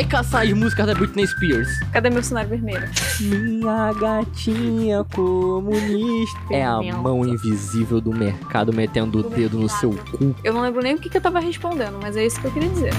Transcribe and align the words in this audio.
Vai 0.00 0.08
caçar 0.08 0.44
as 0.44 0.52
músicas 0.54 0.86
da 0.86 0.94
Britney 0.94 1.26
Spears. 1.26 1.68
Cadê 1.92 2.08
meu 2.08 2.22
cenário 2.22 2.48
vermelho? 2.48 2.88
Minha 3.20 3.92
gatinha 3.92 5.04
comunista. 5.04 6.40
É 6.50 6.64
a 6.64 6.80
mão 6.80 7.22
invisível 7.26 8.00
do 8.00 8.10
mercado 8.10 8.72
metendo 8.72 9.18
o 9.18 9.22
dedo 9.22 9.58
no 9.58 9.68
seu 9.68 9.90
cu. 9.90 10.34
Eu 10.42 10.54
não 10.54 10.62
lembro 10.62 10.80
nem 10.82 10.94
o 10.94 10.98
que, 10.98 11.10
que 11.10 11.18
eu 11.18 11.20
tava 11.20 11.38
respondendo, 11.38 11.98
mas 12.00 12.16
é 12.16 12.24
isso 12.24 12.40
que 12.40 12.46
eu 12.46 12.50
queria 12.50 12.70
dizer. 12.70 12.92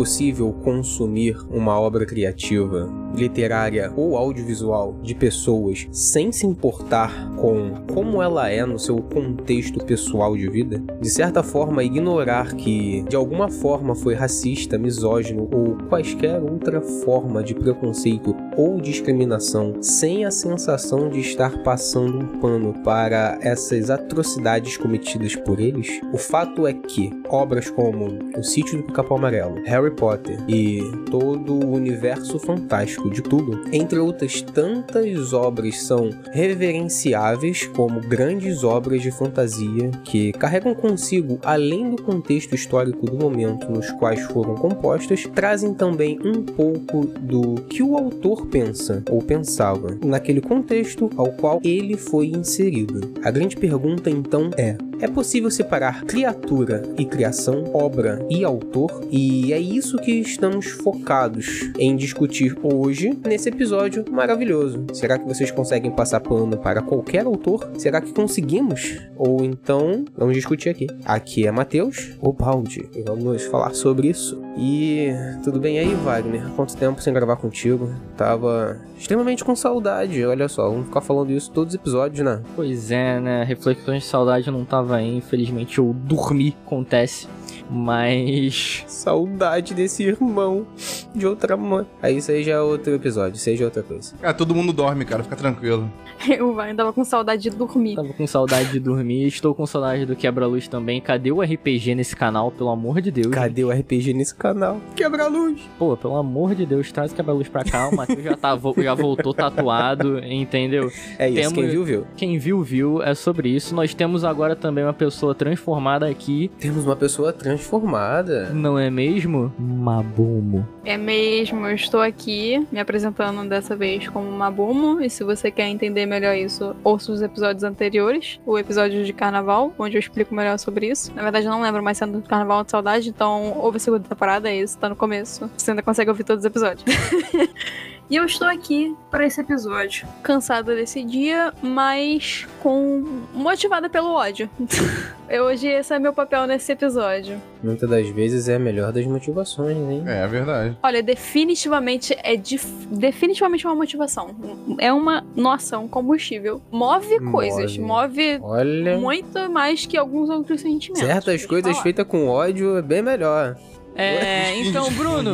Possível 0.00 0.50
consumir 0.64 1.36
uma 1.50 1.78
obra 1.78 2.06
criativa, 2.06 2.88
literária 3.14 3.92
ou 3.94 4.16
audiovisual 4.16 4.96
de 5.02 5.14
pessoas 5.14 5.86
sem 5.92 6.32
se 6.32 6.46
importar 6.46 7.30
com 7.36 7.74
como 7.92 8.22
ela 8.22 8.48
é 8.48 8.64
no 8.64 8.78
seu 8.78 8.96
contexto 8.96 9.84
pessoal 9.84 10.34
de 10.38 10.48
vida? 10.48 10.82
De 11.02 11.10
certa 11.10 11.42
forma, 11.42 11.84
ignorar 11.84 12.54
que 12.54 13.02
de 13.10 13.14
alguma 13.14 13.50
forma 13.50 13.94
foi 13.94 14.14
racista, 14.14 14.78
misógino 14.78 15.46
ou 15.52 15.76
quaisquer 15.90 16.42
outra 16.42 16.80
forma 16.80 17.42
de 17.42 17.54
preconceito 17.54 18.34
ou 18.56 18.80
discriminação, 18.80 19.82
sem 19.82 20.24
a 20.24 20.30
sensação 20.30 21.08
de 21.08 21.20
estar 21.20 21.62
passando 21.62 22.18
um 22.18 22.40
pano 22.40 22.74
para 22.82 23.38
essas 23.40 23.90
atrocidades 23.90 24.76
cometidas 24.76 25.34
por 25.36 25.60
eles? 25.60 26.00
O 26.12 26.18
fato 26.18 26.66
é 26.66 26.72
que 26.72 27.10
obras 27.28 27.70
como 27.70 28.18
O 28.36 28.42
Sítio 28.42 28.78
do 28.78 28.84
Pica-Pau 28.84 29.18
Amarelo, 29.18 29.62
Harry 29.64 29.94
Potter 29.94 30.38
e 30.48 30.80
todo 31.10 31.54
o 31.54 31.72
universo 31.72 32.38
fantástico 32.38 33.10
de 33.10 33.22
tudo, 33.22 33.62
entre 33.72 33.98
outras 33.98 34.42
tantas 34.42 35.32
obras, 35.32 35.82
são 35.82 36.10
reverenciáveis 36.32 37.66
como 37.66 38.00
grandes 38.00 38.64
obras 38.64 39.02
de 39.02 39.10
fantasia 39.10 39.90
que 40.04 40.32
carregam 40.32 40.74
consigo, 40.74 41.38
além 41.42 41.90
do 41.90 42.02
contexto 42.02 42.54
histórico 42.54 43.06
do 43.06 43.16
momento 43.16 43.70
nos 43.70 43.90
quais 43.92 44.20
foram 44.22 44.54
compostas, 44.54 45.24
trazem 45.34 45.74
também 45.74 46.18
um 46.24 46.42
pouco 46.42 47.06
do 47.06 47.54
que 47.68 47.82
o 47.82 47.96
autor 47.96 48.39
pensa 48.46 49.02
ou 49.10 49.22
pensava 49.22 49.96
naquele 50.04 50.40
contexto 50.40 51.10
ao 51.16 51.32
qual 51.32 51.60
ele 51.64 51.96
foi 51.96 52.28
inserido. 52.28 53.12
A 53.22 53.30
grande 53.30 53.56
pergunta 53.56 54.10
então 54.10 54.50
é: 54.56 54.76
é 55.00 55.08
possível 55.08 55.50
separar 55.50 56.04
criatura 56.04 56.82
e 56.98 57.04
criação, 57.04 57.64
obra 57.72 58.24
e 58.28 58.44
autor? 58.44 59.02
E 59.10 59.52
é 59.52 59.58
isso 59.58 59.96
que 59.98 60.12
estamos 60.12 60.66
focados 60.66 61.70
em 61.78 61.96
discutir 61.96 62.56
hoje 62.62 63.18
nesse 63.24 63.48
episódio 63.48 64.04
maravilhoso. 64.10 64.84
Será 64.92 65.18
que 65.18 65.26
vocês 65.26 65.50
conseguem 65.50 65.90
passar 65.90 66.20
pano 66.20 66.56
para 66.58 66.82
qualquer 66.82 67.24
autor? 67.24 67.70
Será 67.78 68.00
que 68.00 68.12
conseguimos? 68.12 69.00
Ou 69.16 69.44
então, 69.44 70.04
vamos 70.16 70.34
discutir 70.34 70.68
aqui. 70.68 70.86
Aqui 71.04 71.46
é 71.46 71.50
Matheus, 71.50 72.16
o 72.20 72.32
balde, 72.32 72.88
e 72.94 73.02
vamos 73.02 73.44
falar 73.44 73.74
sobre 73.74 74.08
isso. 74.08 74.40
E 74.56 75.08
tudo 75.42 75.58
bem 75.58 75.78
aí, 75.78 75.94
Wagner? 75.94 76.42
Quanto 76.56 76.76
tempo 76.76 77.00
sem 77.00 77.14
gravar 77.14 77.36
contigo? 77.36 77.90
Tava 78.16 78.78
extremamente 78.98 79.42
com 79.42 79.56
saudade, 79.56 80.24
olha 80.24 80.46
só, 80.48 80.68
vamos 80.68 80.86
ficar 80.86 81.00
falando 81.00 81.30
isso 81.30 81.50
todos 81.50 81.72
os 81.72 81.80
episódios, 81.80 82.24
né? 82.24 82.42
Pois 82.54 82.90
é, 82.90 83.18
né? 83.18 83.44
Reflexões 83.44 84.02
de 84.02 84.08
saudade 84.08 84.50
não 84.50 84.64
tava 84.64 84.89
infelizmente 84.98 85.78
eu 85.78 85.92
dormi, 85.94 86.56
acontece. 86.66 87.28
Mas. 87.70 88.84
Saudade 88.86 89.74
desse 89.74 90.02
irmão 90.02 90.66
de 91.14 91.26
outra 91.26 91.56
mãe. 91.56 91.86
Aí 92.02 92.16
isso 92.18 92.30
aí 92.30 92.42
já 92.42 92.52
é 92.52 92.60
outro 92.60 92.94
episódio, 92.94 93.38
seja 93.38 93.64
outra 93.64 93.82
coisa. 93.82 94.14
Cara, 94.20 94.34
todo 94.34 94.54
mundo 94.54 94.72
dorme, 94.72 95.04
cara, 95.04 95.22
fica 95.22 95.36
tranquilo. 95.36 95.90
Eu 96.28 96.54
vai, 96.54 96.74
tava 96.74 96.92
com 96.92 97.04
saudade 97.04 97.42
de 97.42 97.50
dormir. 97.50 97.96
Tava 97.96 98.12
com 98.12 98.26
saudade 98.26 98.70
de 98.72 98.78
dormir, 98.80 99.26
estou 99.26 99.54
com 99.54 99.66
saudade 99.66 100.04
do 100.04 100.14
Quebra-Luz 100.14 100.68
também. 100.68 101.00
Cadê 101.00 101.32
o 101.32 101.40
RPG 101.40 101.94
nesse 101.94 102.14
canal, 102.14 102.50
pelo 102.50 102.68
amor 102.70 103.00
de 103.00 103.10
Deus? 103.10 103.28
Cadê 103.28 103.64
o 103.64 103.70
RPG 103.70 104.12
nesse 104.12 104.34
canal? 104.34 104.80
Quebra-luz! 104.94 105.60
Pô, 105.78 105.96
pelo 105.96 106.16
amor 106.16 106.54
de 106.54 106.66
Deus, 106.66 106.92
traz 106.92 107.12
o 107.12 107.14
Quebra-Luz 107.14 107.48
pra 107.48 107.64
cá. 107.64 107.88
O 107.88 107.96
Matheus 107.96 108.22
já, 108.22 108.36
tá, 108.36 108.58
já 108.78 108.94
voltou 108.94 109.32
tatuado, 109.32 110.18
entendeu? 110.18 110.90
É 111.18 111.28
isso, 111.28 111.36
Temos- 111.36 111.52
quem 111.54 111.68
viu, 111.68 111.84
viu. 111.84 112.06
Quem 112.16 112.38
viu, 112.38 112.62
viu. 112.62 113.02
É 113.02 113.14
sobre 113.14 113.48
isso. 113.48 113.74
Nós 113.74 113.94
temos 113.94 114.24
agora 114.24 114.54
também 114.54 114.84
uma 114.84 114.92
pessoa 114.92 115.34
transformada 115.34 116.06
aqui. 116.06 116.50
Temos 116.58 116.84
uma 116.84 116.96
pessoa 116.96 117.32
transformada. 117.60 118.50
Não 118.50 118.78
é 118.78 118.90
mesmo? 118.90 119.52
Mabumo. 119.58 120.66
É 120.84 120.96
mesmo, 120.96 121.66
eu 121.66 121.74
estou 121.74 122.00
aqui 122.00 122.66
me 122.72 122.80
apresentando 122.80 123.46
dessa 123.46 123.76
vez 123.76 124.08
como 124.08 124.30
Mabumo. 124.32 125.00
E 125.00 125.10
se 125.10 125.22
você 125.22 125.50
quer 125.50 125.68
entender 125.68 126.06
melhor 126.06 126.34
isso, 126.34 126.74
ouça 126.82 127.12
os 127.12 127.20
episódios 127.20 127.62
anteriores, 127.62 128.40
o 128.46 128.58
episódio 128.58 129.04
de 129.04 129.12
carnaval, 129.12 129.74
onde 129.78 129.96
eu 129.96 130.00
explico 130.00 130.34
melhor 130.34 130.58
sobre 130.58 130.88
isso. 130.88 131.14
Na 131.14 131.22
verdade, 131.22 131.46
eu 131.46 131.52
não 131.52 131.60
lembro 131.60 131.82
mais 131.82 131.98
sendo 131.98 132.20
do 132.20 132.28
carnaval 132.28 132.64
de 132.64 132.70
saudade, 132.70 133.10
então 133.10 133.58
ouve 133.58 133.76
a 133.76 133.80
segunda 133.80 134.08
temporada, 134.08 134.50
é 134.50 134.56
isso, 134.56 134.78
tá 134.78 134.88
no 134.88 134.96
começo. 134.96 135.50
Você 135.56 135.70
ainda 135.70 135.82
consegue 135.82 136.10
ouvir 136.10 136.24
todos 136.24 136.42
os 136.42 136.46
episódios. 136.46 136.84
E 138.10 138.16
eu 138.16 138.24
estou 138.24 138.48
aqui 138.48 138.96
para 139.08 139.24
esse 139.24 139.40
episódio. 139.40 140.04
Cansada 140.22 140.74
desse 140.74 141.04
dia, 141.04 141.54
mas 141.62 142.44
com 142.60 143.20
motivada 143.32 143.88
pelo 143.88 144.08
ódio. 144.12 144.50
Eu, 145.30 145.44
hoje 145.44 145.68
esse 145.68 145.94
é 145.94 145.98
meu 146.00 146.12
papel 146.12 146.44
nesse 146.44 146.72
episódio. 146.72 147.40
Muitas 147.62 147.88
das 147.88 148.08
vezes 148.08 148.48
é 148.48 148.56
a 148.56 148.58
melhor 148.58 148.90
das 148.90 149.06
motivações, 149.06 149.76
hein? 149.76 150.02
É, 150.04 150.24
é 150.24 150.26
verdade. 150.26 150.76
Olha, 150.82 151.04
definitivamente 151.04 152.16
é 152.24 152.34
dif- 152.34 152.66
definitivamente 152.90 153.64
uma 153.64 153.76
motivação. 153.76 154.34
É 154.80 154.92
uma 154.92 155.24
nossa, 155.36 155.78
um 155.78 155.86
combustível. 155.86 156.60
Move 156.72 157.20
Move. 157.20 157.30
coisas, 157.30 157.78
move 157.78 158.40
Olha, 158.42 158.98
muito 158.98 159.48
mais 159.48 159.86
que 159.86 159.96
alguns 159.96 160.28
outros 160.28 160.62
sentimentos. 160.62 161.00
certas 161.06 161.46
coisas 161.46 161.78
feitas 161.78 162.04
com 162.08 162.26
ódio 162.26 162.76
é 162.76 162.82
bem 162.82 163.00
melhor. 163.00 163.56
É, 163.94 164.56
então, 164.62 164.90
Bruno, 164.92 165.32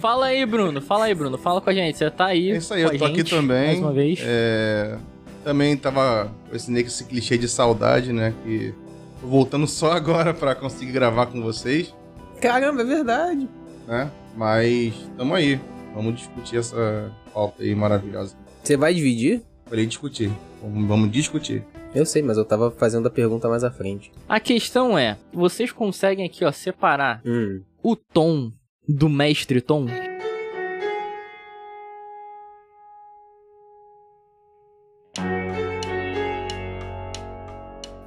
fala 0.00 0.26
aí, 0.26 0.44
Bruno. 0.44 0.80
Fala 0.80 1.04
aí, 1.06 1.14
Bruno. 1.14 1.38
Fala 1.38 1.60
com 1.60 1.70
a 1.70 1.74
gente. 1.74 1.98
Você 1.98 2.10
tá 2.10 2.26
aí. 2.26 2.50
É 2.52 2.56
isso 2.56 2.74
aí, 2.74 2.84
com 2.84 2.92
eu 2.92 2.98
tô 2.98 3.04
aqui 3.04 3.24
também. 3.24 3.66
Mais 3.66 3.78
uma 3.78 3.92
vez. 3.92 4.20
É, 4.22 4.96
também 5.42 5.76
tava 5.76 6.30
com 6.48 6.56
esse, 6.56 6.72
esse 6.80 7.04
clichê 7.04 7.38
de 7.38 7.48
saudade, 7.48 8.12
né? 8.12 8.34
Que 8.44 8.74
tô 9.20 9.26
voltando 9.26 9.66
só 9.66 9.92
agora 9.92 10.34
pra 10.34 10.54
conseguir 10.54 10.92
gravar 10.92 11.26
com 11.26 11.40
vocês, 11.40 11.94
Caramba, 12.40 12.82
é 12.82 12.84
verdade. 12.84 13.48
né? 13.86 14.10
Mas 14.36 14.92
tamo 15.16 15.34
aí. 15.34 15.60
Vamos 15.94 16.16
discutir 16.16 16.56
essa 16.56 17.12
pauta 17.32 17.62
aí 17.62 17.74
maravilhosa. 17.74 18.36
Você 18.62 18.76
vai 18.76 18.92
dividir? 18.92 19.42
Falei 19.66 19.86
discutir. 19.86 20.30
Vamos, 20.60 20.88
vamos 20.88 21.10
discutir. 21.12 21.64
Eu 21.94 22.04
sei, 22.04 22.22
mas 22.22 22.36
eu 22.36 22.44
tava 22.44 22.70
fazendo 22.70 23.06
a 23.06 23.10
pergunta 23.10 23.48
mais 23.48 23.62
à 23.64 23.70
frente. 23.70 24.10
A 24.28 24.40
questão 24.40 24.98
é: 24.98 25.16
vocês 25.32 25.70
conseguem 25.72 26.26
aqui, 26.26 26.44
ó, 26.44 26.50
separar 26.52 27.22
Hum. 27.24 27.62
o 27.82 27.94
tom 27.94 28.50
do 28.88 29.08
mestre 29.08 29.60
Tom? 29.60 29.86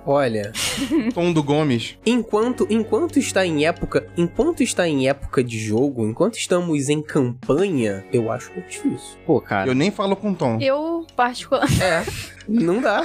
Olha, 0.10 0.54
Tom 1.14 1.34
do 1.34 1.44
Gomes. 1.44 1.98
enquanto 2.06 2.66
enquanto 2.70 3.20
está 3.20 3.46
em 3.46 3.66
época, 3.66 4.08
enquanto 4.16 4.64
está 4.64 4.88
em 4.88 5.10
época 5.10 5.44
de 5.44 5.60
jogo, 5.60 6.08
enquanto 6.08 6.38
estamos 6.38 6.88
em 6.88 7.02
campanha, 7.02 8.06
eu 8.14 8.32
acho 8.32 8.52
muito 8.54 8.70
difícil. 8.70 9.18
Pô, 9.26 9.42
cara. 9.42 9.70
Eu 9.70 9.76
nem 9.76 9.92
falo 9.92 10.16
com 10.16 10.34
Tom. 10.34 10.58
Eu, 10.62 11.06
particular, 11.16 11.68
É, 11.82 12.06
não 12.48 12.82
dá. 12.82 13.04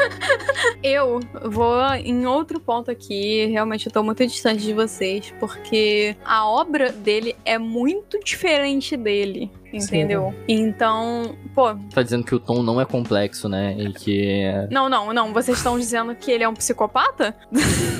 eu 0.82 1.20
vou 1.46 1.82
em 1.94 2.26
outro 2.26 2.60
ponto 2.60 2.90
aqui. 2.90 3.46
Realmente 3.46 3.86
eu 3.86 3.92
tô 3.92 4.02
muito 4.02 4.26
distante 4.26 4.62
de 4.62 4.74
vocês, 4.74 5.32
porque 5.40 6.14
a 6.24 6.46
obra 6.46 6.92
dele 6.92 7.34
é 7.46 7.56
muito 7.58 8.20
diferente 8.22 8.96
dele. 8.96 9.50
Entendeu? 9.72 10.34
Então, 10.48 11.36
pô, 11.54 11.74
Tá 11.92 12.02
dizendo 12.02 12.24
que 12.24 12.34
o 12.34 12.40
tom 12.40 12.62
não 12.62 12.80
é 12.80 12.84
complexo, 12.84 13.48
né? 13.48 13.74
E 13.78 13.92
que. 13.92 14.44
não, 14.70 14.88
não, 14.88 15.12
não. 15.12 15.32
Vocês 15.32 15.58
estão 15.58 15.78
dizendo 15.78 16.14
que 16.14 16.30
ele 16.30 16.44
é 16.44 16.48
um 16.48 16.54
psicopata? 16.54 17.34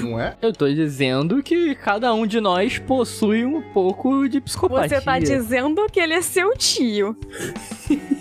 Não 0.01 0.19
é? 0.21 0.37
Eu 0.41 0.53
tô 0.53 0.69
dizendo 0.69 1.43
que 1.43 1.75
cada 1.75 2.13
um 2.15 2.27
de 2.27 2.41
nós 2.41 2.79
possui 2.79 3.45
um 3.45 3.63
pouco 3.63 4.29
de 4.29 4.41
psicopatia. 4.41 4.99
Você 4.99 5.05
tá 5.05 5.19
dizendo 5.19 5.87
que 5.91 6.01
ele 6.01 6.15
é 6.15 6.23
seu 6.23 6.57
tio. 6.57 7.17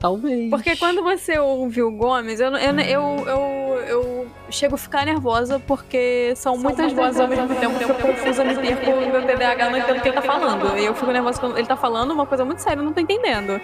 Talvez. 0.00 0.50
Porque 0.50 0.76
quando 0.76 1.02
você 1.02 1.38
ouve 1.38 1.82
o 1.82 1.90
Gomes, 1.90 2.40
eu, 2.40 2.54
eu, 2.56 2.78
eu, 2.80 3.24
eu, 3.26 3.84
eu 3.88 4.26
chego 4.50 4.74
a 4.74 4.78
ficar 4.78 5.06
nervosa 5.06 5.58
porque 5.58 6.34
são, 6.36 6.56
muitas 6.56 6.92
vozes 6.92 7.20
ao 7.20 7.28
mesmo 7.28 7.48
tempo. 7.54 7.74
Eu 7.80 7.88
fico 7.88 8.02
confusa, 8.02 8.44
me 8.44 8.54
perco 8.54 9.02
e 9.02 9.06
meu 9.06 9.26
TDAH 9.26 9.70
não 9.70 9.78
entendo 9.78 9.98
o 9.98 10.02
que 10.02 10.08
ele 10.08 10.16
tá 10.16 10.22
falando. 10.22 10.78
E 10.78 10.84
eu 10.84 10.94
fico 10.94 11.10
nervosa 11.10 11.40
quando 11.40 11.58
ele 11.58 11.66
tá 11.66 11.76
falando 11.76 12.10
uma 12.12 12.26
coisa 12.26 12.44
muito 12.44 12.60
séria, 12.60 12.80
eu 12.80 12.84
não 12.84 12.92
tô 12.92 13.00
entendendo. 13.00 13.60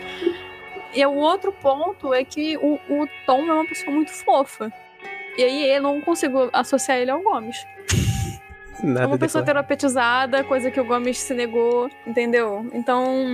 E 0.94 1.04
o 1.06 1.14
outro 1.14 1.52
ponto 1.52 2.12
é 2.12 2.24
que 2.24 2.56
o, 2.58 2.74
o 2.88 3.08
Tom 3.26 3.40
é 3.46 3.52
uma 3.52 3.66
pessoa 3.66 3.94
muito 3.94 4.12
fofa. 4.12 4.72
E 5.36 5.42
aí 5.42 5.76
eu 5.76 5.82
não 5.82 6.00
consigo 6.00 6.50
associar 6.52 6.98
ele 6.98 7.10
ao 7.10 7.22
Gomes. 7.22 7.56
Nada 8.82 9.04
É 9.04 9.06
uma 9.06 9.18
pessoa 9.18 9.42
declarado. 9.42 9.66
terapeutizada, 9.66 10.44
coisa 10.44 10.70
que 10.70 10.80
o 10.80 10.84
Gomes 10.84 11.18
se 11.18 11.34
negou, 11.34 11.90
entendeu? 12.06 12.66
Então, 12.72 13.26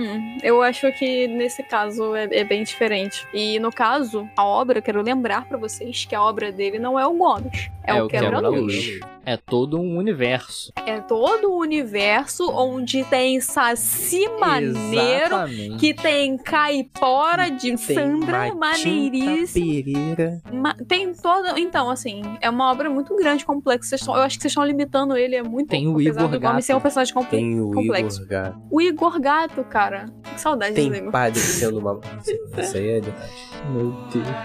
eu 0.43 0.61
acho 0.61 0.91
que 0.93 1.27
nesse 1.27 1.63
caso 1.63 2.15
é, 2.15 2.27
é 2.31 2.43
bem 2.43 2.63
diferente. 2.63 3.27
E 3.33 3.59
no 3.59 3.71
caso, 3.71 4.29
a 4.35 4.43
obra, 4.43 4.79
eu 4.79 4.83
quero 4.83 5.01
lembrar 5.01 5.45
pra 5.45 5.57
vocês 5.57 6.05
que 6.05 6.15
a 6.15 6.21
obra 6.21 6.51
dele 6.51 6.79
não 6.79 6.99
é 6.99 7.05
o 7.05 7.13
Gomes, 7.13 7.69
é, 7.83 8.01
o 8.01 8.07
Quebra-Luz. 8.07 8.99
É 9.31 9.37
todo 9.37 9.79
um 9.79 9.95
universo. 9.95 10.71
É 10.87 10.99
todo 11.01 11.51
o 11.51 11.59
universo 11.59 12.49
onde 12.51 13.03
tem 13.03 13.39
Saci 13.39 14.27
Maneiro, 14.39 15.35
Exatamente. 15.35 15.77
que 15.77 15.93
tem 15.93 16.35
Caipora 16.35 17.51
de 17.51 17.75
Tem 17.75 17.77
Sandra 17.77 18.51
Maneiríssima. 18.55 20.41
Ma- 20.51 20.73
Tem 20.87 21.13
todo. 21.13 21.59
Então, 21.59 21.91
assim, 21.91 22.21
é 22.41 22.49
uma 22.49 22.71
obra 22.71 22.89
muito 22.89 23.15
grande, 23.15 23.45
complexa. 23.45 23.97
Tão- 24.03 24.15
Eu 24.15 24.21
acho 24.23 24.37
que 24.37 24.41
vocês 24.41 24.51
estão 24.51 24.63
limitando 24.65 25.15
ele, 25.15 25.35
é 25.35 25.43
muito 25.43 25.69
Tem 25.69 25.87
o 25.87 26.01
Igor 26.01 26.27
do 26.27 26.39
Gomes 26.39 26.65
ser 26.65 26.73
um 26.73 26.77
Gato. 26.77 26.83
personagem 26.83 27.13
comple- 27.13 27.37
Tem 27.37 27.61
o 27.61 27.71
complexo. 27.71 28.17
Igor 28.23 28.29
Gato. 28.29 28.61
O 28.71 28.81
Igor 28.81 29.19
Gato, 29.19 29.63
cara. 29.65 30.05
Que 30.23 30.41
saudade 30.41 30.71
do 30.71 30.75
Tem 30.75 30.87
Igor. 30.87 31.11
padre 31.11 31.39
sendo 31.39 31.77
uma. 31.77 31.99
Isso 32.57 32.77
aí 32.77 32.89
é 32.89 32.99
demais. 32.99 33.49
Meu 33.71 33.91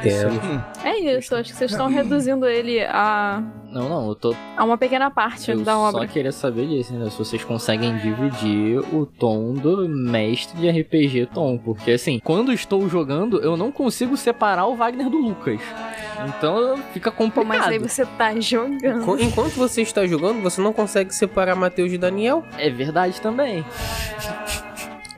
Deus. 0.03 0.85
É 0.85 0.99
isso, 0.99 1.35
acho 1.37 1.53
que 1.53 1.57
vocês 1.57 1.71
estão 1.71 1.87
reduzindo 1.89 2.47
ele 2.47 2.81
a, 2.83 3.43
Não, 3.75 3.89
não, 3.89 4.09
eu 4.09 4.15
tô. 4.15 4.35
a 4.57 4.65
uma 4.65 4.79
pequena 4.79 5.11
parte 5.11 5.51
Eu 5.51 5.65
da 5.65 5.73
só 5.73 5.89
obra. 5.89 6.07
queria 6.07 6.31
saber 6.31 6.69
disso, 6.69 6.95
né? 6.95 7.11
Se 7.11 7.19
vocês 7.19 7.43
conseguem 7.43 7.97
dividir 7.97 8.79
o 8.95 9.05
tom 9.05 9.53
do 9.55 9.89
mestre 9.89 10.57
de 10.59 10.71
RPG 10.71 11.27
Tom. 11.35 11.59
Porque 11.59 11.91
assim, 11.91 12.21
quando 12.23 12.53
estou 12.53 12.89
jogando, 12.89 13.41
eu 13.43 13.57
não 13.57 13.73
consigo 13.73 14.17
separar 14.17 14.67
o 14.67 14.77
Wagner 14.77 15.11
do 15.11 15.19
Lucas. 15.19 15.61
Então 16.29 16.79
fica 16.93 17.11
complicado. 17.11 17.49
mas 17.49 17.67
aí 17.67 17.79
você 17.79 18.07
tá 18.07 18.39
jogando. 18.39 19.21
Enquanto 19.21 19.55
você 19.55 19.83
está 19.83 20.07
jogando, 20.07 20.41
você 20.41 20.61
não 20.61 20.73
consegue 20.73 21.13
separar 21.13 21.57
Mateus 21.57 21.91
de 21.91 21.99
Daniel. 21.99 22.45
É 22.57 22.71
verdade 22.71 23.21
também. 23.21 23.65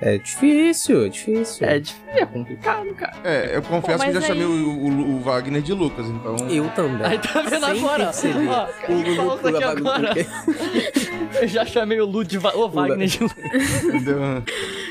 É 0.00 0.18
difícil, 0.18 1.06
é 1.06 1.08
difícil. 1.08 1.66
É, 1.66 1.82
é 2.20 2.26
complicado, 2.26 2.94
cara. 2.94 3.14
É, 3.24 3.56
eu 3.56 3.62
confesso 3.62 3.98
Pô, 3.98 4.04
que 4.04 4.08
eu 4.10 4.12
já 4.14 4.18
mas 4.20 4.26
chamei 4.28 4.42
aí- 4.44 4.48
o, 4.62 4.68
o- 4.68 5.16
o 5.16 5.20
Wagner 5.20 5.62
de 5.62 5.72
Lucas, 5.72 6.06
então. 6.06 6.36
Eu 6.50 6.68
também. 6.70 7.06
Aí 7.06 7.18
tá 7.18 7.40
vendo 7.40 7.64
Sem 7.66 7.78
agora? 7.80 8.10
Ó, 8.88 8.92
O 8.92 8.94
Lulu 8.96 9.32
aqui 9.48 9.64
agora? 9.64 10.12
Eu 11.40 11.48
já 11.48 11.66
chamei 11.66 12.00
o 12.00 12.06
Lu 12.06 12.24
de 12.24 12.38
Va- 12.38 12.54
o 12.54 12.68
Wagner 12.68 13.06
de 13.08 13.22
Lu. 13.22 13.30
Entendeu? 13.84 14.18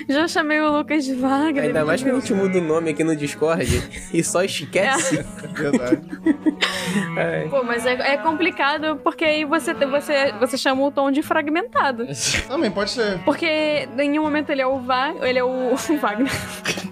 Já 0.07 0.27
chamei 0.27 0.59
o 0.61 0.69
Lucas 0.77 1.03
de 1.05 1.15
Wagner. 1.15 1.63
Ainda 1.65 1.83
mais 1.85 2.03
que 2.03 2.09
a 2.09 2.13
gente 2.13 2.33
muda 2.33 2.57
o 2.59 2.61
nome 2.61 2.91
aqui 2.91 3.03
no 3.03 3.15
Discord 3.15 3.65
e 4.13 4.23
só 4.23 4.43
esquece. 4.43 5.25
Verdade. 5.53 6.01
Ai. 7.17 7.47
Pô, 7.49 7.63
mas 7.63 7.85
é, 7.85 7.93
é 8.13 8.17
complicado 8.17 8.97
porque 9.03 9.23
aí 9.25 9.45
você, 9.45 9.73
você, 9.73 10.33
você 10.39 10.57
chama 10.57 10.83
o 10.83 10.91
tom 10.91 11.09
de 11.11 11.23
fragmentado. 11.23 12.05
Também 12.47 12.69
pode 12.69 12.91
ser. 12.91 13.19
Porque 13.23 13.45
em 13.47 13.95
nenhum 13.95 14.23
momento 14.23 14.51
ele 14.51 14.61
é 14.61 14.67
o 14.67 14.79
Va 14.95 15.27
ele 15.27 15.39
é 15.39 15.43
o 15.43 15.75
Wagner. 15.99 16.31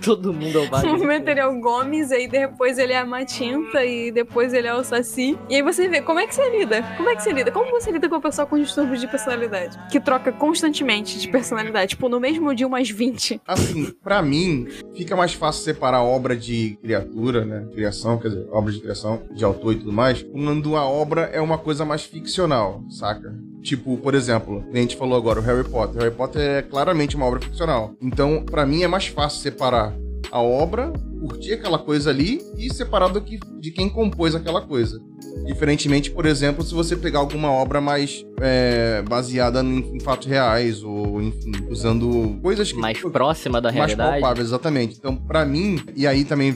Todo 0.03 0.33
mundo 0.33 0.57
é 0.57 0.61
o 0.61 0.69
Wagner. 0.69 0.97
momento 0.97 1.27
ele 1.29 1.39
é 1.39 1.47
o 1.47 1.59
Gomes, 1.59 2.11
aí 2.11 2.27
depois 2.27 2.77
ele 2.77 2.91
é 2.91 2.97
a 2.97 3.05
Matinta 3.05 3.85
e 3.85 4.11
depois 4.11 4.53
ele 4.53 4.67
é 4.67 4.75
o 4.75 4.83
Saci. 4.83 5.37
E 5.49 5.55
aí 5.55 5.61
você 5.61 5.87
vê 5.87 6.01
como 6.01 6.19
é 6.19 6.27
que 6.27 6.35
você 6.35 6.49
lida? 6.49 6.83
Como 6.97 7.09
é 7.09 7.15
que 7.15 7.23
você 7.23 7.31
lida? 7.31 7.51
Como 7.51 7.71
você 7.71 7.91
lida 7.91 8.09
com 8.09 8.15
uma 8.15 8.21
pessoa 8.21 8.45
com 8.45 8.57
distúrbios 8.59 8.99
de 8.99 9.07
personalidade? 9.07 9.79
Que 9.89 9.99
troca 9.99 10.31
constantemente 10.31 11.17
de 11.17 11.27
personalidade. 11.29 11.91
Tipo, 11.91 12.09
no 12.09 12.19
mesmo 12.19 12.53
dia 12.53 12.67
umas 12.67 12.89
20. 12.89 13.41
Assim, 13.47 13.91
pra 14.03 14.21
mim, 14.21 14.67
fica 14.95 15.15
mais 15.15 15.33
fácil 15.33 15.63
separar 15.63 16.03
obra 16.03 16.35
de 16.35 16.77
criatura, 16.81 17.45
né? 17.45 17.65
Criação, 17.73 18.17
quer 18.17 18.29
dizer, 18.29 18.47
obra 18.51 18.73
de 18.73 18.81
criação, 18.81 19.21
de 19.31 19.45
autor 19.45 19.73
e 19.73 19.77
tudo 19.77 19.93
mais, 19.93 20.21
quando 20.23 20.75
a 20.75 20.85
obra 20.85 21.21
é 21.33 21.39
uma 21.39 21.57
coisa 21.57 21.85
mais 21.85 22.03
ficcional, 22.03 22.83
saca? 22.89 23.33
Tipo, 23.63 23.97
por 23.97 24.13
exemplo, 24.13 24.63
a 24.73 24.77
gente 24.77 24.97
falou 24.97 25.17
agora, 25.17 25.39
o 25.39 25.43
Harry 25.43 25.63
Potter. 25.63 26.01
Harry 26.01 26.13
Potter 26.13 26.41
é 26.41 26.61
claramente 26.61 27.15
uma 27.15 27.25
obra 27.25 27.39
ficcional. 27.39 27.93
Então, 28.01 28.43
pra 28.43 28.65
mim, 28.65 28.83
é 28.83 28.87
mais 28.87 29.07
fácil 29.07 29.41
separar 29.41 29.93
a 30.29 30.41
obra, 30.41 30.91
curtir 31.27 31.53
aquela 31.53 31.79
coisa 31.79 32.09
ali 32.09 32.41
e 32.57 32.71
separar 32.73 33.07
do 33.07 33.21
que, 33.21 33.39
de 33.59 33.71
quem 33.71 33.87
compôs 33.89 34.35
aquela 34.35 34.61
coisa. 34.61 34.99
Diferentemente, 35.45 36.11
por 36.11 36.25
exemplo, 36.25 36.63
se 36.63 36.73
você 36.73 36.95
pegar 36.95 37.19
alguma 37.19 37.49
obra 37.49 37.79
mais 37.81 38.25
é, 38.41 39.01
baseada 39.07 39.61
em, 39.61 39.95
em 39.95 39.99
fatos 39.99 40.27
reais, 40.27 40.83
ou 40.83 41.21
enfim, 41.21 41.51
usando 41.69 42.37
coisas 42.41 42.71
que. 42.71 42.77
Mais 42.79 42.99
próxima 42.99 43.59
da 43.61 43.69
mais 43.71 43.75
realidade. 43.75 44.11
palpáveis, 44.21 44.47
exatamente. 44.47 44.95
Então, 44.97 45.15
pra 45.15 45.45
mim, 45.45 45.81
e 45.95 46.05
aí 46.05 46.23
também 46.25 46.51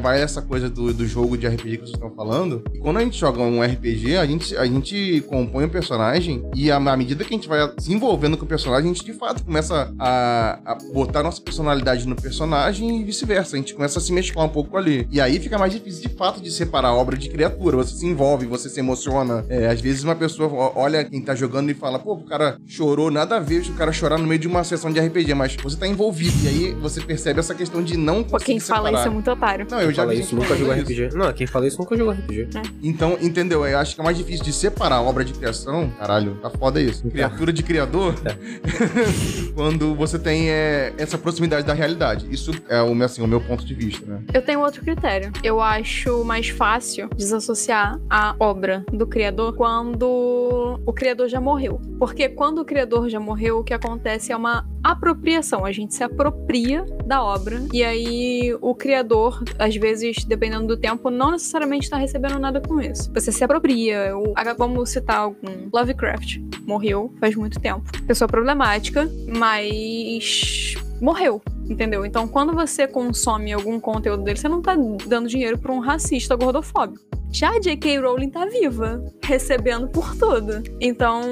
vai- 0.00 0.20
essa 0.22 0.40
coisa 0.40 0.70
do, 0.70 0.92
do 0.92 1.06
jogo 1.06 1.36
de 1.36 1.46
RPG 1.46 1.76
que 1.78 1.82
vocês 1.84 1.90
estão 1.94 2.10
falando. 2.14 2.62
Quando 2.80 2.98
a 2.98 3.00
gente 3.00 3.18
joga 3.18 3.40
um 3.40 3.62
RPG, 3.62 4.16
a 4.16 4.26
gente, 4.26 4.56
a 4.56 4.64
gente 4.66 5.20
compõe 5.28 5.64
um 5.64 5.68
personagem 5.68 6.44
e 6.54 6.70
à 6.70 6.76
à 6.82 6.96
medida 6.96 7.24
que 7.24 7.32
a 7.32 7.36
gente 7.36 7.48
vai 7.48 7.72
se 7.78 7.92
envolvendo 7.92 8.36
com 8.36 8.44
o 8.44 8.48
personagem, 8.48 8.90
a 8.90 8.94
gente 8.94 9.04
de 9.04 9.12
fato 9.12 9.44
começa 9.44 9.92
a, 9.98 10.60
a 10.64 10.74
botar 10.92 11.22
nossa 11.22 11.40
personalidade 11.40 12.06
no 12.06 12.16
personagem 12.16 13.00
e 13.00 13.04
vice-versa. 13.04 13.56
A 13.56 13.58
gente 13.58 13.72
começa 13.74 13.98
a 13.98 14.02
se 14.02 14.11
mesclar 14.12 14.44
um 14.46 14.48
pouco 14.48 14.76
ali. 14.76 15.06
E 15.10 15.20
aí 15.20 15.38
fica 15.40 15.58
mais 15.58 15.72
difícil 15.72 16.02
de 16.08 16.14
fato 16.16 16.40
de 16.40 16.50
separar 16.50 16.88
a 16.88 16.94
obra 16.94 17.16
de 17.16 17.28
criatura. 17.28 17.76
Você 17.78 17.96
se 17.96 18.06
envolve, 18.06 18.46
você 18.46 18.68
se 18.68 18.78
emociona. 18.80 19.44
É, 19.48 19.66
às 19.68 19.80
vezes 19.80 20.02
uma 20.04 20.14
pessoa 20.14 20.72
olha 20.76 21.04
quem 21.04 21.20
tá 21.20 21.34
jogando 21.34 21.70
e 21.70 21.74
fala, 21.74 21.98
pô, 21.98 22.14
o 22.14 22.24
cara 22.24 22.56
chorou, 22.66 23.10
nada 23.10 23.36
a 23.36 23.40
ver 23.40 23.62
o 23.62 23.74
cara 23.74 23.92
chorar 23.92 24.18
no 24.18 24.26
meio 24.26 24.40
de 24.40 24.48
uma 24.48 24.64
sessão 24.64 24.90
de 24.92 24.98
RPG, 25.00 25.34
mas 25.34 25.56
você 25.56 25.76
tá 25.76 25.86
envolvido. 25.86 26.32
E 26.44 26.48
aí 26.48 26.72
você 26.74 27.00
percebe 27.00 27.38
essa 27.40 27.54
questão 27.54 27.82
de 27.82 27.96
não 27.96 28.22
conseguir 28.24 28.44
quem 28.52 28.60
fala 28.60 28.86
separar. 28.88 28.98
isso 29.00 29.08
é 29.08 29.10
muito 29.10 29.30
otário. 29.30 29.66
Não, 29.70 29.80
eu 29.80 29.90
já 29.92 30.02
Fala 30.02 30.14
vi 30.14 30.20
isso, 30.20 30.34
nunca 30.34 30.56
jogou. 30.56 30.74
RPG. 30.74 31.08
Não, 31.14 31.32
quem 31.32 31.46
fala 31.46 31.66
isso 31.66 31.78
nunca 31.78 31.96
jogou 31.96 32.12
RPG. 32.12 32.48
Então, 32.82 33.16
entendeu? 33.20 33.64
Eu 33.66 33.78
acho 33.78 33.94
que 33.94 34.00
é 34.00 34.04
mais 34.04 34.16
difícil 34.16 34.44
de 34.44 34.52
separar 34.52 34.96
a 34.96 35.02
obra 35.02 35.24
de 35.24 35.32
criação. 35.32 35.90
Caralho, 35.98 36.36
tá 36.42 36.50
foda 36.50 36.80
isso. 36.80 37.08
Criatura 37.08 37.52
de 37.52 37.62
criador. 37.62 38.14
quando 39.54 39.94
você 39.94 40.18
tem 40.18 40.50
é, 40.50 40.92
essa 40.98 41.16
proximidade 41.18 41.66
da 41.66 41.74
realidade. 41.74 42.26
Isso 42.30 42.52
é 42.68 42.80
o, 42.82 42.94
meu- 42.94 43.06
assim, 43.06 43.22
o 43.22 43.26
meu 43.28 43.40
ponto 43.40 43.64
de 43.64 43.74
vista, 43.74 44.01
né? 44.06 44.22
Eu 44.32 44.42
tenho 44.42 44.60
outro 44.60 44.82
critério. 44.82 45.32
Eu 45.42 45.60
acho 45.60 46.24
mais 46.24 46.48
fácil 46.48 47.08
desassociar 47.16 47.98
a 48.08 48.34
obra 48.38 48.84
do 48.92 49.06
criador 49.06 49.54
quando 49.54 50.78
o 50.84 50.92
criador 50.92 51.28
já 51.28 51.40
morreu. 51.40 51.80
Porque 51.98 52.28
quando 52.28 52.58
o 52.60 52.64
criador 52.64 53.08
já 53.08 53.20
morreu, 53.20 53.58
o 53.58 53.64
que 53.64 53.74
acontece 53.74 54.32
é 54.32 54.36
uma 54.36 54.66
apropriação. 54.82 55.64
A 55.64 55.72
gente 55.72 55.94
se 55.94 56.02
apropria 56.02 56.84
da 57.06 57.22
obra 57.22 57.62
e 57.72 57.82
aí 57.84 58.56
o 58.60 58.74
criador, 58.74 59.42
às 59.58 59.76
vezes, 59.76 60.24
dependendo 60.24 60.66
do 60.66 60.76
tempo, 60.76 61.10
não 61.10 61.30
necessariamente 61.30 61.84
está 61.84 61.96
recebendo 61.96 62.38
nada 62.38 62.60
com 62.60 62.80
isso. 62.80 63.10
Você 63.14 63.30
se 63.32 63.42
apropria. 63.44 64.16
O- 64.16 64.34
Vamos 64.58 64.90
citar 64.90 65.18
algum. 65.18 65.68
Lovecraft 65.72 66.38
morreu 66.66 67.12
faz 67.20 67.34
muito 67.34 67.58
tempo. 67.60 67.82
Pessoa 68.06 68.28
problemática, 68.28 69.08
mas 69.36 70.74
morreu. 71.02 71.42
Entendeu? 71.68 72.04
Então, 72.04 72.26
quando 72.28 72.52
você 72.54 72.86
consome 72.86 73.52
algum 73.52 73.78
conteúdo 73.80 74.22
dele, 74.24 74.38
você 74.38 74.48
não 74.48 74.60
tá 74.60 74.74
dando 75.06 75.28
dinheiro 75.28 75.58
pra 75.58 75.72
um 75.72 75.78
racista 75.80 76.34
gordofóbico. 76.36 77.00
Já 77.30 77.50
a 77.56 77.58
J.K. 77.60 77.98
Rowling 78.00 78.28
tá 78.28 78.44
viva, 78.44 79.02
recebendo 79.24 79.88
por 79.88 80.14
tudo. 80.16 80.62
Então, 80.78 81.22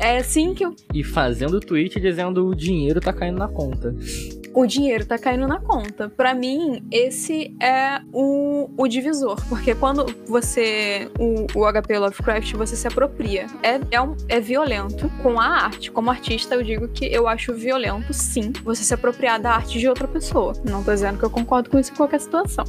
é 0.00 0.16
assim 0.18 0.54
que 0.54 0.64
eu- 0.64 0.74
E 0.92 1.04
fazendo 1.04 1.60
tweet 1.60 2.00
dizendo 2.00 2.46
o 2.48 2.54
dinheiro 2.54 3.00
tá 3.00 3.12
caindo 3.12 3.38
na 3.38 3.46
conta. 3.46 3.94
O 4.56 4.66
dinheiro 4.66 5.04
tá 5.04 5.18
caindo 5.18 5.46
na 5.46 5.60
conta. 5.60 6.08
Pra 6.08 6.34
mim, 6.34 6.82
esse 6.90 7.54
é 7.62 8.00
o, 8.12 8.70
o 8.76 8.88
divisor. 8.88 9.36
Porque 9.48 9.74
quando 9.74 10.06
você. 10.26 11.10
O, 11.18 11.46
o 11.60 11.70
HP 11.72 11.98
Lovecraft, 11.98 12.54
você 12.54 12.74
se 12.74 12.88
apropria. 12.88 13.46
É, 13.62 13.78
é, 13.90 14.00
um- 14.00 14.16
é 14.28 14.40
violento 14.40 15.10
com 15.22 15.38
a 15.38 15.44
arte. 15.46 15.90
Como 15.90 16.10
artista, 16.10 16.54
eu 16.54 16.62
digo 16.62 16.88
que 16.88 17.04
eu 17.04 17.28
acho 17.28 17.52
violento, 17.54 18.12
sim, 18.14 18.50
você 18.64 18.82
se 18.82 18.94
apropriar 18.94 19.38
da 19.40 19.52
arte 19.52 19.78
de 19.78 19.88
outra 19.88 20.08
pessoa. 20.08 20.54
Não 20.64 20.82
tô 20.82 20.90
dizendo 20.92 21.18
que 21.18 21.24
eu 21.24 21.30
concordo 21.30 21.68
com 21.68 21.78
isso 21.78 21.92
em 21.92 21.96
qualquer 21.96 22.20
situação. 22.20 22.64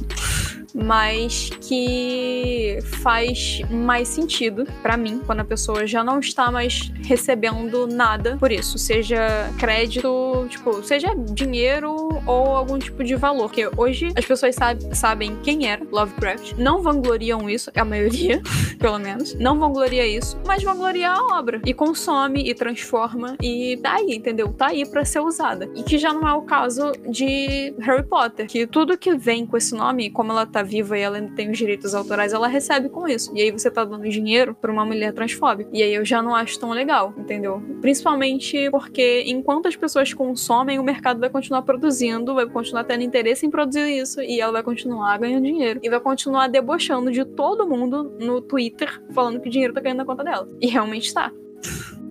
Mas 0.74 1.50
que 1.60 2.78
faz 3.02 3.60
mais 3.70 4.08
sentido 4.08 4.66
pra 4.82 4.96
mim 4.96 5.20
quando 5.24 5.40
a 5.40 5.44
pessoa 5.44 5.86
já 5.86 6.02
não 6.04 6.18
está 6.20 6.50
mais 6.50 6.92
recebendo 7.04 7.86
nada 7.86 8.36
por 8.38 8.52
isso, 8.52 8.78
seja 8.78 9.50
crédito, 9.58 10.46
tipo, 10.48 10.82
seja 10.82 11.08
dinheiro 11.32 11.94
ou 12.26 12.56
algum 12.56 12.78
tipo 12.78 13.02
de 13.02 13.14
valor. 13.16 13.48
Porque 13.48 13.68
hoje 13.76 14.12
as 14.16 14.24
pessoas 14.24 14.54
sabe- 14.54 14.94
sabem 14.94 15.36
quem 15.42 15.66
era 15.68 15.84
Lovecraft, 15.90 16.52
não 16.58 16.82
vangloriam 16.82 17.48
isso, 17.48 17.70
a 17.74 17.84
maioria, 17.84 18.40
pelo 18.78 18.98
menos, 18.98 19.34
não 19.34 19.58
vangloria 19.58 20.06
isso, 20.06 20.38
mas 20.46 20.62
vangloria 20.62 21.10
a 21.10 21.38
obra 21.38 21.60
e 21.64 21.72
consome 21.74 22.48
e 22.48 22.54
transforma 22.54 23.36
e 23.42 23.78
tá 23.82 23.94
aí, 23.94 24.14
entendeu? 24.14 24.48
Tá 24.52 24.66
aí 24.68 24.86
pra 24.88 25.04
ser 25.04 25.20
usada. 25.20 25.68
E 25.74 25.82
que 25.82 25.98
já 25.98 26.12
não 26.12 26.26
é 26.28 26.34
o 26.34 26.42
caso 26.42 26.92
de 27.08 27.74
Harry 27.80 28.02
Potter, 28.04 28.46
que 28.46 28.66
tudo 28.66 28.96
que 28.98 29.16
vem 29.16 29.46
com 29.46 29.56
esse 29.56 29.74
nome, 29.74 30.10
como 30.10 30.32
ela 30.32 30.46
tá 30.46 30.57
tá 30.58 30.62
viva 30.62 30.98
e 30.98 31.00
ela 31.00 31.18
ainda 31.18 31.32
tem 31.34 31.50
os 31.50 31.58
direitos 31.58 31.94
autorais, 31.94 32.32
ela 32.32 32.48
recebe 32.48 32.88
com 32.88 33.06
isso. 33.06 33.30
E 33.34 33.42
aí 33.42 33.50
você 33.50 33.70
tá 33.70 33.84
dando 33.84 34.08
dinheiro 34.08 34.54
pra 34.54 34.72
uma 34.72 34.84
mulher 34.84 35.12
transfóbica. 35.12 35.70
E 35.72 35.82
aí 35.82 35.94
eu 35.94 36.04
já 36.04 36.20
não 36.20 36.34
acho 36.34 36.58
tão 36.58 36.70
legal, 36.70 37.14
entendeu? 37.16 37.62
Principalmente 37.80 38.70
porque 38.70 39.24
enquanto 39.26 39.68
as 39.68 39.76
pessoas 39.76 40.12
consomem, 40.12 40.78
o 40.78 40.82
mercado 40.82 41.20
vai 41.20 41.30
continuar 41.30 41.62
produzindo, 41.62 42.34
vai 42.34 42.46
continuar 42.46 42.84
tendo 42.84 43.02
interesse 43.02 43.46
em 43.46 43.50
produzir 43.50 43.88
isso 43.88 44.20
e 44.20 44.40
ela 44.40 44.52
vai 44.52 44.62
continuar 44.62 45.16
ganhando 45.18 45.44
dinheiro. 45.44 45.80
E 45.82 45.88
vai 45.88 46.00
continuar 46.00 46.48
debochando 46.48 47.12
de 47.12 47.24
todo 47.24 47.68
mundo 47.68 48.16
no 48.18 48.40
Twitter 48.40 49.00
falando 49.12 49.40
que 49.40 49.48
o 49.48 49.52
dinheiro 49.52 49.72
tá 49.72 49.80
caindo 49.80 49.98
na 49.98 50.04
conta 50.04 50.24
dela. 50.24 50.48
E 50.60 50.66
realmente 50.66 51.12
tá. 51.14 51.30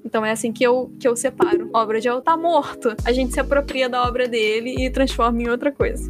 Então 0.06 0.25
é 0.25 0.32
assim 0.32 0.54
que 0.54 0.63
eu, 0.63 0.89
que 1.00 1.08
eu 1.08 1.16
separo. 1.18 1.70
A 1.74 1.82
obra 1.82 2.00
de 2.00 2.08
El 2.08 2.22
tá 2.22 2.38
morto. 2.38 2.96
A 3.04 3.12
gente 3.12 3.34
se 3.34 3.39
apropria 3.42 3.89
da 3.89 4.04
obra 4.04 4.27
dele 4.27 4.75
e 4.80 4.89
transforma 4.89 5.42
em 5.42 5.50
outra 5.50 5.70
coisa. 5.70 6.10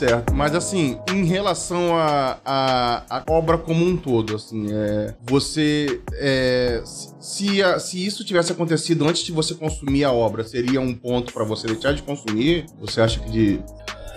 Certo, 0.00 0.34
mas 0.34 0.54
assim, 0.54 0.98
em 1.12 1.26
relação 1.26 1.94
à 1.94 2.40
a, 2.42 3.04
a, 3.10 3.18
a, 3.18 3.24
obra 3.28 3.58
como 3.58 3.84
um 3.84 3.98
todo, 3.98 4.34
assim, 4.34 4.68
é, 4.72 5.14
você. 5.28 6.00
É, 6.14 6.82
se, 7.20 7.62
a, 7.62 7.78
se 7.78 8.06
isso 8.06 8.24
tivesse 8.24 8.50
acontecido 8.50 9.06
antes 9.06 9.22
de 9.24 9.30
você 9.30 9.54
consumir 9.54 10.04
a 10.04 10.10
obra, 10.10 10.42
seria 10.42 10.80
um 10.80 10.94
ponto 10.94 11.34
para 11.34 11.44
você 11.44 11.66
deixar 11.66 11.92
de 11.92 12.02
consumir? 12.02 12.64
Você 12.80 13.02
acha 13.02 13.20
que 13.20 13.30
de. 13.30 13.62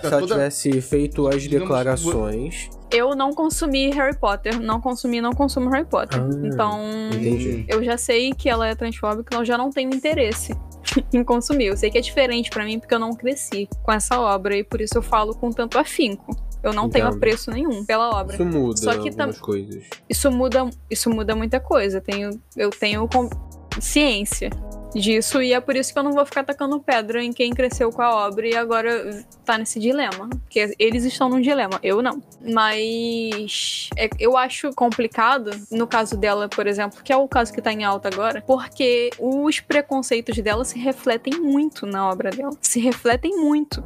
Se 0.00 0.06
ela 0.06 0.20
toda, 0.20 0.34
tivesse 0.34 0.80
feito 0.80 1.28
as 1.28 1.46
declarações. 1.46 2.70
Eu 2.90 3.14
não 3.14 3.34
consumi 3.34 3.90
Harry 3.90 4.16
Potter, 4.16 4.58
não 4.58 4.80
consumi, 4.80 5.20
não 5.20 5.34
consumo 5.34 5.68
Harry 5.68 5.84
Potter. 5.84 6.18
Ah, 6.18 6.46
então, 6.46 6.80
entendi. 7.12 7.66
eu 7.68 7.84
já 7.84 7.98
sei 7.98 8.32
que 8.32 8.48
ela 8.48 8.66
é 8.66 8.74
transfóbica, 8.74 9.24
então 9.26 9.40
eu 9.40 9.44
já 9.44 9.58
não 9.58 9.68
tenho 9.68 9.94
interesse 9.94 10.56
em 11.12 11.24
consumir. 11.24 11.66
Eu 11.66 11.76
sei 11.76 11.90
que 11.90 11.98
é 11.98 12.00
diferente 12.00 12.50
para 12.50 12.64
mim 12.64 12.78
porque 12.78 12.94
eu 12.94 12.98
não 12.98 13.14
cresci 13.14 13.68
com 13.82 13.92
essa 13.92 14.20
obra 14.20 14.56
e 14.56 14.64
por 14.64 14.80
isso 14.80 14.96
eu 14.96 15.02
falo 15.02 15.34
com 15.34 15.50
tanto 15.50 15.78
afinco. 15.78 16.36
Eu 16.62 16.72
não 16.72 16.88
tenho 16.88 17.06
apreço 17.06 17.50
nenhum 17.50 17.84
pela 17.84 18.10
obra. 18.18 18.36
Isso 18.36 18.44
muda 18.46 18.76
Só 18.78 18.92
que 18.94 19.10
algumas 19.10 19.38
coisas. 19.38 19.84
Isso 20.08 20.30
muda, 20.30 20.70
isso 20.90 21.10
muda 21.10 21.36
muita 21.36 21.60
coisa. 21.60 22.00
Tenho, 22.00 22.40
eu 22.56 22.70
tenho 22.70 23.06
ciência 23.80 24.48
disso 24.94 25.42
e 25.42 25.52
é 25.52 25.60
por 25.60 25.76
isso 25.76 25.92
que 25.92 25.98
eu 25.98 26.02
não 26.02 26.12
vou 26.12 26.24
ficar 26.24 26.44
tacando 26.44 26.80
pedra 26.80 27.22
em 27.22 27.32
quem 27.32 27.52
cresceu 27.52 27.90
com 27.90 28.02
a 28.02 28.26
obra 28.26 28.46
e 28.46 28.56
agora 28.56 29.24
tá 29.44 29.58
nesse 29.58 29.78
dilema. 29.78 30.28
Porque 30.28 30.74
eles 30.78 31.04
estão 31.04 31.28
num 31.28 31.40
dilema, 31.40 31.78
eu 31.82 32.02
não. 32.02 32.22
Mas 32.40 33.90
é, 33.96 34.08
eu 34.18 34.36
acho 34.36 34.70
complicado, 34.72 35.50
no 35.70 35.86
caso 35.86 36.16
dela, 36.16 36.48
por 36.48 36.66
exemplo, 36.66 37.02
que 37.02 37.12
é 37.12 37.16
o 37.16 37.28
caso 37.28 37.52
que 37.52 37.60
tá 37.60 37.72
em 37.72 37.84
alta 37.84 38.08
agora, 38.08 38.42
porque 38.46 39.10
os 39.18 39.60
preconceitos 39.60 40.36
dela 40.38 40.64
se 40.64 40.78
refletem 40.78 41.40
muito 41.40 41.86
na 41.86 42.08
obra 42.08 42.30
dela. 42.30 42.56
Se 42.60 42.80
refletem 42.80 43.36
muito. 43.36 43.82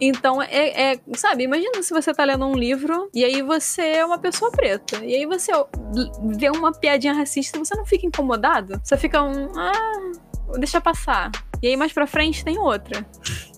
Então, 0.00 0.42
é, 0.42 0.92
é 0.92 1.00
sabe, 1.14 1.44
imagina 1.44 1.82
se 1.82 1.92
você 1.92 2.12
tá 2.12 2.24
lendo 2.24 2.44
um 2.46 2.54
livro 2.54 3.08
e 3.14 3.24
aí 3.24 3.42
você 3.42 3.82
é 3.82 4.04
uma 4.04 4.18
pessoa 4.18 4.50
preta. 4.50 5.04
E 5.04 5.14
aí 5.14 5.26
você 5.26 5.52
vê 6.36 6.50
uma 6.50 6.72
piadinha 6.72 7.12
racista, 7.12 7.58
você 7.58 7.74
não 7.74 7.86
fica 7.86 8.06
incomodado? 8.06 8.80
Você 8.82 8.96
fica 8.96 9.22
um. 9.22 9.48
Ah, 9.58 10.12
deixa 10.58 10.80
passar. 10.80 11.30
E 11.62 11.68
aí 11.68 11.76
mais 11.76 11.92
pra 11.92 12.06
frente 12.06 12.44
tem 12.44 12.58
outra. 12.58 13.04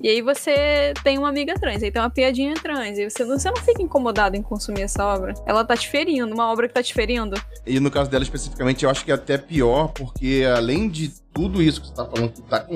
E 0.01 0.09
aí 0.09 0.23
você 0.23 0.95
tem 1.03 1.19
uma 1.19 1.29
amiga 1.29 1.55
trans, 1.55 1.83
aí 1.83 1.91
tem 1.91 2.01
uma 2.01 2.11
piadinha 2.11 2.55
trans. 2.55 2.99
E 2.99 3.11
você 3.11 3.25
não, 3.25 3.39
você 3.39 3.51
não 3.51 3.57
fica 3.59 3.83
incomodado 3.83 4.37
em 4.37 4.43
consumir 4.43 4.83
essa 4.83 5.05
obra. 5.05 5.35
Ela 5.47 5.65
tá 5.65 5.77
te 5.77 5.89
ferindo, 5.89 6.33
uma 6.33 6.51
obra 6.51 6.69
que 6.69 6.75
tá 6.75 6.83
te 6.83 6.95
ferindo. 6.95 7.41
E 7.67 7.81
no 7.81 7.91
caso 7.91 8.11
dela 8.11 8.23
especificamente, 8.23 8.85
eu 8.85 8.91
acho 8.91 9.05
que 9.05 9.11
é 9.11 9.15
até 9.15 9.37
pior, 9.37 9.89
porque 9.89 10.45
além 10.57 10.89
de 10.89 11.13
tudo 11.39 11.63
isso 11.63 11.81
que 11.81 11.87
você 11.87 11.93
está 11.93 12.05
falando 12.05 12.33
que 12.33 12.43
tá, 12.43 12.67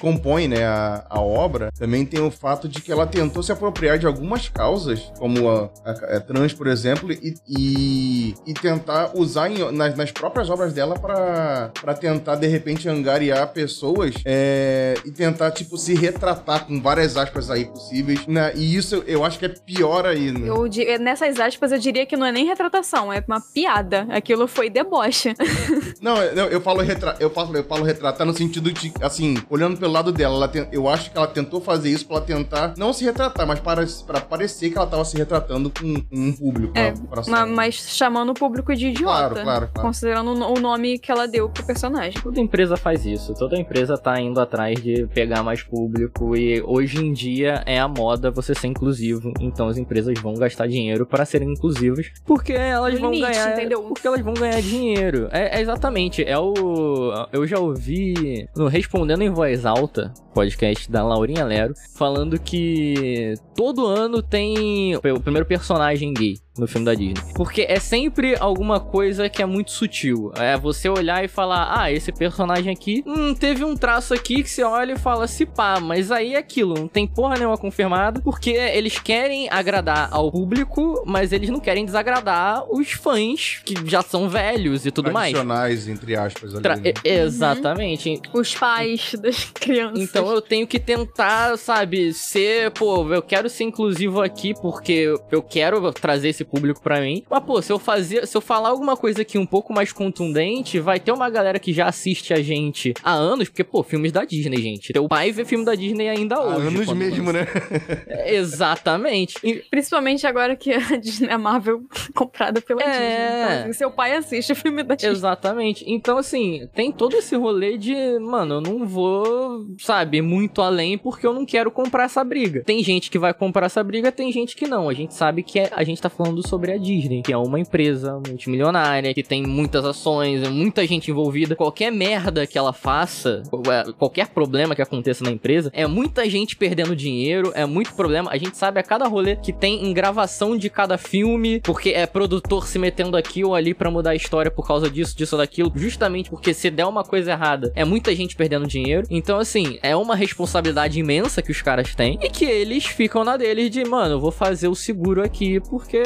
compõe 0.00 0.48
né, 0.48 0.64
a, 0.64 1.06
a, 1.08 1.20
obra, 1.20 1.70
também 1.78 2.04
tem 2.04 2.20
o 2.20 2.32
fato 2.32 2.68
de 2.68 2.80
que 2.80 2.90
ela 2.90 3.06
tentou 3.06 3.44
se 3.44 3.52
apropriar 3.52 3.96
de 3.96 4.06
algumas 4.06 4.48
causas, 4.48 5.12
como 5.18 5.48
a, 5.48 5.70
a, 5.84 6.16
a 6.16 6.20
trans, 6.20 6.52
por 6.52 6.66
exemplo, 6.66 7.12
e, 7.12 7.34
e, 7.48 8.34
e 8.44 8.54
tentar 8.54 9.12
usar 9.14 9.48
em, 9.48 9.70
nas, 9.70 9.94
nas, 9.96 10.10
próprias 10.10 10.50
obras 10.50 10.72
dela 10.72 10.98
para 10.98 11.94
tentar, 11.94 12.34
de 12.34 12.48
repente, 12.48 12.88
angariar 12.88 13.52
pessoas 13.52 14.16
é, 14.24 14.67
e 15.04 15.10
tentar, 15.10 15.50
tipo, 15.50 15.76
se 15.76 15.94
retratar 15.94 16.66
com 16.66 16.80
várias 16.80 17.16
aspas 17.16 17.50
aí 17.50 17.64
possíveis. 17.64 18.26
Né? 18.26 18.52
E 18.54 18.76
isso 18.76 19.02
eu 19.06 19.24
acho 19.24 19.38
que 19.38 19.46
é 19.46 19.48
pior 19.48 20.06
aí. 20.06 20.32
Né? 20.32 20.48
Eu, 20.48 20.68
nessas 20.98 21.38
aspas, 21.38 21.72
eu 21.72 21.78
diria 21.78 22.06
que 22.06 22.16
não 22.16 22.26
é 22.26 22.32
nem 22.32 22.46
retratação, 22.46 23.12
é 23.12 23.22
uma 23.26 23.40
piada. 23.40 24.06
Aquilo 24.10 24.46
foi 24.46 24.70
deboche. 24.70 25.34
não, 26.00 26.16
eu, 26.22 26.46
eu 26.46 26.60
falo 26.60 26.80
retra 26.80 27.16
eu 27.20 27.30
falo, 27.30 27.56
eu 27.56 27.64
falo 27.64 27.84
retratar 27.84 28.26
no 28.26 28.32
sentido 28.32 28.72
de, 28.72 28.92
assim, 29.00 29.36
olhando 29.50 29.78
pelo 29.78 29.92
lado 29.92 30.12
dela, 30.12 30.34
ela 30.36 30.48
tem, 30.48 30.66
eu 30.72 30.88
acho 30.88 31.10
que 31.10 31.16
ela 31.16 31.26
tentou 31.26 31.60
fazer 31.60 31.90
isso 31.90 32.06
pra 32.06 32.20
tentar 32.20 32.74
não 32.76 32.92
se 32.92 33.04
retratar, 33.04 33.46
mas 33.46 33.60
para, 33.60 33.84
para 34.06 34.20
parecer 34.20 34.70
que 34.70 34.78
ela 34.78 34.86
tava 34.86 35.04
se 35.04 35.16
retratando 35.16 35.70
com, 35.70 36.02
um 36.12 36.32
público. 36.32 36.72
É, 36.76 36.92
pra, 36.92 37.22
pra 37.22 37.46
mas 37.46 37.74
chamando 37.74 38.30
o 38.30 38.34
público 38.34 38.74
de 38.74 38.88
idiota. 38.88 39.18
Claro, 39.18 39.34
claro, 39.34 39.68
claro. 39.72 39.88
Considerando 39.88 40.30
o 40.30 40.60
nome 40.60 40.98
que 40.98 41.10
ela 41.10 41.26
deu 41.26 41.48
pro 41.48 41.64
personagem. 41.64 42.20
Toda 42.20 42.40
empresa 42.40 42.76
faz 42.76 43.04
isso. 43.06 43.34
Toda 43.34 43.56
empresa 43.56 43.96
tá 43.96 44.20
indo 44.20 44.40
atrás 44.40 44.57
de 44.80 45.06
pegar 45.14 45.42
mais 45.42 45.62
público 45.62 46.36
e 46.36 46.60
hoje 46.62 46.98
em 46.98 47.12
dia 47.12 47.62
é 47.64 47.78
a 47.78 47.88
moda 47.88 48.30
você 48.30 48.54
ser 48.54 48.66
inclusivo. 48.66 49.32
Então 49.40 49.68
as 49.68 49.76
empresas 49.76 50.18
vão 50.20 50.34
gastar 50.34 50.66
dinheiro 50.66 51.06
para 51.06 51.24
serem 51.24 51.52
inclusivas 51.52 52.10
porque 52.24 52.52
elas 52.52 52.98
vão 52.98 53.10
ganhar, 53.10 53.52
entendeu? 53.52 53.82
porque 53.82 54.06
elas 54.06 54.20
vão 54.20 54.34
ganhar 54.34 54.60
dinheiro. 54.60 55.28
É, 55.30 55.58
é 55.58 55.60
exatamente, 55.60 56.22
é 56.22 56.38
o 56.38 57.28
eu 57.32 57.46
já 57.46 57.58
ouvi 57.58 58.48
no 58.56 58.66
Respondendo 58.66 59.22
em 59.22 59.30
Voz 59.30 59.64
Alta, 59.64 60.12
podcast 60.34 60.90
da 60.90 61.04
Laurinha 61.04 61.44
Lero, 61.44 61.74
falando 61.96 62.38
que 62.38 63.34
todo 63.54 63.86
ano 63.86 64.22
tem 64.22 64.96
o 64.96 65.20
primeiro 65.20 65.46
personagem 65.46 66.12
gay 66.12 66.34
no 66.58 66.66
filme 66.66 66.84
da 66.84 66.94
Disney. 66.94 67.32
Porque 67.34 67.62
é 67.68 67.78
sempre 67.78 68.36
alguma 68.38 68.80
coisa 68.80 69.28
que 69.28 69.42
é 69.42 69.46
muito 69.46 69.70
sutil. 69.70 70.32
É 70.36 70.56
você 70.56 70.88
olhar 70.88 71.24
e 71.24 71.28
falar, 71.28 71.78
ah, 71.78 71.92
esse 71.92 72.12
personagem 72.12 72.72
aqui, 72.72 73.02
hum, 73.06 73.34
teve 73.34 73.64
um 73.64 73.76
traço 73.76 74.14
aqui 74.14 74.42
que 74.42 74.50
você 74.50 74.62
olha 74.62 74.92
e 74.92 74.98
fala, 74.98 75.26
se 75.26 75.46
pá, 75.46 75.80
mas 75.80 76.10
aí 76.10 76.34
é 76.34 76.38
aquilo, 76.38 76.74
não 76.74 76.88
tem 76.88 77.06
porra 77.06 77.36
nenhuma 77.36 77.58
confirmada, 77.58 78.20
porque 78.20 78.50
eles 78.50 78.98
querem 78.98 79.48
agradar 79.50 80.08
ao 80.10 80.30
público, 80.30 81.02
mas 81.06 81.32
eles 81.32 81.48
não 81.50 81.60
querem 81.60 81.84
desagradar 81.84 82.64
os 82.70 82.92
fãs, 82.92 83.60
que 83.64 83.74
já 83.88 84.02
são 84.02 84.28
velhos 84.28 84.86
e 84.86 84.90
tudo 84.90 85.12
mais. 85.12 85.32
Tradicionais, 85.32 85.88
entre 85.88 86.16
aspas, 86.16 86.54
ali. 86.54 86.62
Tra 86.62 86.76
né? 86.76 86.92
Exatamente. 87.04 88.08
Uhum. 88.10 88.40
Os 88.40 88.54
pais 88.54 89.14
das 89.20 89.44
crianças. 89.44 90.00
Então 90.00 90.30
eu 90.30 90.40
tenho 90.40 90.66
que 90.66 90.78
tentar, 90.78 91.56
sabe, 91.56 92.12
ser, 92.12 92.70
pô, 92.72 93.12
eu 93.12 93.22
quero 93.22 93.48
ser 93.48 93.64
inclusivo 93.64 94.20
aqui 94.20 94.54
porque 94.54 95.14
eu 95.30 95.42
quero 95.42 95.92
trazer 95.92 96.28
esse 96.28 96.44
público 96.48 96.80
para 96.82 97.00
mim. 97.00 97.22
Mas, 97.30 97.44
pô, 97.44 97.60
se 97.62 97.72
eu 97.72 97.78
fazer, 97.78 98.26
se 98.26 98.36
eu 98.36 98.40
falar 98.40 98.70
alguma 98.70 98.96
coisa 98.96 99.22
aqui 99.22 99.38
um 99.38 99.46
pouco 99.46 99.72
mais 99.72 99.92
contundente, 99.92 100.80
vai 100.80 100.98
ter 100.98 101.12
uma 101.12 101.28
galera 101.30 101.58
que 101.58 101.72
já 101.72 101.86
assiste 101.86 102.32
a 102.32 102.42
gente 102.42 102.94
há 103.02 103.12
anos, 103.12 103.48
porque, 103.48 103.62
pô, 103.62 103.82
filmes 103.82 104.12
da 104.12 104.24
Disney, 104.24 104.60
gente. 104.60 104.92
Teu 104.92 105.08
pai 105.08 105.30
vê 105.30 105.44
filme 105.44 105.64
da 105.64 105.74
Disney 105.74 106.08
ainda 106.08 106.40
hoje. 106.40 106.66
Há 106.66 106.68
anos 106.68 106.92
mesmo, 106.92 107.32
né? 107.32 107.46
Exatamente. 108.26 109.36
E, 109.44 109.56
principalmente 109.70 110.26
agora 110.26 110.56
que 110.56 110.72
a 110.72 110.96
Disney, 110.96 111.30
a 111.30 111.38
Marvel 111.38 111.82
comprada 112.14 112.60
pela 112.60 112.82
é... 112.82 112.90
Disney. 112.90 113.08
Então, 113.08 113.60
assim, 113.60 113.72
seu 113.72 113.90
pai 113.90 114.14
assiste 114.14 114.52
o 114.52 114.56
filme 114.56 114.82
da 114.82 114.94
Disney. 114.94 115.12
Exatamente. 115.12 115.84
Então, 115.86 116.18
assim, 116.18 116.68
tem 116.74 116.90
todo 116.90 117.16
esse 117.16 117.36
rolê 117.36 117.76
de, 117.76 118.18
mano, 118.18 118.56
eu 118.56 118.60
não 118.60 118.86
vou, 118.86 119.66
sabe, 119.78 120.22
muito 120.22 120.62
além 120.62 120.96
porque 120.96 121.26
eu 121.26 121.32
não 121.32 121.44
quero 121.44 121.70
comprar 121.70 122.04
essa 122.04 122.22
briga. 122.24 122.62
Tem 122.64 122.82
gente 122.82 123.10
que 123.10 123.18
vai 123.18 123.34
comprar 123.34 123.66
essa 123.66 123.82
briga, 123.82 124.12
tem 124.12 124.30
gente 124.32 124.56
que 124.56 124.66
não. 124.66 124.88
A 124.88 124.94
gente 124.94 125.14
sabe 125.14 125.42
que 125.42 125.58
é, 125.58 125.70
a 125.72 125.84
gente 125.84 126.00
tá 126.00 126.08
falando 126.08 126.27
sobre 126.46 126.72
a 126.72 126.78
Disney, 126.78 127.22
que 127.22 127.32
é 127.32 127.36
uma 127.36 127.58
empresa 127.58 128.20
multimilionária, 128.26 129.14
que 129.14 129.22
tem 129.22 129.46
muitas 129.46 129.84
ações, 129.84 130.48
muita 130.48 130.86
gente 130.86 131.10
envolvida. 131.10 131.56
Qualquer 131.56 131.90
merda 131.90 132.46
que 132.46 132.58
ela 132.58 132.72
faça, 132.72 133.42
é, 133.70 133.92
qualquer 133.92 134.28
problema 134.28 134.74
que 134.74 134.82
aconteça 134.82 135.24
na 135.24 135.30
empresa, 135.30 135.70
é 135.72 135.86
muita 135.86 136.28
gente 136.28 136.56
perdendo 136.56 136.94
dinheiro, 136.94 137.52
é 137.54 137.64
muito 137.64 137.94
problema. 137.94 138.30
A 138.30 138.38
gente 138.38 138.56
sabe 138.56 138.80
a 138.80 138.82
cada 138.82 139.06
rolê 139.06 139.36
que 139.36 139.52
tem 139.52 139.86
em 139.86 139.92
gravação 139.92 140.56
de 140.56 140.68
cada 140.70 140.98
filme, 140.98 141.60
porque 141.60 141.90
é 141.90 142.06
produtor 142.06 142.66
se 142.66 142.78
metendo 142.78 143.16
aqui 143.16 143.44
ou 143.44 143.54
ali 143.54 143.74
para 143.74 143.90
mudar 143.90 144.10
a 144.10 144.14
história 144.14 144.50
por 144.50 144.66
causa 144.66 144.90
disso, 144.90 145.16
disso 145.16 145.36
ou 145.36 145.40
daquilo, 145.40 145.72
justamente 145.74 146.30
porque 146.30 146.52
se 146.52 146.70
der 146.70 146.86
uma 146.86 147.04
coisa 147.04 147.32
errada, 147.32 147.72
é 147.74 147.84
muita 147.84 148.14
gente 148.14 148.36
perdendo 148.36 148.66
dinheiro. 148.66 149.06
Então, 149.10 149.38
assim, 149.38 149.78
é 149.82 149.96
uma 149.96 150.14
responsabilidade 150.14 150.98
imensa 150.98 151.42
que 151.42 151.50
os 151.50 151.62
caras 151.62 151.94
têm 151.94 152.18
e 152.22 152.28
que 152.28 152.44
eles 152.44 152.84
ficam 152.86 153.24
na 153.24 153.36
deles 153.36 153.70
de, 153.70 153.84
mano, 153.84 154.14
eu 154.14 154.20
vou 154.20 154.30
fazer 154.30 154.68
o 154.68 154.74
seguro 154.74 155.22
aqui 155.22 155.60
porque 155.60 156.02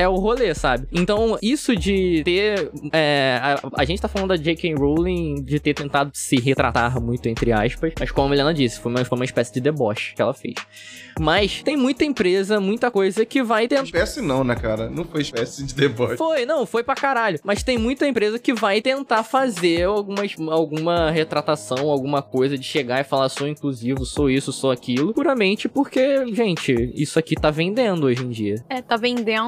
é 0.00 0.08
o 0.08 0.16
rolê, 0.16 0.54
sabe? 0.54 0.86
Então, 0.90 1.38
isso 1.42 1.76
de 1.76 2.22
ter. 2.24 2.70
É, 2.92 3.38
a, 3.42 3.82
a, 3.82 3.84
gente 3.84 4.00
tá 4.00 4.08
falando 4.08 4.30
da 4.30 4.36
J.K. 4.36 4.74
Rowling 4.74 5.42
de 5.42 5.60
ter 5.60 5.74
tentado 5.74 6.10
se 6.14 6.36
retratar 6.36 7.00
muito, 7.00 7.28
entre 7.28 7.52
aspas, 7.52 7.92
mas 7.98 8.10
como 8.10 8.32
a 8.32 8.34
Helena 8.34 8.54
disse, 8.54 8.80
foi 8.80 8.90
uma, 8.90 9.04
foi 9.04 9.18
uma 9.18 9.24
espécie 9.24 9.52
de 9.52 9.60
deboche 9.60 10.14
que 10.14 10.22
ela 10.22 10.32
fez. 10.32 10.54
Mas 11.18 11.62
tem 11.62 11.76
muita 11.76 12.04
empresa, 12.04 12.60
muita 12.60 12.90
coisa 12.90 13.26
que 13.26 13.42
vai 13.42 13.68
tentar. 13.68 13.84
Espécie 13.84 14.22
não, 14.22 14.42
né, 14.42 14.54
cara? 14.54 14.88
Não 14.88 15.04
foi 15.04 15.20
espécie 15.20 15.64
de 15.64 15.74
deboche. 15.74 16.16
Foi, 16.16 16.46
não, 16.46 16.64
foi 16.64 16.82
pra 16.82 16.94
caralho. 16.94 17.38
Mas 17.44 17.62
tem 17.62 17.76
muita 17.76 18.08
empresa 18.08 18.38
que 18.38 18.54
vai 18.54 18.80
tentar 18.80 19.22
fazer 19.22 19.84
algumas, 19.84 20.34
alguma 20.48 21.10
retratação, 21.10 21.90
alguma 21.90 22.22
coisa 22.22 22.56
de 22.56 22.64
chegar 22.64 23.00
e 23.00 23.04
falar 23.04 23.28
sou 23.28 23.46
inclusivo, 23.46 24.06
sou 24.06 24.30
isso, 24.30 24.52
sou 24.52 24.70
aquilo, 24.70 25.12
puramente 25.12 25.68
porque, 25.68 26.24
gente, 26.34 26.92
isso 26.94 27.18
aqui 27.18 27.34
tá 27.34 27.50
vendendo 27.50 28.04
hoje 28.06 28.24
em 28.24 28.30
dia. 28.30 28.64
É, 28.68 28.80
tá 28.80 28.96
vendendo, 28.96 29.39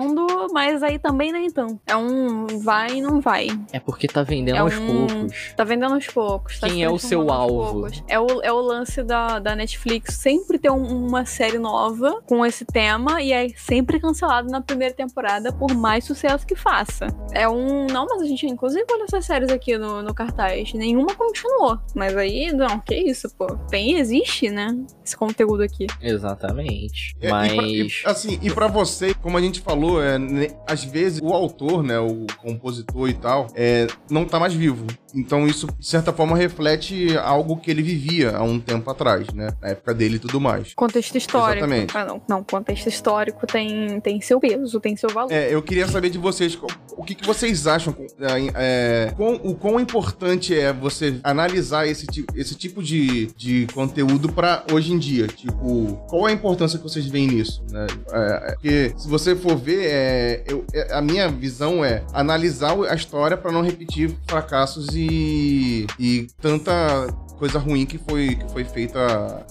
mas 0.53 0.83
aí 0.83 0.99
também 0.99 1.33
nem 1.33 1.51
tão. 1.51 1.81
É 1.87 1.97
um 1.97 2.47
vai 2.63 2.97
e 2.99 3.01
não 3.03 3.21
vai. 3.21 3.49
É 3.73 3.81
porque 3.81 4.07
tá 4.07 4.23
vendendo 4.23 4.57
É 4.57 4.61
aos 4.61 4.77
um- 4.77 5.07
poucos. 5.07 5.53
Tá 5.57 5.65
vendendo 5.65 5.95
aos 5.95 6.07
poucos. 6.07 6.61
tá 6.61 6.69
Quem 6.69 6.83
é 6.85 6.91
o 6.91 6.99
seu 6.99 7.31
alvo? 7.31 7.87
É 8.09 8.19
o, 8.19 8.41
é 8.43 8.53
o 8.53 8.61
lance 8.61 9.03
da, 9.03 9.39
da 9.39 9.55
Netflix 9.57 10.15
sempre 10.15 10.59
ter 10.59 10.71
um- 10.71 11.07
uma 11.07 11.25
série 11.25 11.59
nova 11.59 12.21
com 12.27 12.45
esse 12.45 12.65
tema 12.65 13.21
e 13.23 13.33
é 13.33 13.49
sempre 13.57 13.99
cancelado 14.01 14.49
na 14.51 14.61
primeira 14.61 14.95
temporada, 14.95 15.53
por 15.53 15.75
mais 15.75 16.05
sucesso 16.05 16.47
que 16.47 16.55
faça. 16.55 17.07
É 17.33 17.49
um. 17.49 17.87
Não, 17.87 18.07
mas 18.07 18.23
a 18.23 18.27
gente 18.27 18.47
inclusive 18.47 18.85
olha 18.91 19.05
essas 19.05 19.25
séries 19.25 19.51
aqui 19.51 19.77
no, 19.79 20.03
no 20.03 20.15
cartaz. 20.15 20.73
Nenhuma 20.75 21.15
continuou. 21.15 21.79
Mas 21.95 22.17
aí, 22.17 22.53
não, 22.53 22.79
que 22.81 22.95
isso, 22.95 23.29
pô. 23.37 23.47
Tem, 23.71 23.99
existe, 23.99 24.51
né? 24.51 24.69
Esse 25.05 25.17
conteúdo 25.17 25.63
aqui. 25.63 25.87
Exatamente. 26.01 27.15
É, 27.21 27.31
Mas. 27.31 27.53
E 27.53 27.57
pra, 27.57 27.67
e, 27.67 27.91
assim, 28.07 28.39
e 28.43 28.51
pra 28.51 28.67
você, 28.67 29.15
como 29.15 29.37
a 29.37 29.41
gente 29.41 29.61
falou, 29.61 29.82
é, 30.03 30.19
né, 30.19 30.49
às 30.67 30.85
vezes 30.85 31.21
o 31.23 31.33
autor, 31.33 31.83
né, 31.83 31.99
o 31.99 32.27
compositor 32.43 33.09
e 33.09 33.15
tal, 33.15 33.47
é, 33.55 33.87
não 34.11 34.25
tá 34.25 34.39
mais 34.39 34.53
vivo. 34.55 34.87
Então 35.15 35.47
isso, 35.47 35.67
de 35.79 35.87
certa 35.87 36.13
forma, 36.13 36.37
reflete 36.37 37.17
algo 37.19 37.59
que 37.59 37.71
ele 37.71 37.83
vivia 37.83 38.35
há 38.35 38.43
um 38.43 38.59
tempo 38.59 38.91
atrás, 38.91 39.27
né? 39.35 39.51
Na 39.61 39.69
época 39.69 39.93
dele 39.93 40.17
e 40.17 40.19
tudo 40.19 40.41
mais. 40.41 40.73
Contexto 40.75 41.17
histórico. 41.19 41.67
Exatamente. 41.67 41.97
Ah, 41.97 42.05
não, 42.07 42.23
não, 42.27 42.43
contexto 42.43 42.87
histórico 42.89 43.47
tem, 43.47 44.01
tem 44.01 44.21
seu 44.23 44.41
peso, 44.41 44.81
tem 44.81 44.97
seu 44.97 45.11
valor. 45.11 45.31
É, 45.31 45.55
eu 45.55 45.61
queria 45.63 45.87
saber 45.87 46.09
de 46.09 46.17
vocês, 46.17 46.59
o 46.97 47.05
que, 47.05 47.15
que 47.15 47.27
vocês 47.27 47.67
acham, 47.67 47.95
é, 48.19 48.53
é, 48.55 49.13
quão- 49.15 49.41
o 49.45 49.55
quão 49.55 49.79
importante 49.79 50.59
é 50.59 50.73
você 50.73 51.17
analisar 51.23 51.87
esse, 51.87 52.07
esse 52.35 52.55
tipo 52.55 52.83
de, 52.83 53.27
de 53.37 53.67
conteúdo 53.75 54.33
pra 54.33 54.65
hoje 54.73 54.93
em 54.95 54.99
dia? 54.99 55.27
Tipo, 55.27 55.95
qual 56.09 56.25
a 56.25 56.33
importância 56.33 56.79
que 56.79 56.85
vocês 56.85 57.05
veem 57.07 57.27
nisso? 57.27 57.63
Né? 57.71 57.87
É, 58.13 58.19
é, 58.19 58.53
porque 58.53 58.95
se 58.97 59.09
você 59.09 59.37
for 59.37 59.57
ver, 59.57 59.72
é, 59.81 60.45
eu- 60.47 60.65
é, 60.73 60.95
a 60.95 61.01
minha 61.03 61.29
visão 61.29 61.85
é 61.85 62.03
analisar 62.13 62.77
a 62.89 62.95
história 62.95 63.37
pra 63.37 63.51
não 63.53 63.63
repetir 63.63 64.15
fracassos 64.27 64.89
e, 64.95 65.87
e 65.99 66.27
tanta 66.41 66.73
coisa 67.39 67.59
ruim 67.59 67.85
que 67.85 67.99
foi, 67.99 68.37
que 68.37 68.53
foi 68.53 68.65
feita 68.65 69.01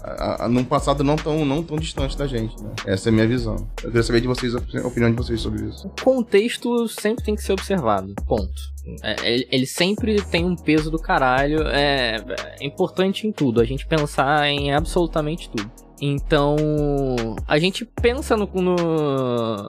a- 0.04 0.46
a- 0.46 0.48
num 0.48 0.64
passado 0.64 1.04
não 1.04 1.16
tão, 1.18 1.44
não 1.44 1.62
tão 1.62 1.78
distante 1.78 2.18
da 2.18 2.26
gente, 2.26 2.56
né? 2.64 2.70
Essa 2.86 3.10
é 3.10 3.12
a 3.12 3.14
minha 3.14 3.28
visão. 3.28 3.68
Eu 3.84 3.90
queria 3.90 4.04
saber 4.04 4.22
de 4.22 4.28
vocês, 4.28 4.56
a 4.56 4.60
opinião 4.88 5.10
de 5.12 5.18
vocês 5.18 5.42
sobre 5.42 5.66
isso. 5.66 5.88
O 5.88 6.02
contexto 6.04 6.88
sempre 6.88 7.24
tem 7.26 7.36
que 7.36 7.44
ser 7.44 7.52
observado. 7.54 8.14
Ponto. 8.26 8.72
É, 9.04 9.30
ele, 9.34 9.48
ele 9.52 9.66
sempre 9.66 10.22
tem 10.24 10.46
um 10.46 10.56
peso 10.56 10.90
do 10.90 10.98
caralho. 10.98 11.68
É, 11.68 12.24
é 12.62 12.66
importante 12.66 13.28
em 13.28 13.32
tudo. 13.32 13.60
A 13.60 13.66
gente 13.66 13.86
pensar 13.86 14.48
em 14.48 14.74
absolutamente 14.74 15.50
tudo. 15.50 15.70
Então, 16.04 16.56
a 17.52 17.60
gente 17.60 17.84
pensa 17.84 18.38
no, 18.38 18.50
no, 18.54 18.76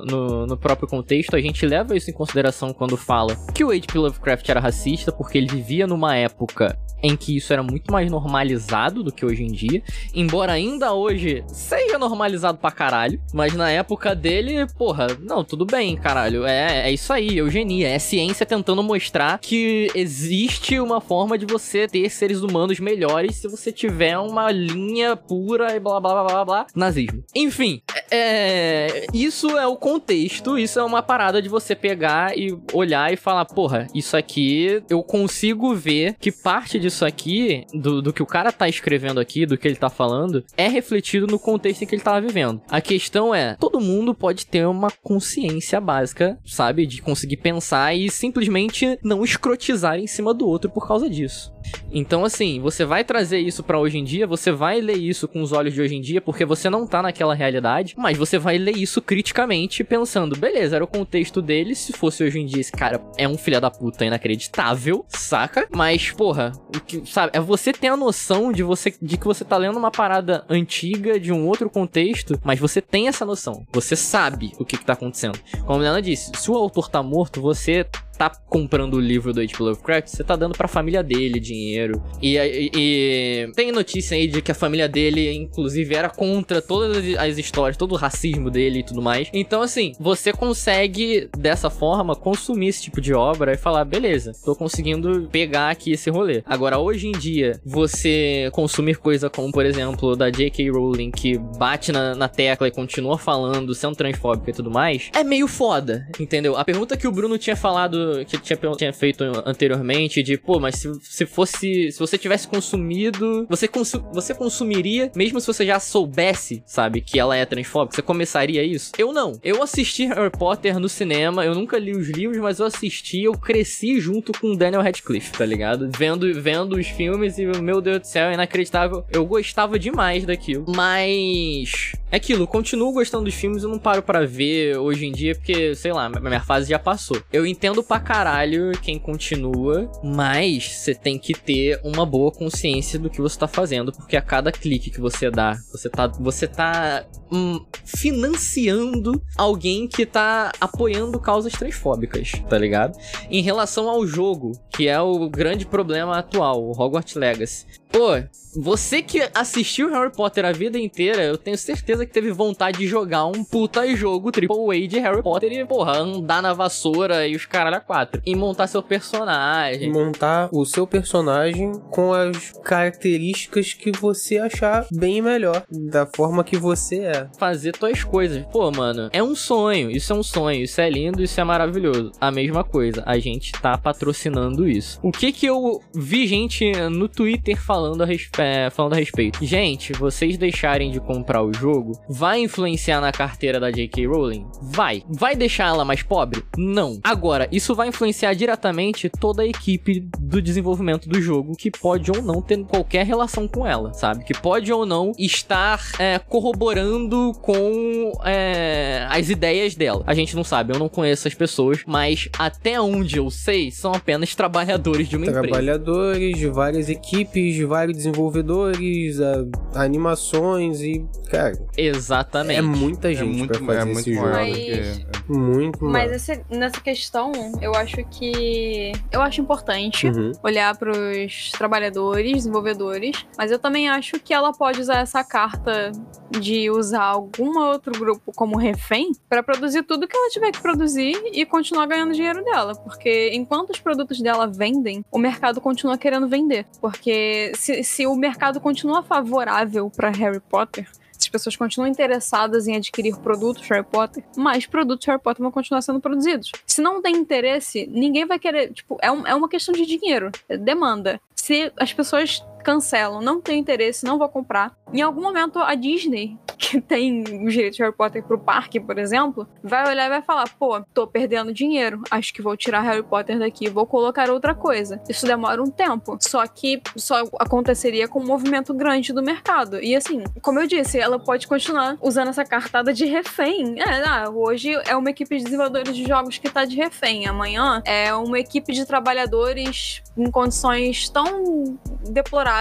no- 0.05 0.47
no 0.47 0.57
próprio 0.57 0.87
contexto, 0.89 1.35
a 1.35 1.41
gente 1.41 1.67
leva 1.67 1.97
isso 1.97 2.09
em 2.09 2.13
consideração 2.13 2.73
quando 2.73 2.97
fala 2.97 3.35
que 3.53 3.65
o 3.65 3.71
H.P. 3.71 3.99
Lovecraft 3.99 4.49
era 4.49 4.61
racista, 4.61 5.11
porque 5.11 5.37
ele 5.37 5.49
vivia 5.49 5.85
numa 5.87 6.17
época 6.17 6.79
em 7.03 7.17
que 7.17 7.37
isso 7.37 7.53
era 7.53 7.65
muito 7.65 7.91
mais 7.91 8.09
normalizado 8.09 9.03
do 9.03 9.11
que 9.11 9.27
hoje 9.27 9.43
em 9.43 9.51
dia. 9.51 9.83
Embora 10.15 10.53
ainda 10.53 10.93
hoje 10.95 11.43
seja 11.49 11.99
normalizado 11.99 12.59
pra 12.59 12.71
caralho, 12.71 13.21
mas 13.35 13.55
na 13.55 13.69
época 13.69 14.15
dele, 14.15 14.65
porra, 14.79 15.09
não, 15.21 15.43
tudo 15.43 15.67
bem, 15.67 15.97
caralho. 15.97 16.47
É, 16.47 16.89
é 16.89 16.93
isso 16.93 17.13
aí, 17.13 17.37
eugenia. 17.39 17.89
É 17.89 17.99
ciência 17.99 18.47
tentando 18.47 18.81
mostrar 18.85 19.41
que 19.41 19.89
existe 19.97 20.79
uma 20.79 21.01
forma 21.01 21.37
de 21.37 21.45
você 21.45 21.89
ter 21.89 22.09
seres 22.09 22.43
humanos 22.43 22.79
melhores 22.79 23.35
se 23.35 23.49
você 23.49 23.73
tiver 23.73 24.17
uma 24.19 24.53
linha 24.53 25.17
pura 25.17 25.75
e 25.75 25.81
blá 25.81 25.99
blá 26.01 26.13
blá 26.13 26.25
blá 26.25 26.45
blá. 26.45 26.67
Nazismo. 26.77 27.25
Enfim, 27.35 27.72
é, 28.13 29.07
isso 29.15 29.59
é 29.59 29.67
o 29.67 29.75
contexto, 29.75 30.59
isso 30.59 30.79
é 30.79 30.85
uma 30.85 31.03
parada 31.03 31.41
de 31.41 31.49
você 31.49 31.75
pegar 31.75 32.37
e 32.37 32.55
olhar 32.73 33.11
e 33.11 33.17
falar, 33.17 33.47
porra, 33.47 33.87
isso 33.95 34.17
aqui 34.17 34.83
eu 34.91 35.03
consigo 35.03 35.75
ver 35.75 36.15
que 36.21 36.31
parte 36.31 36.79
disso 36.79 37.07
aqui, 37.07 37.65
do, 37.73 38.03
do 38.03 38.13
que 38.13 38.23
o 38.23 38.27
cara 38.27 38.53
tá 38.53 38.69
escrevendo 38.69 39.19
aqui, 39.19 39.47
do 39.47 39.57
que 39.57 39.67
ele 39.67 39.77
tá 39.77 39.89
falando, 39.89 40.45
é 40.57 40.69
refletido 40.69 41.27
no 41.27 41.39
contexto 41.39 41.83
em 41.83 41.87
que 41.87 41.95
ele 41.95 42.03
tava 42.03 42.21
vivendo. 42.21 42.61
A 42.69 42.83
questão 42.83 43.35
é, 43.35 43.57
todo 43.59 43.81
mundo 43.81 44.15
pode 44.15 44.47
ter 44.47 44.67
uma 44.67 44.91
consciência 45.03 45.81
básica, 45.81 46.39
sabe? 46.45 46.85
De 46.85 47.01
conseguir 47.01 47.39
pensar 47.39 47.95
e 47.95 48.11
simplesmente 48.11 48.99
não 49.03 49.25
escrotizar 49.25 49.99
em 49.99 50.07
cima 50.07 50.35
do 50.35 50.47
outro 50.47 50.71
por 50.71 50.87
causa 50.87 51.09
disso. 51.09 51.53
Então, 51.91 52.25
assim, 52.25 52.61
você 52.61 52.85
vai 52.85 53.05
trazer 53.05 53.39
isso 53.39 53.63
pra 53.63 53.79
hoje 53.79 53.99
em 53.99 54.05
dia, 54.05 54.27
você 54.27 54.51
vai 54.51 54.81
ler 54.81 54.97
isso 54.97 55.29
com 55.29 55.43
os 55.43 55.53
olhos 55.53 55.75
de 55.75 55.81
hoje 55.81 55.95
em 55.95 56.01
dia, 56.01 56.21
porque 56.21 56.45
você 56.45 56.69
não 56.69 56.87
tá 56.87 57.03
naquela 57.03 57.35
realidade, 57.35 57.95
mas 58.03 58.19
você 58.19 58.37
vai 58.37 58.59
ler 58.59 58.77
isso 58.77 59.01
criticamente, 59.01 59.85
pensando, 59.85 60.37
beleza, 60.37 60.75
era 60.75 60.85
o 60.85 60.89
contexto 60.89 61.41
dele, 61.41 61.75
se 61.75 61.93
fosse 61.93 62.25
hoje 62.25 62.41
em 62.41 62.47
dia, 62.47 62.61
esse 62.61 62.73
cara 62.73 63.01
é 63.17 63.29
um 63.29 63.39
filho 63.39 63.61
da 63.61 63.71
puta 63.71 64.05
inacreditável, 64.05 65.07
saca? 65.09 65.69
Mas, 65.73 66.11
porra, 66.11 66.53
o 66.75 66.81
que, 66.81 67.03
sabe, 67.07 67.31
é 67.35 67.41
você 67.41 67.73
ter 67.73 67.87
a 67.87 67.97
noção 67.97 68.53
de, 68.53 68.65
você, 68.65 68.93
de 69.01 69.17
que 69.17 69.25
você 69.25 69.45
tá 69.45 69.57
lendo 69.57 69.79
uma 69.79 69.91
parada 69.91 70.45
antiga, 70.49 71.21
de 71.21 71.33
um 71.33 71.47
outro 71.47 71.71
contexto, 71.71 72.39
mas 72.43 72.59
você 72.59 72.81
tem 72.81 73.07
essa 73.07 73.25
noção, 73.25 73.65
você 73.73 73.95
sabe 73.95 74.53
o 74.59 74.65
que, 74.65 74.77
que 74.77 74.85
tá 74.85 74.95
acontecendo. 74.95 75.39
Como 75.65 75.79
a 75.79 75.83
Helena 75.83 76.03
disse, 76.03 76.33
se 76.35 76.51
o 76.51 76.57
autor 76.57 76.89
tá 76.89 77.03
morto, 77.03 77.41
você 77.41 77.87
tá 78.29 78.31
comprando 78.49 78.95
o 78.95 79.01
livro 79.01 79.33
do 79.33 79.41
H.P. 79.41 79.63
Lovecraft, 79.63 80.09
você 80.09 80.23
tá 80.23 80.37
dando 80.37 80.57
pra 80.57 80.69
família 80.69 81.03
dele 81.03 81.41
dinheiro. 81.41 82.03
E, 82.21 82.37
e- 82.37 82.71
e 82.75 83.53
tem 83.55 83.73
notícia 83.73 84.17
aí 84.17 84.27
de 84.27 84.41
que 84.41 84.51
a 84.53 84.55
família 84.55 84.89
dele, 84.89 85.33
inclusive, 85.33 85.95
era 85.95 86.09
contra 86.09 86.61
todas 86.63 86.97
as- 86.99 87.33
as 87.33 87.39
histórias, 87.39 87.77
todo 87.77 87.93
o 87.93 87.97
racismo 87.97 88.51
dele 88.51 88.81
e 88.81 88.83
tudo 88.85 89.01
mais. 89.03 89.29
Então, 89.33 89.63
assim, 89.63 89.93
você 89.99 90.33
consegue, 90.33 91.29
dessa 91.37 91.69
forma, 91.71 92.15
consumir 92.15 92.69
esse 92.69 92.83
tipo 92.83 93.01
de 93.01 93.13
obra 93.15 93.53
e 93.55 93.57
falar, 93.57 93.85
beleza, 93.85 94.33
tô 94.45 94.55
conseguindo 94.55 95.29
pegar 95.33 95.71
aqui 95.71 95.93
esse 95.93 96.11
rolê. 96.11 96.43
Agora, 96.47 96.79
hoje 96.79 97.09
em 97.09 97.13
dia, 97.13 97.61
você 97.65 98.49
consumir 98.53 98.97
coisa 98.99 99.29
como, 99.31 99.51
por 99.53 99.65
exemplo, 99.67 100.15
da 100.15 100.31
J.K. 100.31 100.71
Rowling, 100.71 101.11
que 101.11 101.39
bate 101.59 101.91
na, 101.91 102.15
na 102.15 102.29
tecla 102.29 102.69
e 102.69 102.71
continua 102.71 103.19
falando, 103.19 103.75
sendo 103.75 103.97
transfóbica 103.97 104.51
e 104.51 104.53
tudo 104.55 104.71
mais, 104.71 105.11
é 105.15 105.25
meio 105.25 105.49
foda, 105.49 106.07
entendeu? 106.21 106.57
A 106.57 106.65
pergunta 106.65 106.97
que 106.97 107.09
o 107.09 107.13
Bruno 107.13 107.39
tinha 107.39 107.57
falado, 107.57 108.12
que 108.25 108.39
tinha, 108.39 108.59
tinha 108.77 108.93
feito 108.93 109.25
anteriormente, 109.45 110.23
de, 110.23 110.37
pô, 110.37 110.59
mas 110.59 110.77
se, 110.77 110.93
se 111.03 111.27
fosse, 111.27 111.91
se 111.93 111.99
você 111.99 112.19
tivesse 112.19 112.47
consumido, 112.47 113.47
você, 113.49 113.67
consu, 113.69 114.05
você 114.13 114.35
consumiria, 114.35 115.11
mesmo 115.15 115.41
se 115.41 115.47
você 115.47 115.65
já 115.67 115.79
soubesse, 115.81 116.63
sabe, 116.67 117.01
que 117.01 117.19
ela 117.19 117.37
é 117.37 117.45
transfóbica, 117.45 117.97
você 117.97 118.03
começaria 118.03 118.63
isso? 118.63 118.93
Eu 118.99 119.13
não. 119.13 119.39
Eu 119.43 119.63
assisti 119.63 120.07
Harry 120.07 120.31
Potter 120.31 120.79
no 120.79 120.89
cinema, 120.89 121.45
eu 121.45 121.55
nunca 121.55 121.79
li 121.79 121.93
os 121.93 122.09
livros, 122.09 122.39
mas 122.39 122.59
eu 122.59 122.67
assisti, 122.67 123.23
eu 123.23 123.33
cresci 123.33 124.01
junto 124.01 124.33
com 124.33 124.55
Daniel 124.55 124.83
Radcliffe, 124.83 125.33
tá 125.33 125.45
ligado? 125.45 125.91
Vendo, 125.97 126.33
vendo 126.41 126.77
os 126.77 126.89
filmes 126.89 127.39
e, 127.39 127.47
meu 127.61 127.81
Deus 127.81 128.01
do 128.01 128.07
céu, 128.07 128.29
é 128.29 128.35
inacreditável. 128.35 129.05
Eu 129.11 129.25
gostava 129.25 129.79
demais 129.79 130.25
daquilo. 130.25 130.65
Mas. 130.69 131.93
É 132.11 132.17
aquilo, 132.17 132.47
continuo 132.47 132.93
gostando 132.93 133.25
dos 133.25 133.35
filmes, 133.35 133.63
eu 133.63 133.71
não 133.71 133.79
paro 133.79 134.03
pra 134.03 134.27
ver 134.27 134.77
hoje 134.77 135.07
em 135.07 135.13
dia, 135.13 135.35
porque, 135.35 135.75
sei 135.75 135.93
lá, 135.93 136.11
minha 136.11 136.41
fase 136.41 136.69
já 136.69 136.79
passou. 136.79 137.23
Eu 137.33 137.47
entendo 137.47 137.83
pra 137.83 137.99
caralho 138.03 138.73
quem 138.83 138.99
continua, 138.99 139.91
mas 140.03 140.73
você 140.73 140.95
tem 140.95 141.19
que 141.19 141.33
ter 141.33 141.81
uma 141.85 142.05
boa 142.05 142.31
consciência 142.31 142.99
do 142.99 143.09
que 143.09 143.21
você 143.21 143.39
tá 143.39 143.49
fazendo, 143.49 143.93
porque 143.93 144.17
a 144.17 144.23
cada 144.23 144.51
clique 144.51 144.91
que 144.91 145.01
você 145.01 145.31
dá, 145.31 145.57
você 145.71 145.89
tá, 145.89 146.07
você 146.09 146.47
tá 146.47 147.05
hum, 147.31 147.65
financiando 147.85 149.23
alguém 149.37 149.89
que 149.89 150.05
tá 150.05 150.53
apoiando 150.61 151.19
causas 151.19 151.53
transfóbicas, 151.53 152.33
tá 152.49 152.59
ligado? 152.59 152.99
Em 153.31 153.43
relação 153.43 153.89
ao 153.89 154.07
jogo, 154.07 154.53
que 154.71 154.89
é 154.89 155.01
o 155.01 155.29
grande 155.29 155.65
problema 155.65 156.19
atual, 156.19 156.63
o 156.63 156.73
Hogwarts 156.73 157.15
Legacy. 157.15 157.67
Pô, 157.93 158.17
você 158.57 159.01
que 159.03 159.23
assistiu 159.35 159.91
Harry 159.91 160.11
Potter 160.11 160.45
a 160.45 160.53
vida 160.53 160.79
inteira, 160.79 161.23
eu 161.23 161.39
tenho 161.39 161.57
certeza 161.57 162.05
que 162.05 162.13
teve 162.13 162.31
vontade 162.33 162.79
de 162.79 162.87
jogar 162.87 163.27
um 163.27 163.45
puta 163.45 163.87
jogo 163.95 164.31
AAA 164.31 164.87
de 164.87 164.99
Harry 164.99 165.23
Potter 165.23 165.53
e, 165.53 165.65
porra, 165.65 165.99
andar 165.99 166.43
na 166.43 166.53
vassoura 166.53 167.27
e 167.27 167.35
os 167.35 167.47
caralho 167.47 167.77
a 167.77 167.81
quatro. 167.81 168.21
E 168.27 168.35
montar 168.35 168.67
seu 168.67 168.83
personagem. 168.83 169.91
Montar 169.91 170.49
o 170.53 170.65
seu 170.65 170.87
personagem 170.87 171.73
com 171.91 172.13
as 172.13 172.53
características 172.65 173.73
que 173.73 173.91
você 173.93 174.39
achar 174.39 174.87
bem 174.93 175.21
melhor, 175.23 175.65
da 175.71 176.07
forma 176.07 176.45
que 176.45 176.57
você 176.57 177.01
é. 177.01 177.29
Fazer 177.39 177.73
tuas 177.73 178.05
coisas. 178.05 178.45
Pô, 178.53 178.71
mano, 178.71 179.09
é 179.13 179.23
um 179.23 179.35
sonho. 179.35 179.91
Isso 179.91 180.13
é 180.13 180.17
um 180.17 180.23
sonho. 180.23 180.63
Isso 180.63 180.81
é 180.81 180.89
lindo, 180.91 181.23
isso 181.23 181.41
é 181.41 181.45
maravilhoso. 181.45 182.13
A 182.21 182.31
mesma 182.31 182.65
coisa, 182.65 183.03
a 183.07 183.19
gente 183.19 183.53
tá 183.53 183.79
patrocinando 183.79 184.69
isso. 184.69 184.99
O 185.03 185.11
que 185.11 185.33
que 185.33 185.47
eu 185.47 185.83
vi 185.95 186.27
gente 186.27 186.71
no 186.91 187.09
Twitter 187.09 187.61
falando 187.61 187.82
a 188.03 188.07
respeito? 188.07 188.33
é, 188.41 188.71
falando 188.71 188.95
a 188.95 188.97
respeito. 188.97 189.45
Gente, 189.45 189.93
vocês 189.93 190.37
deixarem 190.37 190.91
de 190.91 191.01
comprar 191.01 191.43
o 191.43 191.53
jogo 191.53 191.93
vai 192.09 192.41
influenciar 192.41 193.01
na 193.01 193.13
carteira 193.13 193.59
da 193.59 193.71
J.K. 193.71 194.07
Rowling? 194.07 194.47
Vai. 194.61 195.03
Vai 195.09 195.37
deixar 195.37 195.69
ela 195.69 195.85
mais 195.85 196.03
pobre? 196.03 196.43
Não. 196.57 196.99
Agora, 197.03 197.49
isso 197.51 197.75
vai 197.75 197.89
influenciar 197.89 198.35
diretamente 198.35 199.09
toda 199.09 199.43
a 199.43 199.47
equipe 199.47 200.09
do 200.19 200.41
desenvolvimento 200.41 201.09
do 201.09 201.21
jogo, 201.21 201.57
que 201.57 201.71
pode 201.71 202.11
ou 202.11 202.23
não 202.23 202.41
ter 202.41 202.63
qualquer 202.65 203.05
relação 203.07 203.49
com 203.49 203.67
ela, 203.67 203.93
sabe? 203.95 204.25
Que 204.25 204.35
pode 204.35 204.73
ou 204.73 204.87
não 204.87 205.13
estar 205.19 205.81
é, 205.99 206.19
corroborando 206.19 207.33
com 207.41 208.13
é, 208.25 209.07
as 209.11 209.31
ideias 209.31 209.75
dela. 209.75 210.05
A 210.07 210.15
gente 210.15 210.37
não 210.37 210.45
sabe, 210.45 210.75
eu 210.75 210.79
não 210.79 210.89
conheço 210.89 211.27
as 211.27 211.35
pessoas, 211.35 211.83
mas 211.87 212.29
até 212.39 212.81
onde 212.81 213.19
eu 213.19 213.31
sei, 213.31 213.71
são 213.71 213.93
apenas 213.93 214.35
trabalhadores 214.35 215.09
de 215.09 215.17
uma 215.17 215.27
Trabalhadores 215.27 215.61
empresa. 215.61 215.83
Trabalhadores 215.83 216.39
de 216.39 216.49
várias 216.49 216.89
equipes, 216.89 217.55
de 217.55 217.65
vários 217.73 217.97
desenvolvedores 217.97 219.19
a, 219.21 219.83
animações 219.83 220.83
e, 220.83 221.05
cara. 221.31 221.55
Exatamente. 221.77 222.59
É 222.59 222.63
muita 222.63 223.15
gente 223.15 223.23
é 223.23 223.39
muito, 223.39 223.59
pra 223.59 223.67
fazer 223.67 223.81
é 223.81 223.85
muito 223.85 224.01
esse 224.01 224.15
jogo. 224.15 224.29
Mas... 224.29 224.57
Que... 224.57 225.23
Muito 225.29 225.85
Mas 225.85 226.13
esse, 226.13 226.45
nessa 226.51 226.81
questão, 226.81 227.33
eu 227.61 227.75
acho 227.75 228.05
que. 228.11 228.93
Eu 229.11 229.23
acho 229.23 229.41
importante 229.41 230.09
uhum. 230.09 230.33
olhar 230.43 230.77
pros 230.77 231.51
trabalhadores, 231.53 232.33
desenvolvedores, 232.33 233.25
mas 233.39 233.51
eu 233.51 233.59
também 233.59 233.89
acho 233.89 234.19
que 234.19 234.35
ela 234.35 234.53
pode 234.53 234.81
usar 234.81 234.99
essa 234.99 235.23
carta 235.23 235.93
de 236.31 236.71
usar 236.71 237.03
algum 237.03 237.59
outro 237.59 237.93
grupo 237.93 238.33
como 238.35 238.57
refém 238.57 239.13
para 239.29 239.43
produzir 239.43 239.83
tudo 239.83 240.09
que 240.09 240.17
ela 240.17 240.31
tiver 240.31 240.51
que 240.51 240.61
produzir 240.61 241.15
e 241.33 241.45
continuar 241.45 241.87
ganhando 241.87 242.15
dinheiro 242.15 242.43
dela. 242.45 242.75
Porque 242.75 243.31
enquanto 243.33 243.71
os 243.71 243.81
produtos 243.81 244.21
dela 244.21 244.47
vendem, 244.47 245.05
o 245.11 245.19
mercado 245.19 245.61
continua 245.61 245.99
querendo 245.99 246.29
vender. 246.29 246.67
Porque 246.81 247.53
se, 247.63 247.85
se 247.85 248.07
o 248.09 248.17
mercado 248.17 248.61
continua 248.61 249.05
favorável 249.05 249.89
para 249.89 250.11
Harry 250.11 250.41
Potter, 250.41 250.89
se 251.13 251.19
as 251.19 251.29
pessoas 251.29 251.55
continuam 251.55 251.89
interessadas 251.89 252.67
em 252.67 252.75
adquirir 252.75 253.17
produtos 253.19 253.69
Harry 253.69 253.85
Potter, 253.85 254.25
mais 254.37 254.67
produtos 254.67 255.07
Harry 255.07 255.21
Potter 255.23 255.43
vão 255.43 255.53
continuar 255.53 255.81
sendo 255.81 256.01
produzidos. 256.01 256.51
Se 256.67 256.83
não 256.83 257.01
tem 257.01 257.15
interesse, 257.15 257.87
ninguém 257.87 258.27
vai 258.27 258.41
querer. 258.41 258.73
Tipo, 258.73 258.99
é, 259.01 259.13
um, 259.13 259.25
é 259.25 259.33
uma 259.33 259.49
questão 259.49 259.73
de 259.73 259.87
dinheiro, 259.87 260.33
é 260.49 260.57
demanda. 260.57 261.21
Se 261.37 261.73
as 261.77 261.93
pessoas 261.93 262.45
cancelam, 262.63 263.21
não 263.21 263.41
tem 263.41 263.59
interesse, 263.59 264.05
não 264.05 264.19
vou 264.19 264.29
comprar. 264.29 264.75
Em 264.93 265.01
algum 265.01 265.23
momento 265.23 265.59
a 265.59 265.75
Disney, 265.75 266.39
que 266.59 266.81
tem 266.81 267.23
os 267.45 267.53
direitos 267.53 267.77
de 267.77 267.83
Harry 267.83 267.95
Potter 267.95 268.23
pro 268.23 268.39
parque, 268.39 268.79
por 268.79 268.99
exemplo, 268.99 269.49
vai 269.63 269.89
olhar 269.89 270.07
e 270.07 270.09
vai 270.09 270.23
falar: 270.23 270.49
pô, 270.59 270.81
tô 270.95 271.07
perdendo 271.07 271.53
dinheiro, 271.53 272.03
acho 272.11 272.33
que 272.33 272.43
vou 272.43 272.57
tirar 272.57 272.81
Harry 272.83 273.03
Potter 273.03 273.39
daqui, 273.39 273.69
vou 273.69 273.87
colocar 273.87 274.31
outra 274.31 274.55
coisa. 274.55 275.01
Isso 275.09 275.27
demora 275.27 275.63
um 275.63 275.71
tempo. 275.71 276.17
Só 276.21 276.47
que 276.47 276.81
só 276.97 277.25
aconteceria 277.39 278.07
com 278.07 278.21
um 278.21 278.27
movimento 278.27 278.73
grande 278.73 279.13
do 279.13 279.23
mercado. 279.23 279.83
E 279.83 279.97
assim, 279.97 280.23
como 280.41 280.61
eu 280.61 280.67
disse, 280.67 280.99
ela 280.99 281.19
pode 281.19 281.49
continuar 281.49 281.97
usando 282.01 282.29
essa 282.29 282.45
cartada 282.45 282.93
de 282.93 283.07
refém. 283.07 283.81
É, 283.81 284.05
ah, 284.07 284.31
hoje 284.31 284.73
é 284.87 284.95
uma 284.95 285.11
equipe 285.11 285.37
de 285.37 285.45
desenvolvedores 285.45 285.97
de 285.97 286.05
jogos 286.05 286.39
que 286.39 286.49
tá 286.49 286.65
de 286.65 286.77
refém. 286.77 287.27
Amanhã 287.27 287.83
é 287.85 288.15
uma 288.15 288.39
equipe 288.39 288.73
de 288.73 288.87
trabalhadores 288.87 290.03
em 290.17 290.31
condições 290.31 291.09
tão 291.09 291.79
deploráveis 292.11 292.52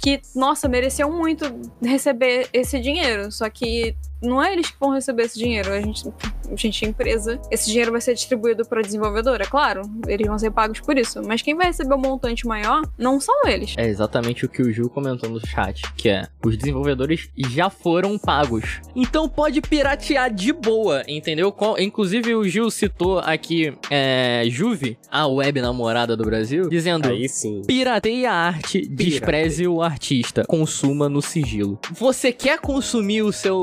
que, 0.00 0.20
nossa, 0.34 0.68
mereciam 0.68 1.10
muito 1.10 1.44
receber 1.82 2.48
esse 2.52 2.80
dinheiro. 2.80 3.30
Só 3.30 3.48
que 3.48 3.96
não 4.22 4.42
é 4.42 4.52
eles 4.52 4.70
que 4.70 4.76
vão 4.78 4.90
receber 4.90 5.24
esse 5.24 5.38
dinheiro. 5.38 5.72
A 5.72 5.80
gente, 5.80 6.08
a 6.50 6.56
gente 6.56 6.84
é 6.84 6.88
empresa. 6.88 7.40
Esse 7.50 7.68
dinheiro 7.70 7.92
vai 7.92 8.00
ser 8.00 8.14
distribuído 8.14 8.64
para 8.64 8.82
desenvolvedor, 8.82 9.40
é 9.40 9.46
claro. 9.46 9.82
Eles 10.06 10.26
vão 10.26 10.38
ser 10.38 10.50
pagos 10.50 10.80
por 10.80 10.96
isso. 10.98 11.22
Mas 11.26 11.42
quem 11.42 11.54
vai 11.54 11.66
receber 11.66 11.94
o 11.94 11.96
um 11.96 12.00
montante 12.00 12.46
maior 12.46 12.82
não 12.98 13.20
são 13.20 13.46
eles. 13.46 13.74
É 13.76 13.86
exatamente 13.86 14.44
o 14.44 14.48
que 14.48 14.62
o 14.62 14.72
Gil 14.72 14.88
comentou 14.90 15.28
no 15.30 15.44
chat, 15.46 15.82
que 15.94 16.08
é 16.08 16.26
os 16.44 16.56
desenvolvedores 16.56 17.30
já 17.36 17.70
foram 17.70 18.18
pagos. 18.18 18.80
Então 18.94 19.28
pode 19.28 19.60
piratear 19.60 20.32
de 20.32 20.52
boa, 20.52 21.02
entendeu? 21.08 21.54
Inclusive 21.78 22.34
o 22.34 22.44
Gil 22.46 22.70
citou 22.70 23.18
aqui 23.18 23.72
é, 23.90 24.44
Juve, 24.48 24.98
a 25.10 25.26
web 25.26 25.60
namorada 25.60 26.16
do 26.16 26.24
Brasil, 26.24 26.68
dizendo: 26.68 27.08
Aí 27.08 27.28
sim. 27.28 27.62
Pirateie 27.66 28.26
a 28.26 28.32
arte, 28.32 28.86
despreze 28.86 29.66
o 29.66 29.82
artista, 29.82 30.44
consuma 30.46 31.08
no 31.08 31.22
sigilo. 31.22 31.78
Você 31.92 32.32
quer 32.32 32.58
consumir 32.58 33.22
o 33.22 33.32
seu 33.32 33.60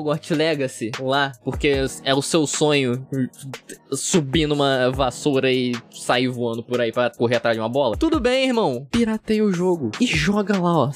Hogwarts 0.00 0.30
Legacy 0.30 0.90
lá, 1.00 1.32
porque 1.44 1.84
é 2.04 2.14
o 2.14 2.22
seu 2.22 2.46
sonho 2.46 3.06
subir 3.92 4.46
numa 4.46 4.90
vassoura 4.90 5.52
e 5.52 5.74
sair 5.90 6.28
voando 6.28 6.62
por 6.62 6.80
aí 6.80 6.92
para 6.92 7.10
correr 7.10 7.36
atrás 7.36 7.56
de 7.56 7.60
uma 7.60 7.68
bola? 7.68 7.96
Tudo 7.96 8.18
bem, 8.18 8.46
irmão. 8.48 8.86
Pirateia 8.90 9.44
o 9.44 9.52
jogo 9.52 9.90
e 10.00 10.06
joga 10.06 10.58
lá, 10.58 10.76
ó. 10.76 10.90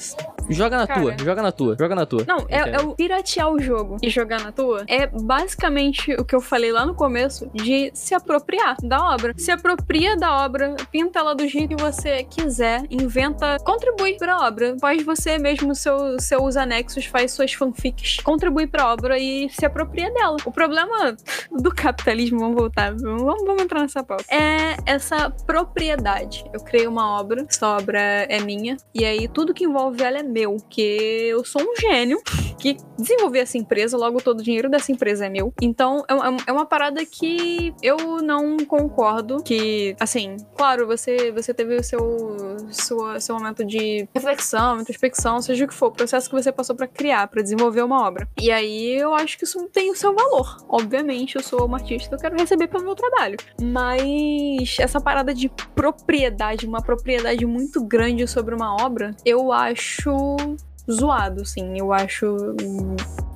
Joga 0.49 0.77
na 0.77 0.87
Cara, 0.87 1.01
tua, 1.01 1.15
joga 1.17 1.41
na 1.41 1.51
tua, 1.51 1.75
joga 1.77 1.95
na 1.95 2.05
tua. 2.05 2.23
Não, 2.27 2.45
é, 2.49 2.75
é, 2.75 2.79
o 2.79 2.95
piratear 2.95 3.51
o 3.51 3.59
jogo 3.59 3.97
e 4.01 4.09
jogar 4.09 4.41
na 4.41 4.51
tua 4.51 4.83
é 4.87 5.07
basicamente 5.07 6.13
o 6.13 6.23
que 6.23 6.35
eu 6.35 6.41
falei 6.41 6.71
lá 6.71 6.85
no 6.85 6.93
começo 6.93 7.49
de 7.53 7.91
se 7.93 8.13
apropriar 8.13 8.77
da 8.81 9.13
obra. 9.13 9.33
Se 9.37 9.51
apropria 9.51 10.15
da 10.15 10.45
obra, 10.45 10.75
pinta 10.91 11.19
ela 11.19 11.33
do 11.33 11.47
jeito 11.47 11.75
que 11.75 11.81
você 11.81 12.23
quiser, 12.23 12.83
inventa, 12.89 13.57
contribui 13.63 14.17
pra 14.17 14.45
obra. 14.45 14.75
Faz 14.79 15.03
você 15.03 15.37
mesmo 15.37 15.73
seu, 15.73 16.19
seus 16.19 16.55
anexos, 16.55 17.05
faz 17.05 17.31
suas 17.31 17.53
fanfics, 17.53 18.17
contribui 18.21 18.67
pra 18.67 18.91
obra 18.91 19.17
e 19.17 19.49
se 19.49 19.65
apropria 19.65 20.11
dela. 20.11 20.37
O 20.45 20.51
problema 20.51 21.15
do 21.51 21.73
capitalismo, 21.73 22.39
vamos 22.39 22.55
voltar, 22.55 22.93
vamos, 22.95 23.23
vamos 23.23 23.63
entrar 23.63 23.81
nessa 23.81 24.03
pauta, 24.03 24.25
é 24.29 24.77
essa 24.85 25.29
propriedade. 25.29 26.45
Eu 26.53 26.59
criei 26.61 26.87
uma 26.87 27.19
obra, 27.19 27.45
essa 27.47 27.67
obra 27.67 27.99
é 27.99 28.39
minha, 28.39 28.77
e 28.93 29.05
aí 29.05 29.27
tudo 29.27 29.53
que 29.53 29.63
envolve 29.63 30.01
ela 30.03 30.19
é 30.19 30.23
meu, 30.35 30.57
que 30.69 30.81
eu 30.81 31.45
sou 31.45 31.61
um 31.61 31.79
gênio 31.79 32.21
que 32.59 32.77
desenvolvi 32.97 33.39
essa 33.39 33.57
empresa, 33.57 33.97
logo 33.97 34.21
todo 34.21 34.39
o 34.39 34.43
dinheiro 34.43 34.69
dessa 34.69 34.91
empresa 34.91 35.25
é 35.25 35.29
meu. 35.29 35.53
Então 35.61 36.03
é, 36.09 36.49
é 36.49 36.51
uma 36.51 36.65
parada 36.65 37.05
que 37.05 37.73
eu 37.81 37.97
não 38.21 38.57
concordo 38.57 39.43
que, 39.43 39.95
assim, 39.99 40.37
claro, 40.55 40.87
você, 40.87 41.31
você 41.31 41.53
teve 41.53 41.75
o 41.75 41.83
seu, 41.83 41.99
seu, 42.69 43.21
seu 43.21 43.35
momento 43.35 43.63
de 43.63 44.07
reflexão, 44.13 44.79
introspecção, 44.79 45.41
seja 45.41 45.65
o 45.65 45.67
que 45.67 45.73
for, 45.73 45.87
o 45.87 45.91
processo 45.91 46.29
que 46.29 46.35
você 46.35 46.51
passou 46.51 46.75
para 46.75 46.87
criar, 46.87 47.27
para 47.27 47.41
desenvolver 47.41 47.81
uma 47.81 48.05
obra. 48.05 48.27
E 48.39 48.51
aí 48.51 48.97
eu 48.97 49.13
acho 49.13 49.37
que 49.37 49.43
isso 49.43 49.67
tem 49.71 49.91
o 49.91 49.95
seu 49.95 50.13
valor. 50.13 50.57
Obviamente, 50.69 51.35
eu 51.35 51.43
sou 51.43 51.65
uma 51.65 51.77
artista, 51.77 52.15
eu 52.15 52.19
quero 52.19 52.37
receber 52.37 52.67
pelo 52.67 52.83
meu 52.83 52.95
trabalho. 52.95 53.37
Mas 53.61 54.77
essa 54.79 54.99
parada 54.99 55.33
de 55.33 55.49
propriedade, 55.73 56.65
uma 56.65 56.81
propriedade 56.81 57.45
muito 57.45 57.83
grande 57.83 58.27
sobre 58.27 58.55
uma 58.55 58.75
obra, 58.83 59.15
eu 59.25 59.51
acho 59.51 60.35
zoado, 60.91 61.45
sim. 61.45 61.77
Eu 61.77 61.91
acho 61.91 62.35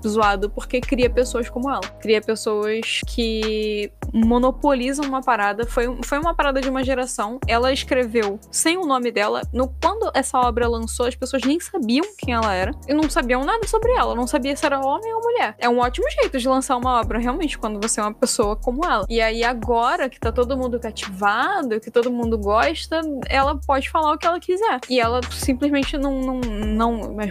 zoado 0.08 0.50
porque 0.50 0.80
cria 0.80 1.10
pessoas 1.10 1.50
como 1.50 1.70
ela. 1.70 1.82
Cria 2.00 2.22
pessoas 2.22 3.02
que 3.06 3.92
monopolizam 4.14 5.06
uma 5.06 5.22
parada. 5.22 5.66
Foi, 5.66 5.98
foi 6.04 6.20
uma 6.20 6.34
parada 6.34 6.62
de 6.62 6.70
uma 6.70 6.84
geração. 6.84 7.40
Ela 7.48 7.72
escreveu 7.72 8.40
sem 8.52 8.78
o 8.78 8.86
nome 8.86 9.12
dela. 9.12 9.42
No, 9.54 9.74
quando 9.82 10.10
essa 10.14 10.40
obra 10.40 10.68
lançou, 10.68 11.06
as 11.06 11.16
pessoas 11.16 11.44
nem 11.44 11.60
sabiam 11.60 12.06
quem 12.18 12.34
ela 12.34 12.54
era 12.54 12.72
e 12.88 12.94
não 12.94 13.10
sabiam 13.10 13.44
nada 13.44 13.68
sobre 13.68 13.92
ela. 13.94 14.16
Não 14.16 14.28
sabia 14.28 14.56
se 14.56 14.66
era 14.66 14.80
homem 14.80 15.14
ou 15.14 15.22
mulher. 15.22 15.56
É 15.58 15.70
um 15.70 15.80
ótimo 15.80 16.10
jeito 16.10 16.38
de 16.38 16.48
lançar 16.48 16.78
uma 16.78 17.00
obra, 17.00 17.20
realmente, 17.20 17.58
quando 17.58 17.80
você 17.82 18.00
é 18.00 18.04
uma 18.04 18.14
pessoa 18.14 18.56
como 18.56 18.86
ela. 18.86 19.06
E 19.10 19.22
aí, 19.22 19.44
agora 19.44 20.10
que 20.10 20.20
tá 20.20 20.32
todo 20.32 20.58
mundo 20.58 20.80
cativado, 20.80 21.80
que 21.80 21.92
todo 21.92 22.12
mundo 22.12 22.38
gosta, 22.38 23.02
ela 23.28 23.56
pode 23.56 23.90
falar 23.90 24.14
o 24.14 24.18
que 24.18 24.28
ela 24.28 24.40
quiser. 24.40 24.80
E 24.90 25.00
ela 25.00 25.22
simplesmente 25.32 25.98
não. 25.98 26.22
não, 26.22 26.40
não 26.40 27.22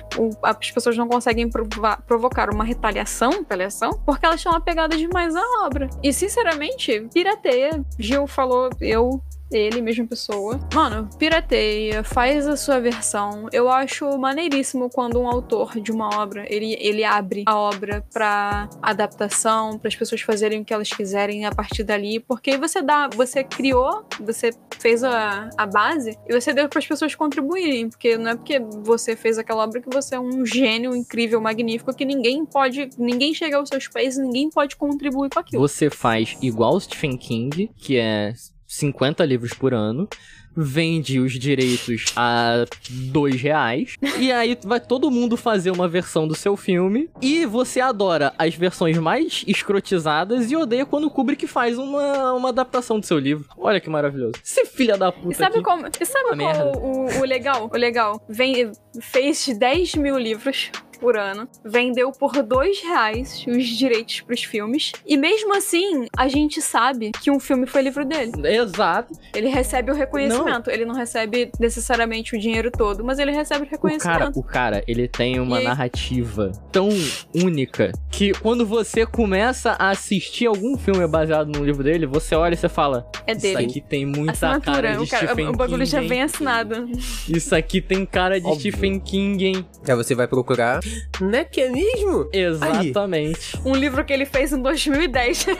as 0.42 0.70
pessoas 0.70 0.96
não 0.96 1.08
conseguem 1.08 1.48
provar, 1.48 2.02
provocar 2.02 2.50
uma 2.52 2.64
retaliação, 2.64 3.30
retaliação, 3.30 4.00
porque 4.04 4.24
elas 4.24 4.40
estão 4.40 4.52
apegadas 4.54 4.98
demais 4.98 5.34
à 5.34 5.42
obra. 5.64 5.88
E, 6.02 6.12
sinceramente, 6.12 7.08
pirateia. 7.12 7.84
Gil 7.98 8.26
falou, 8.26 8.70
eu 8.80 9.22
ele, 9.50 9.80
mesma 9.80 10.06
pessoa. 10.06 10.60
Mano, 10.74 11.08
pirateia, 11.18 12.04
faz 12.04 12.46
a 12.46 12.56
sua 12.56 12.80
versão. 12.80 13.48
Eu 13.52 13.68
acho 13.68 14.18
maneiríssimo 14.18 14.90
quando 14.90 15.20
um 15.20 15.28
autor 15.28 15.80
de 15.80 15.90
uma 15.90 16.20
obra, 16.20 16.44
ele, 16.48 16.76
ele 16.80 17.04
abre 17.04 17.44
a 17.46 17.56
obra 17.56 18.04
pra 18.12 18.68
adaptação, 18.82 19.78
para 19.78 19.88
as 19.88 19.96
pessoas 19.96 20.20
fazerem 20.20 20.60
o 20.60 20.64
que 20.64 20.72
elas 20.72 20.88
quiserem 20.88 21.46
a 21.46 21.54
partir 21.54 21.84
dali, 21.84 22.20
porque 22.20 22.56
você 22.56 22.82
dá, 22.82 23.08
você 23.08 23.42
criou, 23.42 24.04
você 24.20 24.50
fez 24.78 25.02
a, 25.02 25.50
a 25.56 25.66
base 25.66 26.18
e 26.28 26.32
você 26.32 26.52
deu 26.52 26.68
para 26.68 26.78
as 26.78 26.86
pessoas 26.86 27.14
contribuírem, 27.14 27.88
porque 27.88 28.16
não 28.16 28.32
é 28.32 28.36
porque 28.36 28.60
você 28.82 29.16
fez 29.16 29.38
aquela 29.38 29.64
obra 29.64 29.80
que 29.80 29.88
você 29.92 30.14
é 30.14 30.20
um 30.20 30.44
gênio 30.44 30.94
incrível, 30.94 31.40
magnífico, 31.40 31.94
que 31.94 32.04
ninguém 32.04 32.44
pode, 32.44 32.90
ninguém 32.98 33.34
chega 33.34 33.56
aos 33.56 33.68
seus 33.68 33.88
pés, 33.88 34.16
ninguém 34.18 34.50
pode 34.50 34.76
contribuir 34.76 35.30
com 35.30 35.40
aquilo. 35.40 35.66
Você 35.66 35.90
faz 35.90 36.36
igual 36.42 36.78
Stephen 36.80 37.16
King, 37.16 37.70
que 37.76 37.96
é 37.96 38.32
50 38.68 39.24
livros 39.24 39.52
por 39.54 39.72
ano, 39.74 40.06
vende 40.60 41.20
os 41.20 41.32
direitos 41.38 42.06
a 42.16 42.64
dois 43.12 43.40
reais, 43.40 43.94
e 44.18 44.30
aí 44.32 44.58
vai 44.64 44.80
todo 44.80 45.10
mundo 45.10 45.36
fazer 45.36 45.70
uma 45.70 45.86
versão 45.88 46.26
do 46.28 46.34
seu 46.34 46.56
filme, 46.56 47.08
e 47.22 47.46
você 47.46 47.80
adora 47.80 48.34
as 48.36 48.54
versões 48.54 48.98
mais 48.98 49.44
escrotizadas 49.46 50.50
e 50.50 50.56
odeia 50.56 50.84
quando 50.84 51.04
o 51.06 51.10
Kubrick 51.10 51.46
faz 51.46 51.78
uma, 51.78 52.32
uma 52.34 52.48
adaptação 52.50 52.98
do 53.00 53.06
seu 53.06 53.18
livro. 53.18 53.44
Olha 53.56 53.80
que 53.80 53.88
maravilhoso. 53.88 54.34
Esse 54.44 54.64
filho 54.66 54.98
da 54.98 55.10
puta 55.12 55.32
E 55.32 55.34
sabe 55.34 55.54
aqui. 55.56 55.64
como? 55.64 55.86
E 55.86 56.04
sabe 56.04 56.24
Uma 56.30 56.36
qual 56.36 56.54
merda. 56.54 56.78
o, 56.78 57.20
o 57.20 57.24
legal? 57.24 57.70
O 57.72 57.76
legal? 57.76 58.26
Vem, 58.28 58.72
fez 59.00 59.46
10 59.56 59.94
mil 59.94 60.18
livros 60.18 60.70
por 60.98 61.16
ano, 61.16 61.48
vendeu 61.64 62.10
por 62.12 62.42
dois 62.42 62.80
reais 62.82 63.44
os 63.46 63.66
direitos 63.66 64.20
pros 64.20 64.42
filmes, 64.44 64.92
e 65.06 65.16
mesmo 65.16 65.54
assim, 65.56 66.06
a 66.16 66.28
gente 66.28 66.60
sabe 66.60 67.10
que 67.12 67.30
um 67.30 67.38
filme 67.40 67.66
foi 67.66 67.82
livro 67.82 68.04
dele. 68.04 68.32
Exato. 68.44 69.12
Ele 69.34 69.48
recebe 69.48 69.90
o 69.90 69.94
reconhecimento, 69.94 70.70
ele 70.70 70.84
não 70.84 70.94
recebe 70.94 71.50
necessariamente 71.58 72.34
o 72.36 72.38
dinheiro 72.38 72.70
todo, 72.70 73.04
mas 73.04 73.18
ele 73.18 73.30
recebe 73.32 73.62
o 73.62 73.64
O 73.64 73.68
cara, 73.68 73.76
reconhecimento. 73.76 74.38
o 74.38 74.42
cara, 74.42 74.82
ele 74.86 75.06
tem 75.08 75.38
uma 75.40 75.56
E 75.56 75.58
aí? 75.60 75.64
narrativa 75.64 76.52
tão 76.72 76.88
única 77.34 77.92
que 78.10 78.32
quando 78.32 78.66
você 78.66 79.06
começa 79.06 79.72
a 79.78 79.90
assistir 79.90 80.46
algum 80.46 80.76
filme 80.76 81.06
baseado 81.06 81.48
no 81.48 81.64
livro 81.64 81.82
dele, 81.84 82.06
você 82.06 82.34
olha 82.34 82.54
e 82.54 82.56
você 82.56 82.68
fala: 82.68 83.06
É 83.26 83.32
Isso 83.32 83.40
dele. 83.42 83.64
aqui 83.66 83.80
tem 83.80 84.04
muita 84.06 84.32
cara 84.32 84.56
Assinatura, 84.56 84.92
de 84.96 85.02
o, 85.02 85.06
cara- 85.08 85.26
Stephen 85.26 85.48
o 85.48 85.52
bagulho 85.52 85.78
King. 85.84 85.90
já 85.90 86.00
vem 86.00 86.22
assinado. 86.22 86.88
Isso 87.28 87.54
aqui 87.54 87.80
tem 87.80 88.04
cara 88.06 88.40
de 88.40 88.46
Óbvio. 88.46 88.60
Stephen 88.72 88.98
King, 89.00 89.44
hein? 89.46 89.66
Aí 89.86 89.94
você 89.94 90.14
vai 90.14 90.26
procurar. 90.26 90.80
Não 91.20 91.34
é 91.38 91.44
que 91.44 91.60
é 91.60 91.70
mesmo? 91.70 92.28
Exatamente. 92.32 93.58
Um 93.64 93.74
livro 93.74 94.04
que 94.04 94.12
ele 94.12 94.24
fez 94.26 94.52
em 94.52 94.60
2010. 94.62 95.46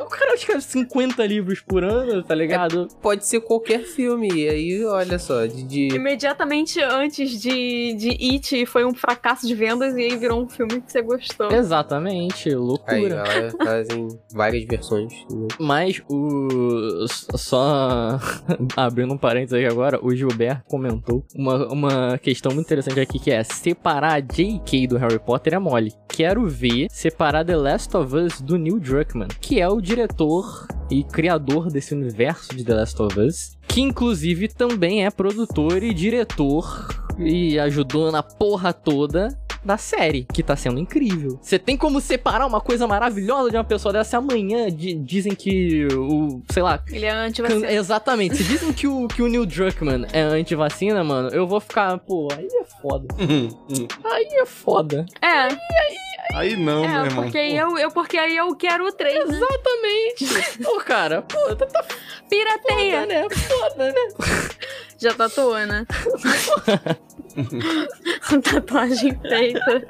O 0.00 0.06
cara 0.16 0.34
escreve 0.34 0.60
50 0.60 1.26
livros 1.26 1.60
por 1.60 1.82
ano, 1.82 2.22
tá 2.22 2.34
ligado? 2.34 2.88
Pode 3.02 3.26
ser 3.26 3.40
qualquer 3.40 3.80
filme. 3.80 4.28
E 4.32 4.48
aí, 4.48 4.84
olha 4.84 5.18
só, 5.18 5.44
de. 5.46 5.62
de- 5.64 5.88
Imediatamente 5.94 6.80
antes 6.80 7.40
de, 7.40 7.94
de 7.94 8.10
It 8.32 8.66
foi 8.66 8.84
um 8.84 8.94
fracasso 8.94 9.46
de 9.46 9.54
vendas 9.54 9.96
e 9.96 10.02
aí 10.02 10.16
virou 10.16 10.42
um 10.44 10.48
filme 10.48 10.80
que 10.80 10.92
você 10.92 11.00
gostou. 11.02 11.50
Exatamente, 11.50 12.50
Aí, 12.50 12.54
loucura. 12.54 13.24
ela 13.26 13.50
fazem 13.64 14.08
várias 14.32 14.64
versões. 14.66 15.12
né? 15.30 15.48
Mas 15.58 16.00
o. 16.08 17.06
Só 17.34 18.18
abrindo 18.76 19.14
um 19.14 19.18
parênteses 19.18 19.54
aqui 19.54 19.66
agora, 19.66 19.98
o 20.04 20.14
Gilberto 20.14 20.64
comentou 20.68 21.24
uma, 21.34 21.72
uma 21.72 22.18
questão 22.18 22.52
muito 22.52 22.66
interessante 22.66 23.00
aqui 23.00 23.18
que 23.18 23.30
é 23.30 23.42
separar 23.42 24.14
a 24.14 24.20
J.K. 24.34 24.88
do 24.88 24.96
Harry 24.96 25.20
Potter 25.20 25.54
é 25.54 25.58
mole. 25.60 25.92
Quero 26.08 26.44
ver 26.48 26.88
separar 26.90 27.44
The 27.44 27.54
Last 27.54 27.96
of 27.96 28.16
Us 28.16 28.40
do 28.40 28.58
Neil 28.58 28.80
Druckmann, 28.80 29.28
que 29.40 29.60
é 29.60 29.68
o 29.68 29.80
diretor 29.80 30.66
e 30.90 31.04
criador 31.04 31.70
desse 31.70 31.94
universo 31.94 32.48
de 32.52 32.64
The 32.64 32.74
Last 32.74 33.00
of 33.00 33.20
Us, 33.20 33.56
que 33.68 33.80
inclusive 33.80 34.48
também 34.48 35.06
é 35.06 35.10
produtor 35.10 35.84
e 35.84 35.94
diretor 35.94 36.88
e 37.16 37.60
ajudou 37.60 38.10
na 38.10 38.24
porra 38.24 38.72
toda 38.72 39.28
da 39.64 39.76
série, 39.78 40.26
que 40.32 40.42
tá 40.42 40.54
sendo 40.56 40.78
incrível. 40.78 41.38
Você 41.42 41.58
tem 41.58 41.76
como 41.76 42.00
separar 42.00 42.46
uma 42.46 42.60
coisa 42.60 42.86
maravilhosa 42.86 43.50
de 43.50 43.56
uma 43.56 43.64
pessoa 43.64 43.92
dessa 43.92 44.18
amanhã? 44.18 44.70
di- 44.70 44.94
dizem 44.94 45.34
que 45.34 45.86
o, 45.92 46.42
sei 46.50 46.62
lá, 46.62 46.82
Ele 46.90 47.06
é 47.06 47.10
anti-vacina. 47.10 47.70
exatamente. 47.72 48.36
Se 48.36 48.44
dizem 48.44 48.72
que 48.72 48.86
o, 48.86 49.08
que 49.08 49.22
o 49.22 49.28
Neil 49.28 49.46
Druckmann 49.46 50.06
é 50.12 50.20
anti-vacina, 50.22 51.02
mano, 51.04 51.28
eu 51.30 51.46
vou 51.46 51.60
ficar, 51.60 51.98
pô, 51.98 52.28
aí 52.36 52.46
é 52.46 52.64
foda. 52.82 53.06
Aí 54.04 54.26
é 54.32 54.46
foda. 54.46 55.06
É, 55.22 55.48
Aí 56.34 56.56
não, 56.56 56.80
meu 56.82 56.90
é, 56.90 57.04
irmão. 57.06 57.22
porque 57.24 57.38
aí 57.38 57.56
eu, 57.56 57.76
eu, 57.78 57.90
porque 57.90 58.16
aí 58.16 58.36
eu 58.36 58.54
quero 58.56 58.86
o 58.86 58.92
3, 58.92 59.28
né? 59.28 59.36
Exatamente. 59.36 60.68
Ô, 60.68 60.76
cara, 60.80 61.22
pô, 61.22 61.38
tá, 61.54 61.66
tá 61.66 61.82
foda, 61.82 61.94
Pirateia. 62.28 63.06
né? 63.06 63.26
Foda, 63.30 63.92
né? 63.92 64.08
Já 64.98 65.12
tatuou, 65.14 65.58
né? 65.66 65.84
Tatuagem 68.42 69.18
feita. 69.20 69.86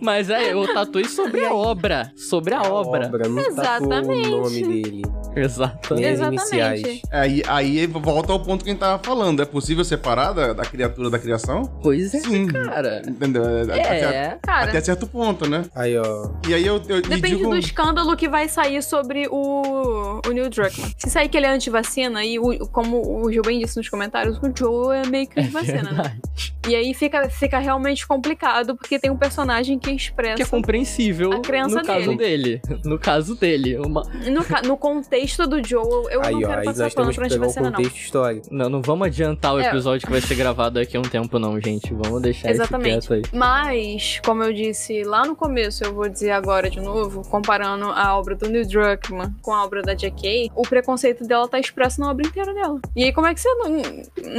Mas 0.00 0.28
é, 0.30 0.52
eu 0.52 0.66
tatuei 0.72 1.04
sobre 1.04 1.44
a 1.44 1.54
obra. 1.54 2.12
Sobre 2.16 2.54
a 2.54 2.62
obra. 2.62 3.08
não 3.08 3.36
tatuou 3.36 3.48
Exatamente. 3.48 4.28
o 4.28 4.40
nome 4.42 4.62
dele. 4.62 5.02
Exatamente. 5.36 6.06
As 6.06 6.12
Exatamente. 6.14 7.02
Aí, 7.10 7.42
aí 7.46 7.86
volta 7.86 8.32
ao 8.32 8.40
ponto 8.40 8.64
que 8.64 8.70
a 8.70 8.72
gente 8.72 8.80
tava 8.80 9.02
falando. 9.02 9.40
É 9.40 9.44
possível 9.44 9.84
separar 9.84 10.32
da, 10.32 10.52
da 10.52 10.64
criatura 10.64 11.08
da 11.10 11.18
criação? 11.18 11.62
Pois 11.82 12.12
é, 12.14 12.20
Sim. 12.20 12.46
cara. 12.48 13.02
Entendeu? 13.06 13.42
Até, 13.62 13.98
É. 14.00 14.38
Cara, 14.42 14.68
até 14.70 14.80
certo 14.80 15.06
ponto, 15.06 15.48
né? 15.48 15.64
Aí, 15.74 15.96
ó. 15.96 16.30
E 16.48 16.54
aí 16.54 16.66
eu, 16.66 16.82
eu 16.88 17.00
depende 17.02 17.36
digo... 17.36 17.50
do 17.50 17.56
escândalo 17.56 18.16
que 18.16 18.28
vai 18.28 18.48
sair 18.48 18.82
sobre 18.82 19.28
o, 19.30 20.20
o 20.26 20.30
Neil 20.32 20.50
Druckmann. 20.50 20.92
Se 20.98 21.08
sair 21.10 21.28
que 21.28 21.36
ele 21.36 21.46
é 21.46 21.50
anti-vacina, 21.50 22.24
e 22.24 22.38
o- 22.38 22.66
como 22.68 23.22
o 23.24 23.30
Gil 23.30 23.42
bem 23.42 23.60
disse 23.60 23.76
nos 23.76 23.88
comentários, 23.88 24.36
o 24.38 24.50
Joe 24.54 24.96
é 24.96 25.06
meio 25.06 25.28
que 25.28 25.38
anti-vacina, 25.40 25.82
né? 25.82 25.90
Verdade. 25.92 26.20
E 26.68 26.74
aí 26.78 26.94
fica, 26.94 27.28
fica 27.28 27.58
realmente 27.58 28.06
complicado, 28.06 28.76
porque 28.76 28.98
tem 28.98 29.10
um 29.10 29.16
personagem 29.16 29.78
que 29.78 29.90
expressa. 29.90 30.36
Que 30.36 30.42
é 30.42 30.46
compreensível 30.46 31.32
A 31.32 31.40
crença 31.40 31.80
no 31.80 31.84
caso 31.84 32.16
dele. 32.16 32.60
No 32.84 32.98
caso 32.98 33.34
dele. 33.36 33.76
Uma... 33.78 34.02
No, 34.30 34.44
ca- 34.44 34.62
no 34.62 34.76
contexto 34.76 35.46
do 35.46 35.56
Joe, 35.66 35.82
eu 36.10 36.22
aí, 36.22 36.32
não 36.32 36.42
ó. 36.42 36.46
quero 36.46 36.60
Aí 36.60 36.64
passar 36.66 36.90
pano 36.92 37.14
pra 37.14 37.26
anti-vacina, 37.26 37.70
não. 37.70 37.76
contexto 37.76 37.96
histórico. 37.96 38.46
Não, 38.50 38.68
não 38.68 38.82
vamos 38.82 39.06
adiantar 39.06 39.54
o 39.54 39.60
É. 39.60 39.66
episódio 39.68 40.06
que 40.06 40.12
vai 40.12 40.20
ser 40.20 40.34
gravado 40.34 40.76
daqui 40.78 40.96
a 40.96 41.00
um 41.00 41.02
tempo, 41.02 41.38
não, 41.38 41.60
gente. 41.60 41.92
Vamos 41.92 42.22
deixar 42.22 42.50
Exatamente. 42.50 42.98
isso 42.98 43.08
quieto 43.08 43.26
aí. 43.32 43.38
Mas, 43.38 44.20
como 44.24 44.42
eu 44.42 44.52
disse 44.52 45.02
lá 45.04 45.24
no 45.24 45.34
começo, 45.36 45.84
eu 45.84 45.92
vou 45.94 46.08
dizer 46.08 46.30
agora 46.30 46.70
de 46.70 46.80
novo, 46.80 47.22
comparando 47.28 47.86
a 47.86 48.16
obra 48.16 48.34
do 48.34 48.48
Neil 48.48 48.66
Druckmann 48.66 49.34
com 49.42 49.52
a 49.52 49.64
obra 49.64 49.82
da 49.82 49.94
J.K., 49.94 50.50
o 50.54 50.62
preconceito 50.62 51.24
dela 51.26 51.48
tá 51.48 51.58
expresso 51.58 52.00
na 52.00 52.10
obra 52.10 52.26
inteira 52.26 52.52
dela. 52.54 52.78
E 52.94 53.04
aí, 53.04 53.12
como 53.12 53.26
é 53.26 53.34
que 53.34 53.40
você 53.40 53.48
não, 53.54 53.68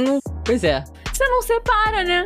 não 0.04 0.20
Pois 0.50 0.64
é. 0.64 0.82
você 1.12 1.28
não 1.28 1.42
separa, 1.42 2.02
né? 2.02 2.24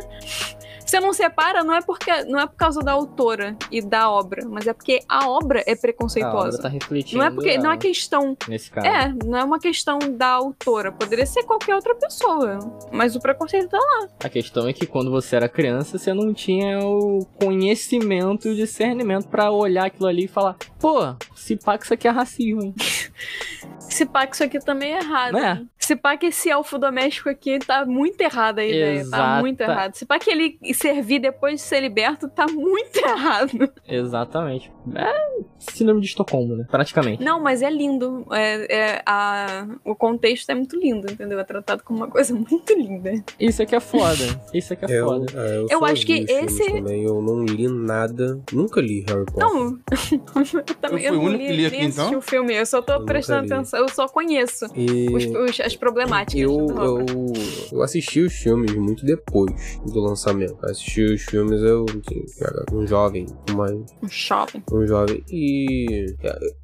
Você 0.85 0.99
não 0.99 1.11
separa 1.13 1.63
não 1.63 1.73
é 1.73 1.81
porque 1.81 2.23
não 2.25 2.39
é 2.39 2.45
por 2.45 2.55
causa 2.55 2.81
da 2.81 2.91
autora 2.91 3.57
e 3.71 3.81
da 3.81 4.09
obra, 4.09 4.45
mas 4.47 4.67
é 4.67 4.73
porque 4.73 5.01
a 5.09 5.27
obra 5.27 5.59
é 5.61 5.71
A 5.71 5.73
obra 5.73 5.81
preconceituosa. 5.81 6.61
tá 6.61 6.67
refletindo. 6.69 7.19
Não 7.19 7.25
é 7.25 7.31
porque 7.31 7.57
não 7.57 7.71
é 7.71 7.77
questão 7.77 8.37
Nesse 8.47 8.69
caso. 8.71 8.87
é, 8.87 9.13
não 9.25 9.37
é 9.37 9.43
uma 9.43 9.59
questão 9.59 9.97
da 9.99 10.27
autora, 10.27 10.91
poderia 10.91 11.25
ser 11.25 11.43
qualquer 11.43 11.75
outra 11.75 11.95
pessoa, 11.95 12.59
mas 12.91 13.15
o 13.15 13.19
preconceito 13.19 13.69
tá 13.69 13.77
lá. 13.79 14.07
A 14.23 14.29
questão 14.29 14.67
é 14.67 14.73
que 14.73 14.85
quando 14.85 15.09
você 15.11 15.35
era 15.35 15.49
criança, 15.49 15.97
você 15.97 16.13
não 16.13 16.33
tinha 16.33 16.79
o 16.79 17.25
conhecimento 17.39 18.47
e 18.47 18.51
o 18.51 18.55
discernimento 18.55 19.27
pra 19.27 19.51
olhar 19.51 19.85
aquilo 19.85 20.07
ali 20.07 20.25
e 20.25 20.27
falar: 20.27 20.55
pô, 20.79 21.15
se 21.35 21.55
pá 21.57 21.77
que 21.77 21.85
isso 21.85 21.93
aqui 21.93 22.07
é 22.07 22.11
racismo, 22.11 22.61
hein? 22.63 22.75
Se 23.79 24.05
pá 24.05 24.25
que 24.27 24.35
isso 24.35 24.43
aqui 24.43 24.59
também 24.59 24.93
é 24.93 24.99
errado. 24.99 25.33
Não 25.33 25.39
é? 25.39 25.51
hein? 25.53 25.69
Se 25.77 25.95
pá 25.95 26.17
que 26.17 26.25
esse 26.27 26.49
elfo 26.49 26.79
doméstico 26.79 27.29
aqui 27.29 27.59
tá 27.59 27.85
muito 27.85 28.19
errada 28.19 28.61
a 28.61 28.65
ideia, 28.65 28.95
tá 28.95 29.01
Exata. 29.01 29.41
muito 29.41 29.61
errado. 29.61 29.93
Se 29.93 30.05
pá 30.05 30.17
que 30.17 30.31
ele 30.31 30.57
servir 30.75 31.19
depois 31.19 31.55
de 31.55 31.61
ser 31.61 31.81
liberto, 31.81 32.29
tá 32.29 32.45
muito 32.47 32.97
errado. 33.03 33.71
Exatamente. 33.87 34.71
É 34.93 35.35
síndrome 35.57 35.99
de 36.01 36.07
Estocolmo, 36.07 36.55
né? 36.55 36.65
Praticamente. 36.69 37.23
Não, 37.23 37.41
mas 37.41 37.61
é 37.63 37.69
lindo. 37.71 38.25
É, 38.31 38.75
é, 38.97 39.01
a, 39.05 39.67
o 39.83 39.95
contexto 39.95 40.49
é 40.51 40.55
muito 40.55 40.77
lindo, 40.77 41.11
entendeu? 41.11 41.39
É 41.39 41.43
tratado 41.43 41.81
como 41.83 41.99
uma 41.99 42.07
coisa 42.11 42.33
muito 42.33 42.71
linda. 42.73 43.11
Isso 43.39 43.63
aqui 43.63 43.75
é 43.75 43.79
foda. 43.79 44.23
Isso 44.53 44.73
aqui 44.73 44.85
é 44.85 44.99
Eu, 44.99 45.05
foda. 45.05 45.25
é, 45.35 45.57
eu, 45.57 45.67
Eu 45.71 45.85
acho 45.85 46.05
que 46.05 46.25
esse- 46.29 46.71
Também. 46.71 47.03
Eu 47.03 47.21
não 47.21 47.43
li 47.43 47.67
nada. 47.67 48.39
Nunca 48.53 48.79
li 48.79 49.03
Harry 49.07 49.25
Potter. 49.25 49.39
Não, 49.43 49.59
eu 49.65 49.79
também 50.81 51.03
Eu 51.03 51.13
fui 51.13 51.17
o 51.17 51.21
não 51.21 51.29
único 51.29 51.43
li, 51.43 51.47
que 51.49 51.53
li 51.55 51.65
aqui, 51.65 51.83
então? 51.85 52.17
o 52.17 52.21
filme. 52.21 52.53
Eu 52.55 52.65
só 52.65 52.81
tô 52.81 52.93
Eu 52.93 53.05
prestando 53.05 53.51
atenção, 53.53 53.79
eu 53.79 53.89
só 53.89 54.07
conheço 54.07 54.65
E 54.75 55.07
os- 55.13 55.25
os- 55.25 55.59
as 55.61 55.75
problemáticas. 55.75 56.39
eu, 56.41 56.67
eu, 56.69 57.05
eu 57.71 57.81
assisti 57.81 58.21
os 58.21 58.33
filmes 58.33 58.73
muito 58.75 59.05
depois 59.05 59.79
do 59.85 59.99
lançamento. 59.99 60.57
Assisti 60.63 61.01
os 61.03 61.21
filmes, 61.23 61.59
eu 61.61 61.85
era 62.41 62.65
um 62.71 62.85
jovem, 62.85 63.25
mais 63.55 63.73
Um 64.71 64.74
um 64.75 64.87
jovem. 64.87 65.23
E 65.29 66.13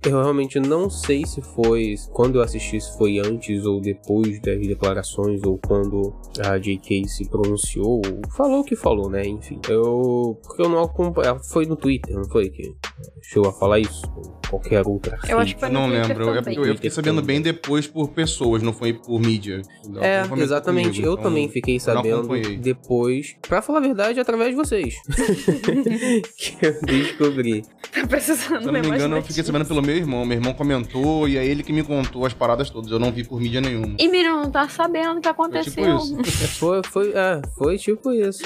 eu 0.05 0.21
realmente 0.21 0.59
não 0.59 0.89
sei 0.89 1.25
se 1.25 1.41
foi 1.41 1.95
quando 2.11 2.39
eu 2.39 2.41
assisti, 2.41 2.79
se 2.79 2.97
foi 2.97 3.19
antes 3.19 3.65
ou 3.65 3.79
depois 3.79 4.39
das 4.41 4.59
declarações, 4.59 5.41
ou 5.43 5.59
quando 5.65 6.13
a 6.39 6.57
J.K. 6.57 7.07
se 7.07 7.29
pronunciou, 7.29 8.01
ou 8.05 8.31
falou 8.35 8.59
o 8.59 8.63
que 8.63 8.75
falou, 8.75 9.09
né? 9.09 9.25
Enfim, 9.25 9.59
eu. 9.69 10.37
Porque 10.43 10.61
eu 10.61 10.69
não 10.69 10.83
acompanho. 10.83 11.39
Foi 11.43 11.65
no 11.65 11.75
Twitter, 11.75 12.15
não 12.15 12.25
foi? 12.25 12.49
Que 12.49 12.75
chegou 13.21 13.49
a 13.49 13.53
falar 13.53 13.79
isso? 13.79 14.01
Ou 14.15 14.39
qualquer 14.49 14.85
outra. 14.85 15.17
Eu 15.29 15.39
acho 15.39 15.53
que 15.53 15.59
foi 15.61 15.69
Não 15.69 15.87
Twitter 15.87 16.07
lembro. 16.09 16.23
Eu, 16.29 16.35
também. 16.43 16.55
eu- 16.57 16.65
eu 16.65 16.75
fiquei 16.75 16.89
sabendo 16.89 17.21
bem 17.21 17.41
depois 17.41 17.87
por 17.87 18.09
pessoas, 18.09 18.61
não 18.61 18.73
foi 18.73 18.91
por 18.93 19.19
mídia. 19.19 19.61
Não, 19.87 20.03
É, 20.03 20.21
exatamente. 20.37 20.89
comigo, 20.89 21.05
eu 21.07 21.11
então 21.13 21.23
também 21.23 21.47
fiquei 21.49 21.79
sabendo 21.79 22.27
depois, 22.59 23.35
pra 23.47 23.61
falar 23.61 23.79
a 23.79 23.81
verdade, 23.81 24.19
através 24.19 24.49
de 24.49 24.55
vocês. 24.55 24.95
que 26.37 26.57
eu 26.65 26.81
descobri. 26.81 27.63
Tá 27.93 28.07
precisando 28.07 28.61
Se 28.61 28.67
eu 28.67 28.71
não 28.71 28.79
me 28.81 28.87
engano, 28.87 29.17
eu 29.17 29.21
fiquei 29.23 29.43
sabendo 29.43 29.65
pelo 29.65 29.81
meu 29.81 29.95
irmão. 29.95 30.25
Meu 30.25 30.37
irmão 30.37 30.53
comentou 30.53 31.27
e 31.27 31.37
é 31.37 31.45
ele 31.45 31.61
que 31.63 31.73
me 31.73 31.83
contou 31.83 32.25
as 32.25 32.33
paradas 32.33 32.69
todas. 32.69 32.89
Eu 32.91 32.99
não 32.99 33.11
vi 33.11 33.23
por 33.23 33.39
mídia 33.39 33.59
nenhuma. 33.61 33.95
E 33.99 34.07
Miriam 34.07 34.43
não 34.43 34.51
tá 34.51 34.67
sabendo 34.69 35.17
o 35.17 35.21
que 35.21 35.27
É 35.27 35.31
aconteceu. 35.31 35.71
tipo 35.99 36.21
isso. 36.21 36.41
Foi, 36.61 36.81
foi, 36.83 37.11
é, 37.13 37.41
foi 37.57 37.77
tipo 37.77 38.11
isso. 38.11 38.43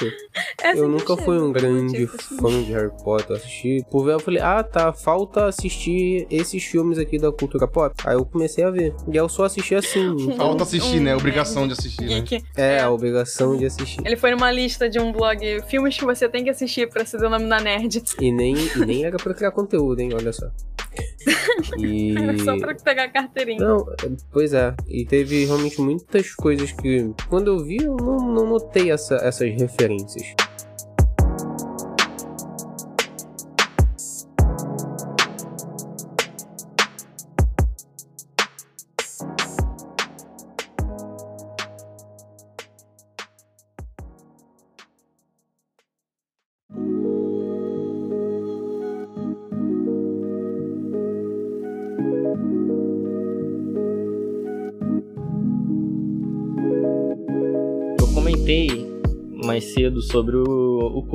Essa 0.62 0.78
eu 0.78 0.84
que 0.86 0.90
nunca 0.90 1.16
fui 1.16 1.38
um 1.38 1.52
grande 1.52 2.00
Notícias. 2.06 2.38
fã 2.40 2.62
de 2.62 2.72
Harry 2.72 2.90
Potter. 3.04 3.30
Eu 3.30 3.36
assisti 3.36 3.84
por 3.90 4.04
ver, 4.04 4.14
eu 4.14 4.20
falei, 4.20 4.40
ah 4.46 4.62
tá, 4.62 4.92
falta 4.92 5.46
assistir 5.46 6.26
esses 6.30 6.62
filmes 6.64 6.98
aqui 6.98 7.18
da 7.18 7.32
cultura 7.32 7.66
pop. 7.66 7.94
Aí 8.04 8.14
eu 8.14 8.24
comecei 8.24 8.62
a 8.64 8.70
ver. 8.70 8.94
E 9.12 9.16
eu 9.16 9.28
só 9.28 9.44
assisti 9.44 9.74
assim. 9.74 10.14
Falta 10.36 10.62
assistir, 10.62 10.98
um 11.00 11.02
né? 11.02 11.16
Obrigação 11.16 11.66
de 11.66 11.72
assistir, 11.72 12.04
né? 12.04 12.24
É, 12.56 12.80
a 12.80 12.90
obrigação 12.90 13.56
de 13.56 13.64
assistir. 13.66 14.00
Ele 14.04 14.16
foi 14.16 14.30
numa 14.30 14.50
lista 14.50 14.88
de 14.88 14.98
um 15.00 15.10
blog, 15.12 15.38
filmes 15.68 15.96
que 15.98 16.04
você 16.04 16.28
tem 16.28 16.44
que 16.44 16.50
assistir 16.50 16.88
pra 16.88 17.04
se 17.04 17.16
dar 17.18 17.26
o 17.26 17.30
nome 17.30 17.48
da 17.48 17.58
nerd. 17.60 18.02
E 18.20 18.30
nem, 18.32 18.54
e 18.56 18.78
nem 18.86 19.04
era 19.04 19.16
pra 19.16 19.34
criar 19.34 19.50
conteúdo, 19.50 20.00
hein? 20.00 20.10
Olha 20.14 20.32
só. 20.32 20.46
E. 21.78 22.14
Só 22.44 22.56
pra 22.58 22.74
pegar 22.74 23.04
a 23.04 23.08
carteirinha. 23.08 23.58
Não, 23.58 23.80
é, 24.02 24.10
pois 24.32 24.52
é. 24.54 24.74
E 24.88 25.04
teve 25.04 25.44
realmente 25.44 25.80
muitas 25.80 26.34
coisas 26.34 26.72
que, 26.72 27.10
quando 27.28 27.48
eu 27.48 27.58
vi, 27.64 27.78
eu 27.82 27.96
não, 27.96 28.16
não 28.18 28.46
notei 28.46 28.90
essa- 28.90 29.16
essas 29.16 29.50
referências. 29.60 30.34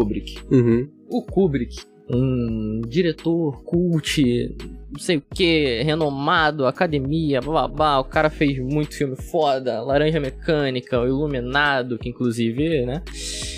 Kubrick. 0.01 0.39
Uhum. 0.49 0.89
O 1.07 1.21
Kubrick, 1.21 1.75
um 2.09 2.81
diretor 2.87 3.63
cult, 3.63 4.55
não 4.91 4.99
sei 4.99 5.17
o 5.17 5.23
que, 5.33 5.83
renomado, 5.83 6.65
academia, 6.65 7.39
blá 7.39 7.67
blá 7.67 7.67
blá. 7.67 7.99
O 7.99 8.03
cara 8.03 8.29
fez 8.29 8.57
muito 8.59 8.95
filme 8.95 9.15
foda, 9.15 9.81
Laranja 9.81 10.19
Mecânica, 10.19 10.99
O 10.99 11.05
Iluminado, 11.05 11.97
que 11.97 12.09
inclusive, 12.09 12.85
né? 12.85 13.03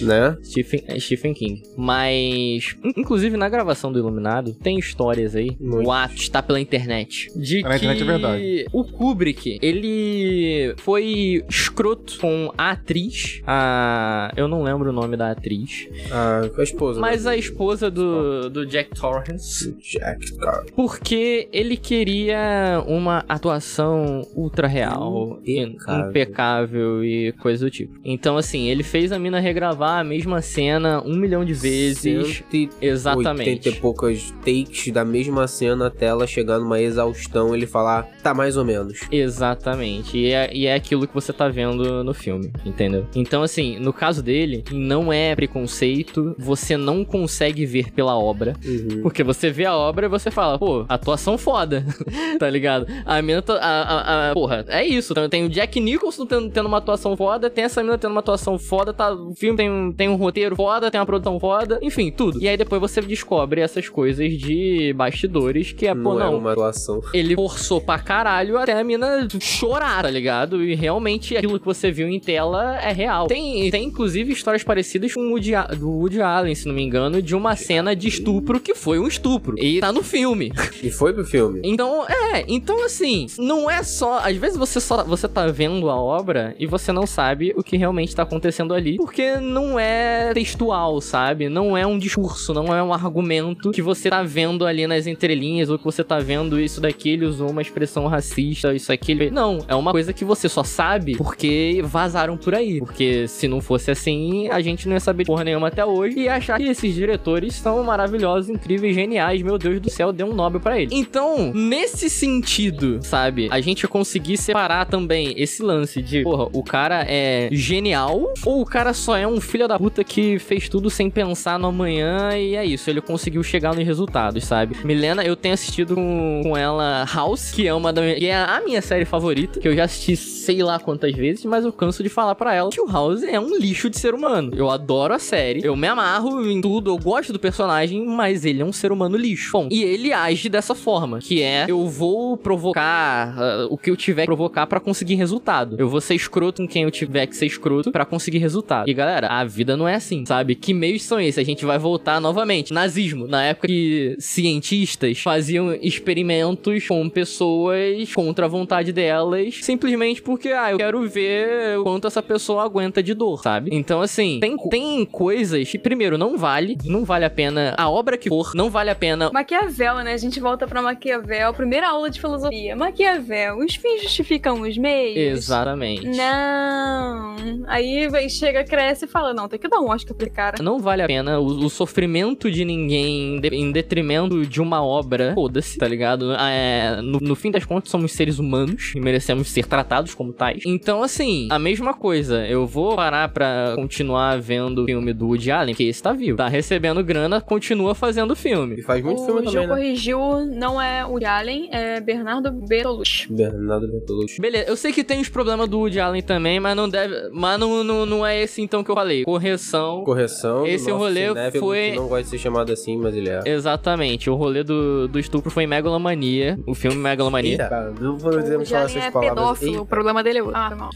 Né? 0.06 0.38
Stephen, 0.44 0.84
é 0.88 1.00
Stephen 1.00 1.34
King. 1.34 1.64
Mas, 1.78 2.76
in- 2.84 2.94
inclusive 2.98 3.38
na 3.38 3.48
gravação 3.50 3.92
do 3.92 4.00
Iluminado, 4.00 4.54
tem 4.54 4.78
histórias 4.78 5.36
aí, 5.36 5.56
Muito. 5.60 5.88
o 5.88 5.92
ato 5.92 6.16
está 6.16 6.42
pela 6.42 6.60
internet, 6.60 7.28
de 7.36 7.62
que 7.64 7.68
internet, 7.68 8.02
é 8.02 8.06
verdade. 8.06 8.66
o 8.74 8.84
Kubrick, 8.84 9.60
ele 9.62 10.74
foi 10.78 11.44
escroto 11.50 12.18
com 12.20 12.52
a 12.58 12.72
atriz, 12.72 13.42
a... 13.48 14.32
eu 14.36 14.48
não 14.48 14.64
lembro 14.64 14.90
o 14.90 14.94
nome 14.94 15.16
da 15.18 15.32
atriz, 15.32 15.88
A, 16.12 16.42
a 16.60 16.64
esposa. 16.64 17.00
mas 17.00 17.26
a 17.26 17.36
esposa 17.36 17.90
do, 17.90 18.50
do 18.50 18.66
Jack 18.66 18.92
Torrance, 19.00 19.76
Jack, 19.82 20.36
cara. 20.38 20.66
porque 20.76 21.48
ele 21.52 21.78
queria 21.78 22.84
uma 22.88 23.24
atuação 23.28 24.22
ultra 24.36 24.68
real, 24.68 25.40
Impecável. 25.46 26.10
impecável 26.10 27.04
e 27.06 27.32
coisa 27.34 27.66
do 27.66 27.72
tipo. 27.72 27.94
Então, 28.04 28.38
assim, 28.38 28.70
ele 28.70 28.84
fez 28.84 29.12
a 29.12 29.20
mina 29.20 29.40
regravar 29.40 29.93
a 30.00 30.04
mesma 30.04 30.42
cena 30.42 31.02
um 31.06 31.16
milhão 31.16 31.44
de 31.46 31.54
vezes. 31.54 32.44
80 32.52 32.76
Exatamente. 32.82 33.70
e 33.70 33.72
poucas 33.74 34.32
takes 34.46 34.92
da 34.92 35.04
mesma 35.06 35.48
cena 35.48 35.88
até 35.88 36.06
ela 36.08 36.26
chegar 36.28 36.60
numa 36.60 36.80
exaustão 36.82 37.54
ele 37.56 37.66
falar, 37.68 38.04
tá 38.22 38.34
mais 38.34 38.58
ou 38.58 38.66
menos. 38.66 39.00
Exatamente. 39.12 40.18
E 40.18 40.32
é, 40.32 40.50
e 40.54 40.66
é 40.68 40.74
aquilo 40.76 41.08
que 41.08 41.14
você 41.14 41.32
tá 41.34 41.48
vendo 41.50 42.04
no 42.04 42.14
filme, 42.14 42.52
entendeu? 42.66 43.06
Então, 43.16 43.44
assim, 43.44 43.78
no 43.80 43.92
caso 43.94 44.22
dele, 44.24 44.64
não 44.72 45.12
é 45.12 45.36
preconceito, 45.36 46.36
você 46.38 46.78
não 46.78 47.04
consegue 47.04 47.66
ver 47.66 47.92
pela 47.92 48.18
obra. 48.18 48.56
Uhum. 48.66 49.02
Porque 49.02 49.24
você 49.24 49.50
vê 49.52 49.66
a 49.66 49.76
obra 49.76 50.06
e 50.06 50.10
você 50.10 50.30
fala, 50.32 50.58
pô, 50.58 50.86
atuação 50.88 51.38
foda, 51.38 51.86
tá 52.40 52.50
ligado? 52.50 52.86
A 53.06 53.22
mina, 53.22 53.42
tá- 53.42 53.56
a, 53.56 53.82
a, 53.82 54.32
a- 54.32 54.34
porra, 54.34 54.66
é 54.68 54.86
isso. 54.86 55.14
Tem 55.30 55.46
o 55.46 55.50
Jack 55.50 55.80
Nicholson 55.80 56.26
tendo, 56.26 56.50
tendo 56.50 56.66
uma 56.68 56.78
atuação 56.78 57.16
foda, 57.18 57.50
tem 57.50 57.64
essa 57.66 57.82
mina 57.84 57.98
tendo 57.98 58.12
uma 58.12 58.20
atuação 58.20 58.58
foda, 58.58 58.94
tá, 58.94 59.12
o 59.14 59.34
filme 59.36 59.58
tem, 59.58 59.70
um- 59.74 59.92
tem 59.92 60.08
um 60.10 60.16
roteiro 60.16 60.56
foda, 60.56 60.90
tem 60.92 61.00
uma 61.00 61.06
produção 61.06 61.40
foda, 61.40 61.80
enfim, 61.82 62.12
tudo. 62.12 62.42
E 62.42 62.48
aí 62.48 62.56
depois 62.58 62.80
você 62.80 63.02
descobre 63.02 63.62
essas 63.62 63.90
coisas 63.90 64.32
de 64.34 64.94
bastidores 64.96 65.72
que 65.72 65.88
é, 65.88 65.94
pô, 65.96 66.14
não, 66.14 66.20
é 66.20 66.24
não, 66.26 66.38
uma 66.38 66.52
atuação. 66.52 67.02
ele 67.14 67.36
forçou 67.36 67.82
pra 67.82 68.00
caralho 68.00 68.58
até 68.58 68.74
a 68.80 68.84
mina 68.84 69.28
chorar, 69.40 70.04
tá 70.04 70.10
ligado? 70.10 70.64
E 70.64 70.76
realmente 70.76 71.36
aquilo 71.36 71.60
que 71.60 71.66
você 71.66 71.92
viu 71.92 72.08
em 72.08 72.20
tela 72.20 72.78
é 72.80 72.92
real. 72.92 73.28
Tem, 73.28 73.70
tem 73.72 73.86
inclusive 73.86 74.32
histórias 74.32 74.64
parecidas 74.64 75.14
com 75.14 75.22
o 75.22 75.32
Woody, 75.32 75.52
do 75.80 75.90
Woody 75.90 76.22
Allen, 76.22 76.56
se 76.56 76.68
não 76.68 76.76
me 76.76 76.84
engano, 76.84 77.22
de 77.22 77.36
uma 77.36 77.56
cena 77.56 77.96
de 77.96 78.08
estupro 78.08 78.60
que 78.60 78.76
foi 78.76 79.00
um 79.00 79.08
estupro. 79.08 79.56
E 79.58 79.80
tá 79.80 79.92
no 79.92 80.04
filme. 80.04 80.52
E 80.82 80.90
foi 80.92 81.14
pro 81.14 81.26
filme. 81.26 81.62
Então, 81.64 82.06
é, 82.08 82.44
então 82.48 82.84
assim, 82.86 83.28
não 83.38 83.70
é 83.70 83.84
só. 83.84 84.20
Às 84.20 84.36
vezes 84.38 84.58
você 84.58 84.80
só 84.80 85.04
você 85.04 85.28
tá 85.28 85.48
vendo 85.48 85.90
a 85.90 85.96
obra 85.96 86.56
e 86.60 86.66
você 86.66 86.92
não 86.92 87.06
sabe 87.08 87.54
o 87.56 87.64
que 87.64 87.78
realmente 87.78 88.16
tá 88.16 88.24
acontecendo 88.24 88.74
ali, 88.74 88.98
porque 88.98 89.38
não 89.38 89.63
é 89.80 90.32
textual, 90.34 91.00
sabe? 91.02 91.50
Não 91.50 91.78
é 91.78 91.86
um 91.86 91.98
discurso, 91.98 92.54
não 92.54 92.76
é 92.76 92.82
um 92.84 92.94
argumento 92.94 93.72
que 93.72 93.82
você 93.82 94.10
tá 94.10 94.24
vendo 94.24 94.66
ali 94.66 94.86
nas 94.88 95.08
entrelinhas, 95.08 95.70
ou 95.70 95.78
que 95.78 95.84
você 95.84 96.04
tá 96.04 96.20
vendo 96.20 96.60
isso 96.60 96.80
daqui, 96.82 97.10
ele 97.10 97.26
usou 97.26 97.50
uma 97.50 97.62
expressão 97.62 98.08
racista, 98.08 98.74
isso 98.74 98.92
aqui. 98.92 99.12
ele- 99.14 99.30
Não, 99.32 99.60
é 99.68 99.76
uma 99.76 99.92
coisa 99.92 100.12
que 100.14 100.24
você 100.26 100.48
só 100.50 100.64
sabe 100.64 101.16
porque 101.18 101.82
vazaram 101.84 102.38
por 102.38 102.56
aí. 102.56 102.80
Porque 102.80 103.28
se 103.28 103.48
não 103.48 103.62
fosse 103.62 103.92
assim, 103.92 104.48
a 104.50 104.62
gente 104.62 104.88
não 104.88 104.94
ia 104.96 105.00
saber 105.00 105.26
porra 105.26 105.44
nenhuma 105.44 105.68
até 105.68 105.86
hoje 105.86 106.20
e 106.20 106.30
achar 106.30 106.58
que 106.58 106.68
esses 106.68 106.94
diretores 106.94 107.56
são 107.56 107.84
maravilhosos, 107.84 108.50
incríveis, 108.50 108.96
geniais. 108.96 109.42
Meu 109.42 109.58
Deus 109.58 109.80
do 109.80 109.90
céu, 109.90 110.12
deu 110.12 110.28
um 110.28 110.34
Nobel 110.34 110.60
pra 110.62 110.80
ele. 110.80 110.90
Então, 110.94 111.52
nesse 111.54 112.10
sentido, 112.10 113.00
sabe, 113.02 113.48
a 113.52 113.60
gente 113.62 113.88
conseguir 113.88 114.38
separar 114.38 114.86
também 114.86 115.34
esse 115.38 115.62
lance 115.62 116.02
de, 116.02 116.24
porra, 116.24 116.48
o 116.54 116.64
cara 116.64 117.06
é 117.08 117.50
genial 117.52 118.32
ou 118.46 118.62
o 118.62 118.66
cara 118.66 118.94
só 118.94 119.16
é 119.18 119.28
um 119.28 119.40
filho 119.54 119.68
da 119.68 119.78
puta 119.78 120.04
que 120.04 120.40
fez 120.40 120.68
tudo 120.68 120.90
sem 120.90 121.12
pensar 121.12 121.60
no 121.60 121.68
amanhã 121.68 122.36
e 122.36 122.56
é 122.56 122.66
isso, 122.66 122.90
ele 122.90 123.00
conseguiu 123.02 123.44
chegar 123.44 123.76
nos 123.76 123.86
resultados, 123.86 124.46
sabe? 124.46 124.76
Milena, 124.84 125.24
eu 125.24 125.36
tenho 125.36 125.54
assistido 125.54 125.94
com, 125.94 126.42
com 126.44 126.58
ela 126.58 127.06
House, 127.14 127.52
que 127.52 127.68
é 127.68 127.74
uma 127.74 127.94
da 127.94 128.02
minha, 128.02 128.16
que 128.16 128.26
é 128.26 128.36
a 128.36 128.60
minha 128.66 128.82
série 128.82 129.06
favorita, 129.06 129.60
que 129.60 129.68
eu 129.68 129.76
já 129.76 129.84
assisti 129.84 130.16
sei 130.16 130.64
lá 130.64 130.80
quantas 130.80 131.14
vezes, 131.16 131.46
mas 131.46 131.66
eu 131.66 131.72
canso 131.72 132.02
de 132.02 132.10
falar 132.10 132.34
pra 132.34 132.54
ela 132.54 132.72
que 132.72 132.82
o 132.82 132.88
House 132.88 133.22
é 133.22 133.40
um 133.40 133.56
lixo 133.56 133.92
de 133.92 134.00
ser 134.00 134.16
humano. 134.16 134.52
Eu 134.56 134.72
adoro 134.72 135.14
a 135.14 135.20
série, 135.20 135.64
eu 135.64 135.76
me 135.76 135.88
amarro 135.88 136.44
em 136.50 136.60
tudo, 136.60 136.90
eu 136.90 136.98
gosto 136.98 137.32
do 137.32 137.40
personagem, 137.40 138.04
mas 138.04 138.46
ele 138.46 138.62
é 138.62 138.66
um 138.66 138.74
ser 138.74 138.92
humano 138.92 139.16
lixo. 139.16 139.52
Bom, 139.54 139.68
e 139.70 139.84
ele 139.84 140.12
age 140.12 140.50
dessa 140.50 140.74
forma, 140.74 141.20
que 141.20 141.44
é 141.44 141.66
eu 141.68 141.88
vou 141.88 142.36
provocar 142.38 143.36
ah, 143.38 143.68
o 143.70 143.78
que 143.78 143.92
eu 143.92 143.96
tiver 143.96 144.24
que 144.24 144.28
provocar 144.28 144.66
pra 144.66 144.80
conseguir 144.80 145.14
resultado. 145.14 145.76
Eu 145.78 145.88
vou 145.88 146.02
ser 146.02 146.16
escroto 146.16 146.64
com 146.64 146.68
quem 146.68 146.84
eu 146.84 146.92
tiver 146.92 147.28
que 147.28 147.36
ser 147.36 147.46
escroto 147.46 147.92
pra 147.92 148.04
conseguir 148.04 148.40
resultado. 148.40 148.90
E 148.90 148.94
galera, 148.94 149.28
a 149.28 149.43
vida 149.46 149.76
não 149.78 149.88
é 149.88 149.96
assim, 149.96 150.26
sabe? 150.26 150.56
Que 150.56 150.74
meios 150.74 151.04
são 151.04 151.20
esses? 151.20 151.38
A 151.38 151.44
gente 151.44 151.66
vai 151.66 151.78
voltar 151.78 152.20
novamente. 152.22 152.74
Nazismo, 152.74 153.28
na 153.28 153.44
época 153.46 153.68
que 153.68 154.16
cientistas 154.20 155.20
faziam 155.20 155.74
experimentos 155.76 156.88
com 156.88 157.08
pessoas 157.10 158.14
contra 158.14 158.46
a 158.46 158.50
vontade 158.50 158.92
delas, 158.92 159.60
simplesmente 159.62 160.22
porque, 160.22 160.50
ah, 160.50 160.72
eu 160.72 160.78
quero 160.78 161.08
ver 161.08 161.78
o 161.80 161.84
quanto 161.84 162.08
essa 162.08 162.22
pessoa 162.22 162.64
aguenta 162.64 163.02
de 163.02 163.14
dor, 163.14 163.42
sabe? 163.42 163.70
Então, 163.74 164.02
assim, 164.02 164.40
tem, 164.40 164.56
tem 164.70 165.06
coisas 165.06 165.70
que, 165.70 165.78
primeiro, 165.78 166.18
não 166.18 166.38
vale, 166.38 166.78
não 166.86 167.04
vale 167.04 167.26
a 167.26 167.30
pena 167.30 167.74
a 167.78 167.90
obra 167.90 168.18
que 168.18 168.30
for, 168.30 168.52
não 168.56 168.70
vale 168.70 168.90
a 168.90 168.96
pena 168.96 169.30
Maquiavel, 169.34 169.96
né? 170.04 170.14
A 170.14 170.18
gente 170.18 170.40
volta 170.40 170.68
pra 170.68 170.82
Maquiavel, 170.82 171.54
primeira 171.54 171.90
aula 171.90 172.10
de 172.10 172.20
filosofia. 172.20 172.76
Maquiavel, 172.76 173.58
os 173.60 173.76
fins 173.76 174.02
justificam 174.04 174.62
os 174.62 174.78
meios? 174.78 175.18
Exatamente. 175.40 176.06
Não. 176.08 177.36
Aí 177.68 178.08
vai- 178.08 178.30
chega, 178.30 178.64
cresce 178.64 179.06
e 179.06 179.08
fala: 179.08 179.33
não, 179.34 179.48
tem 179.48 179.60
que 179.60 179.68
dar 179.68 179.80
um 179.80 179.90
Oscar 179.90 180.16
pra 180.16 180.30
cara. 180.30 180.64
Não 180.64 180.80
vale 180.80 181.02
a 181.02 181.08
pena 181.08 181.40
o, 181.40 181.46
o 181.46 181.70
sofrimento 181.70 182.50
de 182.52 182.64
ninguém 182.66 183.36
em, 183.38 183.40
de- 183.40 183.56
em 183.56 183.72
detrimento 183.72 184.46
de 184.46 184.62
uma 184.62 184.84
obra. 184.84 185.34
Foda-se, 185.34 185.78
tá 185.78 185.88
ligado? 185.88 186.34
É, 186.34 187.02
no, 187.02 187.20
no 187.20 187.36
fim 187.36 187.52
das 187.52 187.66
contas, 187.66 187.90
somos 187.90 188.12
seres 188.14 188.40
humanos 188.40 188.94
e 188.96 189.00
merecemos 189.00 189.48
ser 189.50 189.66
tratados 189.66 190.14
como 190.14 190.34
tais. 190.34 190.64
Então, 190.66 191.04
assim, 191.04 191.48
a 191.52 191.60
mesma 191.60 191.94
coisa. 191.94 192.46
Eu 192.48 192.66
vou 192.66 192.96
parar 192.96 193.30
pra 193.30 193.74
continuar 193.76 194.40
vendo 194.40 194.84
o 194.84 194.86
filme 194.86 195.14
do 195.14 195.28
Woody 195.28 195.52
Allen, 195.52 195.76
que 195.76 195.84
esse 195.84 196.02
tá 196.02 196.14
vivo. 196.14 196.38
Tá 196.38 196.48
recebendo 196.48 197.04
grana, 197.04 197.42
continua 197.42 197.94
fazendo 197.96 198.36
filme. 198.36 198.76
E 198.80 198.82
faz 198.82 199.04
muito 199.04 199.22
o 199.22 199.26
filme 199.26 199.42
Gil 199.44 199.52
também, 199.52 199.68
né? 199.68 199.74
corrigiu, 199.76 200.46
não 200.46 200.82
é 200.82 201.06
o 201.06 201.18
Allen, 201.26 201.70
é 201.72 202.00
Bernardo 202.00 202.52
Bertolucci. 202.52 203.32
Bernardo 203.32 203.88
Bertolucci. 203.88 204.42
Beleza, 204.42 204.66
eu 204.70 204.76
sei 204.76 204.92
que 204.92 205.04
tem 205.04 205.20
os 205.22 205.30
problemas 205.30 205.68
do 205.70 205.80
Woody 205.80 206.00
Allen 206.00 206.22
também, 206.22 206.60
mas 206.60 206.76
não 206.76 206.90
deve. 206.90 207.30
Mas 207.32 207.60
não, 207.60 207.84
não, 207.84 208.06
não 208.06 208.26
é 208.26 208.42
esse 208.42 208.62
então 208.62 208.84
que 208.84 208.92
eu 208.92 208.96
falei. 208.96 209.23
Correção. 209.24 210.04
Correção. 210.04 210.66
Esse 210.66 210.90
nosso 210.90 210.98
rolê 211.04 211.28
cinéfilo, 211.30 211.66
foi- 211.66 211.92
que 211.92 211.96
Não 211.98 212.08
gosta 212.08 212.24
de 212.24 212.30
ser 212.30 212.38
chamado 212.38 212.72
assim, 212.72 212.98
mas 212.98 213.16
ele 213.16 213.30
é. 213.30 213.42
Exatamente, 213.46 214.30
o 214.30 214.36
rolê 214.36 214.64
do, 214.64 215.08
do 215.08 215.20
estupro 215.20 215.50
foi 215.52 215.64
em 215.64 215.68
Megalomania. 215.68 216.60
O 216.68 216.74
filme 216.76 216.98
Megalomania. 216.98 217.52
Eita, 217.54 217.94
não 218.00 218.18
vou 218.18 218.34
O 218.34 218.42
dizer 218.42 218.56
Woody 218.58 218.70
falar 218.70 218.84
essas 218.86 219.04
é 219.04 219.12
palavras. 219.12 219.36
pedófilo, 219.60 219.82
o 219.82 219.86
problema 219.86 220.24
dele 220.24 220.40
é 220.40 220.44
outro. 220.44 220.58
Ah, 220.58 220.76
não. 220.76 220.90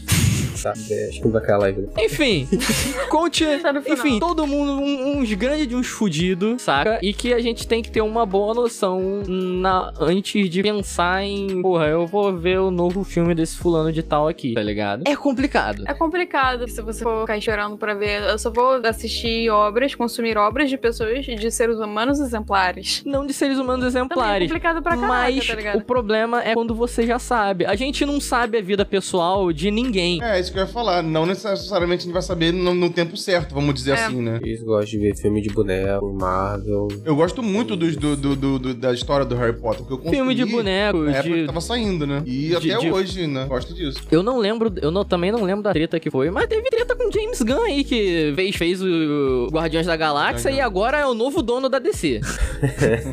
É, 0.66 1.08
acho 1.08 1.18
que 1.18 1.24
não 1.24 1.32
vai 1.32 1.42
cair 1.42 1.54
a 1.54 1.58
live. 1.58 1.80
né? 1.82 1.88
Enfim, 1.98 2.48
conte. 3.08 3.44
Tá. 3.58 3.72
Enfim, 3.86 4.18
todo 4.18 4.46
mundo, 4.46 4.72
um- 4.72 5.18
uns 5.18 5.32
grandes 5.34 5.66
de 5.68 5.74
uns 5.74 5.86
fudidos, 5.86 6.62
saca? 6.62 6.98
E 7.02 7.12
que 7.12 7.32
a 7.32 7.40
gente 7.40 7.66
tem 7.66 7.82
que 7.82 7.90
ter 7.90 8.00
uma 8.00 8.24
boa 8.26 8.54
noção 8.54 9.22
na, 9.26 9.92
antes 10.00 10.48
de 10.50 10.62
pensar 10.62 11.22
em, 11.24 11.60
porra, 11.62 11.86
eu 11.86 12.06
vou 12.06 12.36
ver 12.36 12.58
o 12.60 12.70
novo 12.70 13.04
filme 13.04 13.34
desse 13.34 13.56
fulano 13.56 13.92
de 13.92 14.02
tal 14.02 14.28
aqui, 14.28 14.54
tá 14.54 14.62
ligado? 14.62 15.02
É 15.06 15.16
complicado. 15.16 15.84
É 15.86 15.94
complicado 15.94 16.68
se 16.68 16.80
você 16.82 17.02
for 17.02 17.20
ficar 17.22 17.36
esperando 17.38 17.76
pra 17.76 17.94
ver. 17.94 18.22
Eu 18.22 18.38
só 18.38 18.50
vou 18.50 18.74
assistir 18.84 19.48
obras, 19.50 19.94
consumir 19.94 20.36
obras 20.36 20.68
de 20.70 20.76
pessoas, 20.76 21.24
de 21.24 21.50
seres 21.50 21.78
humanos 21.78 22.20
exemplares. 22.20 23.02
Não 23.04 23.26
de 23.26 23.32
seres 23.32 23.58
humanos 23.58 23.84
Também 23.84 24.00
é 24.02 24.04
exemplares. 24.04 24.48
complicado 24.48 24.82
pra 24.82 24.92
caraca, 24.92 25.08
Mas 25.08 25.46
tá 25.46 25.54
ligado? 25.54 25.78
o 25.78 25.84
problema 25.84 26.42
é 26.42 26.54
quando 26.54 26.74
você 26.74 27.06
já 27.06 27.18
sabe. 27.18 27.64
A 27.66 27.74
gente 27.74 28.04
não 28.04 28.20
sabe 28.20 28.58
a 28.58 28.62
vida 28.62 28.84
pessoal 28.84 29.52
de 29.52 29.70
ninguém. 29.70 30.22
É, 30.22 30.38
isso 30.48 30.52
que 30.52 30.58
eu 30.58 30.62
ia 30.64 30.68
falar. 30.68 31.02
Não 31.02 31.24
necessariamente 31.26 32.02
a 32.02 32.04
gente 32.04 32.12
vai 32.12 32.22
saber 32.22 32.52
no, 32.52 32.74
no 32.74 32.90
tempo 32.90 33.16
certo, 33.16 33.54
vamos 33.54 33.74
dizer 33.74 33.92
É. 33.92 34.04
assim, 34.06 34.20
né? 34.20 34.40
Eles 34.42 34.62
gostam 34.62 34.86
de 34.86 34.98
ver 34.98 35.16
filme 35.16 35.40
de 35.40 35.48
boneco, 35.50 36.12
Marvel. 36.12 36.88
Eu 37.04 37.14
gosto 37.16 37.42
muito 37.42 37.76
dos- 37.76 37.96
do, 37.96 38.16
do, 38.16 38.36
do- 38.36 38.58
do- 38.58 38.74
da 38.74 38.92
história 38.92 39.24
do 39.24 39.34
Harry 39.36 39.52
Potter, 39.58 39.78
porque 39.80 39.92
eu 39.94 39.98
consumi 39.98 40.16
Filme 40.16 40.34
de 40.34 40.44
boneco, 40.44 40.98
na 40.98 41.10
época 41.12 41.22
de 41.22 41.40
que 41.40 41.46
tava 41.46 41.60
saindo, 41.60 42.06
né? 42.06 42.22
E 42.26 42.48
de- 42.48 42.56
até 42.72 42.78
de- 42.78 42.90
hoje, 42.92 43.26
né? 43.26 43.44
Gosto 43.46 43.74
disso. 43.74 44.00
Eu 44.10 44.22
não 44.22 44.38
lembro, 44.38 44.72
eu 44.80 44.90
não- 44.90 45.04
também 45.04 45.30
não 45.30 45.42
lembro 45.44 45.62
da 45.62 45.72
treta 45.72 45.98
que 46.00 46.10
foi, 46.10 46.30
mas 46.30 46.46
teve 46.46 46.68
treta 46.70 46.96
com 46.96 47.10
James 47.10 47.40
Gunn 47.42 47.62
aí, 47.64 47.84
que 47.84 48.32
fez, 48.34 48.56
fez 48.56 48.82
o 48.82 49.48
Guardiões 49.52 49.86
da 49.86 49.96
Galáxia 49.96 50.50
e 50.50 50.60
agora 50.60 50.98
é 50.98 51.06
o 51.06 51.14
novo 51.14 51.42
dono 51.42 51.68
da 51.68 51.78
DC. 51.78 52.20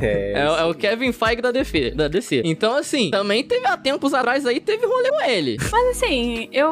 É, 0.02 0.34
É, 0.36 0.40
é 0.40 0.64
o 0.64 0.74
Kevin 0.74 1.12
Feige 1.12 1.42
da, 1.42 1.52
DF 1.52 1.92
da 1.92 2.08
DC. 2.08 2.42
Então, 2.46 2.76
assim, 2.76 3.10
também 3.12 3.44
teve 3.44 3.66
há 3.68 3.78
tempos 3.78 4.14
atrás 4.14 4.46
aí, 4.46 4.60
teve 4.60 4.86
rolê 4.86 5.10
com 5.10 5.22
ele. 5.30 5.58
Mas 5.72 5.98
assim, 5.98 6.48
eu. 6.52 6.70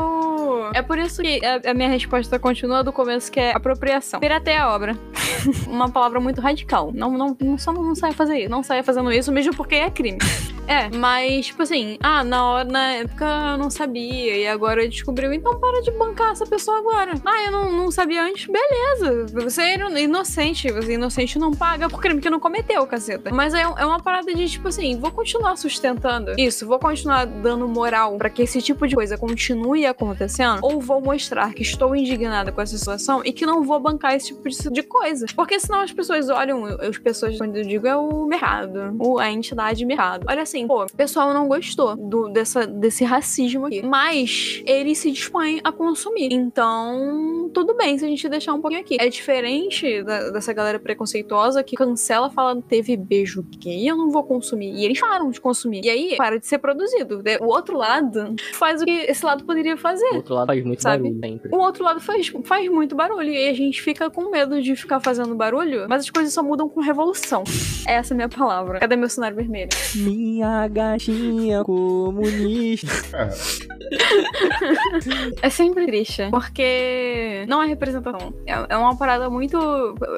É 0.73 0.81
por 0.81 0.97
isso 0.97 1.21
que 1.21 1.41
a, 1.45 1.71
a 1.71 1.73
minha 1.73 1.89
resposta 1.89 2.37
continua 2.39 2.83
do 2.83 2.91
começo, 2.91 3.31
que 3.31 3.39
é 3.39 3.55
apropriação. 3.55 4.19
Pirateia 4.19 4.63
a 4.63 4.73
obra. 4.73 4.97
Uma 5.67 5.89
palavra 5.89 6.19
muito 6.19 6.41
radical. 6.41 6.91
Não, 6.93 7.11
não, 7.11 7.35
não, 7.39 7.57
só 7.57 7.71
não 7.73 7.95
saia 7.95 8.13
fazer 8.13 8.39
isso. 8.39 8.49
Não 8.49 8.63
saia 8.63 8.83
fazendo 8.83 9.11
isso, 9.11 9.31
mesmo 9.31 9.55
porque 9.55 9.75
é 9.75 9.89
crime. 9.89 10.19
É, 10.67 10.89
mas, 10.95 11.47
tipo 11.47 11.61
assim, 11.61 11.97
ah, 12.01 12.23
na 12.23 12.45
hora, 12.45 12.63
na 12.69 12.91
época 12.93 13.25
eu 13.51 13.57
não 13.57 13.69
sabia, 13.69 14.37
e 14.37 14.47
agora 14.47 14.87
descobriu, 14.87 15.33
então 15.33 15.59
para 15.59 15.81
de 15.81 15.91
bancar 15.91 16.31
essa 16.31 16.45
pessoa 16.45 16.77
agora. 16.79 17.13
Ah, 17.25 17.43
eu 17.45 17.51
não, 17.51 17.71
não 17.71 17.91
sabia 17.91 18.23
antes, 18.23 18.47
beleza. 18.47 19.25
Você 19.43 19.61
é 19.61 20.01
inocente, 20.01 20.71
você 20.71 20.93
inocente 20.93 21.37
não 21.37 21.51
paga 21.53 21.89
por 21.89 21.99
crime 22.01 22.21
que 22.21 22.29
não 22.29 22.39
cometeu, 22.39 22.87
caceta. 22.87 23.29
Mas 23.33 23.53
é, 23.53 23.61
é 23.61 23.85
uma 23.85 23.99
parada 24.01 24.33
de, 24.33 24.47
tipo 24.49 24.67
assim, 24.69 24.97
vou 24.99 25.11
continuar 25.11 25.57
sustentando 25.57 26.33
isso, 26.39 26.65
vou 26.65 26.79
continuar 26.79 27.25
dando 27.25 27.67
moral 27.67 28.17
pra 28.17 28.29
que 28.29 28.41
esse 28.43 28.61
tipo 28.61 28.87
de 28.87 28.95
coisa 28.95 29.17
continue 29.17 29.85
acontecendo, 29.85 30.59
ou 30.61 30.79
vou 30.79 31.01
mostrar 31.01 31.53
que 31.53 31.61
estou 31.61 31.93
indignada 31.95 32.51
com 32.53 32.61
essa 32.61 32.77
situação 32.77 33.21
e 33.25 33.33
que 33.33 33.45
não 33.45 33.63
vou 33.63 33.79
bancar 33.81 34.15
esse 34.15 34.27
tipo 34.27 34.47
de- 34.49 34.69
de 34.71 34.83
coisa. 34.83 35.25
Porque 35.35 35.59
senão 35.59 35.81
as 35.81 35.91
pessoas 35.91 36.29
olham, 36.29 36.63
as 36.65 36.97
pessoas, 36.97 37.37
quando 37.37 37.57
eu 37.57 37.63
digo, 37.65 37.85
é 37.85 37.95
o 37.97 38.25
mercado, 38.25 38.95
a 39.19 39.29
entidade 39.29 39.85
mercado. 39.85 40.25
Olha 40.29 40.52
assim, 40.55 40.67
pô, 40.67 40.83
o 40.83 40.95
pessoal 40.95 41.33
não 41.33 41.47
gostou 41.47 41.95
do, 41.95 42.29
dessa, 42.29 42.65
desse 42.67 43.03
racismo 43.03 43.65
aqui, 43.65 43.81
mas 43.81 44.61
eles 44.65 44.97
se 44.99 45.11
dispõem 45.11 45.59
a 45.63 45.71
consumir. 45.71 46.31
Então, 46.31 47.49
tudo 47.53 47.75
bem 47.75 47.97
se 47.97 48.05
a 48.05 48.07
gente 48.07 48.27
deixar 48.29 48.53
um 48.53 48.61
pouquinho 48.61 48.81
aqui. 48.81 48.97
É 48.99 49.07
diferente 49.09 50.03
da- 50.03 50.29
dessa 50.29 50.53
galera 50.53 50.79
preconceituosa 50.79 51.63
que 51.63 51.75
cancela 51.75 52.29
falando 52.29 52.61
teve 52.61 52.95
beijo 52.95 53.43
gay, 53.59 53.89
eu 53.89 53.95
não 53.97 54.09
vou 54.09 54.23
consumir. 54.23 54.73
E 54.73 54.85
eles 54.85 54.99
param 54.99 55.29
de 55.29 55.41
consumir. 55.41 55.81
E 55.83 55.89
aí, 55.89 56.15
para 56.17 56.39
de 56.39 56.45
ser 56.45 56.59
produzido. 56.59 57.21
O 57.41 57.45
outro 57.47 57.77
lado 57.77 58.35
faz 58.53 58.81
o 58.81 58.85
que 58.85 58.91
esse 58.91 59.25
lado 59.25 59.43
poderia 59.43 59.75
fazer. 59.77 60.09
O 60.11 60.15
outro 60.17 60.35
lado 60.35 60.47
faz 60.47 60.63
muito 60.63 60.81
Sabe? 60.81 61.03
barulho 61.03 61.19
sempre. 61.21 61.49
O 61.55 61.59
outro 61.59 61.83
lado 61.83 61.99
faz, 61.99 62.31
faz 62.45 62.69
muito 62.69 62.95
barulho 62.95 63.29
e 63.29 63.49
a 63.49 63.53
gente 63.53 63.81
fica 63.81 64.09
com 64.09 64.29
medo 64.29 64.61
de 64.61 64.75
ficar 64.75 64.99
fazendo 64.99 65.33
barulho, 65.35 65.85
mas 65.89 66.03
as 66.03 66.09
coisas 66.09 66.33
só 66.33 66.43
mudam 66.43 66.69
com 66.69 66.79
revolução. 66.81 67.43
Essa 67.87 68.13
é 68.13 68.15
a 68.15 68.17
minha 68.17 68.29
palavra. 68.29 68.79
Cadê 68.79 68.95
meu 68.95 69.09
cenário 69.09 69.35
vermelho? 69.35 69.69
Minha 69.95 70.42
gatinha 70.69 71.63
comunista. 71.63 72.87
É 75.41 75.49
sempre 75.49 75.85
triste, 75.85 76.27
porque 76.31 77.45
não 77.47 77.61
é 77.61 77.67
representação. 77.67 78.33
É, 78.45 78.65
é 78.69 78.77
uma 78.77 78.97
parada 78.97 79.29
muito. 79.29 79.57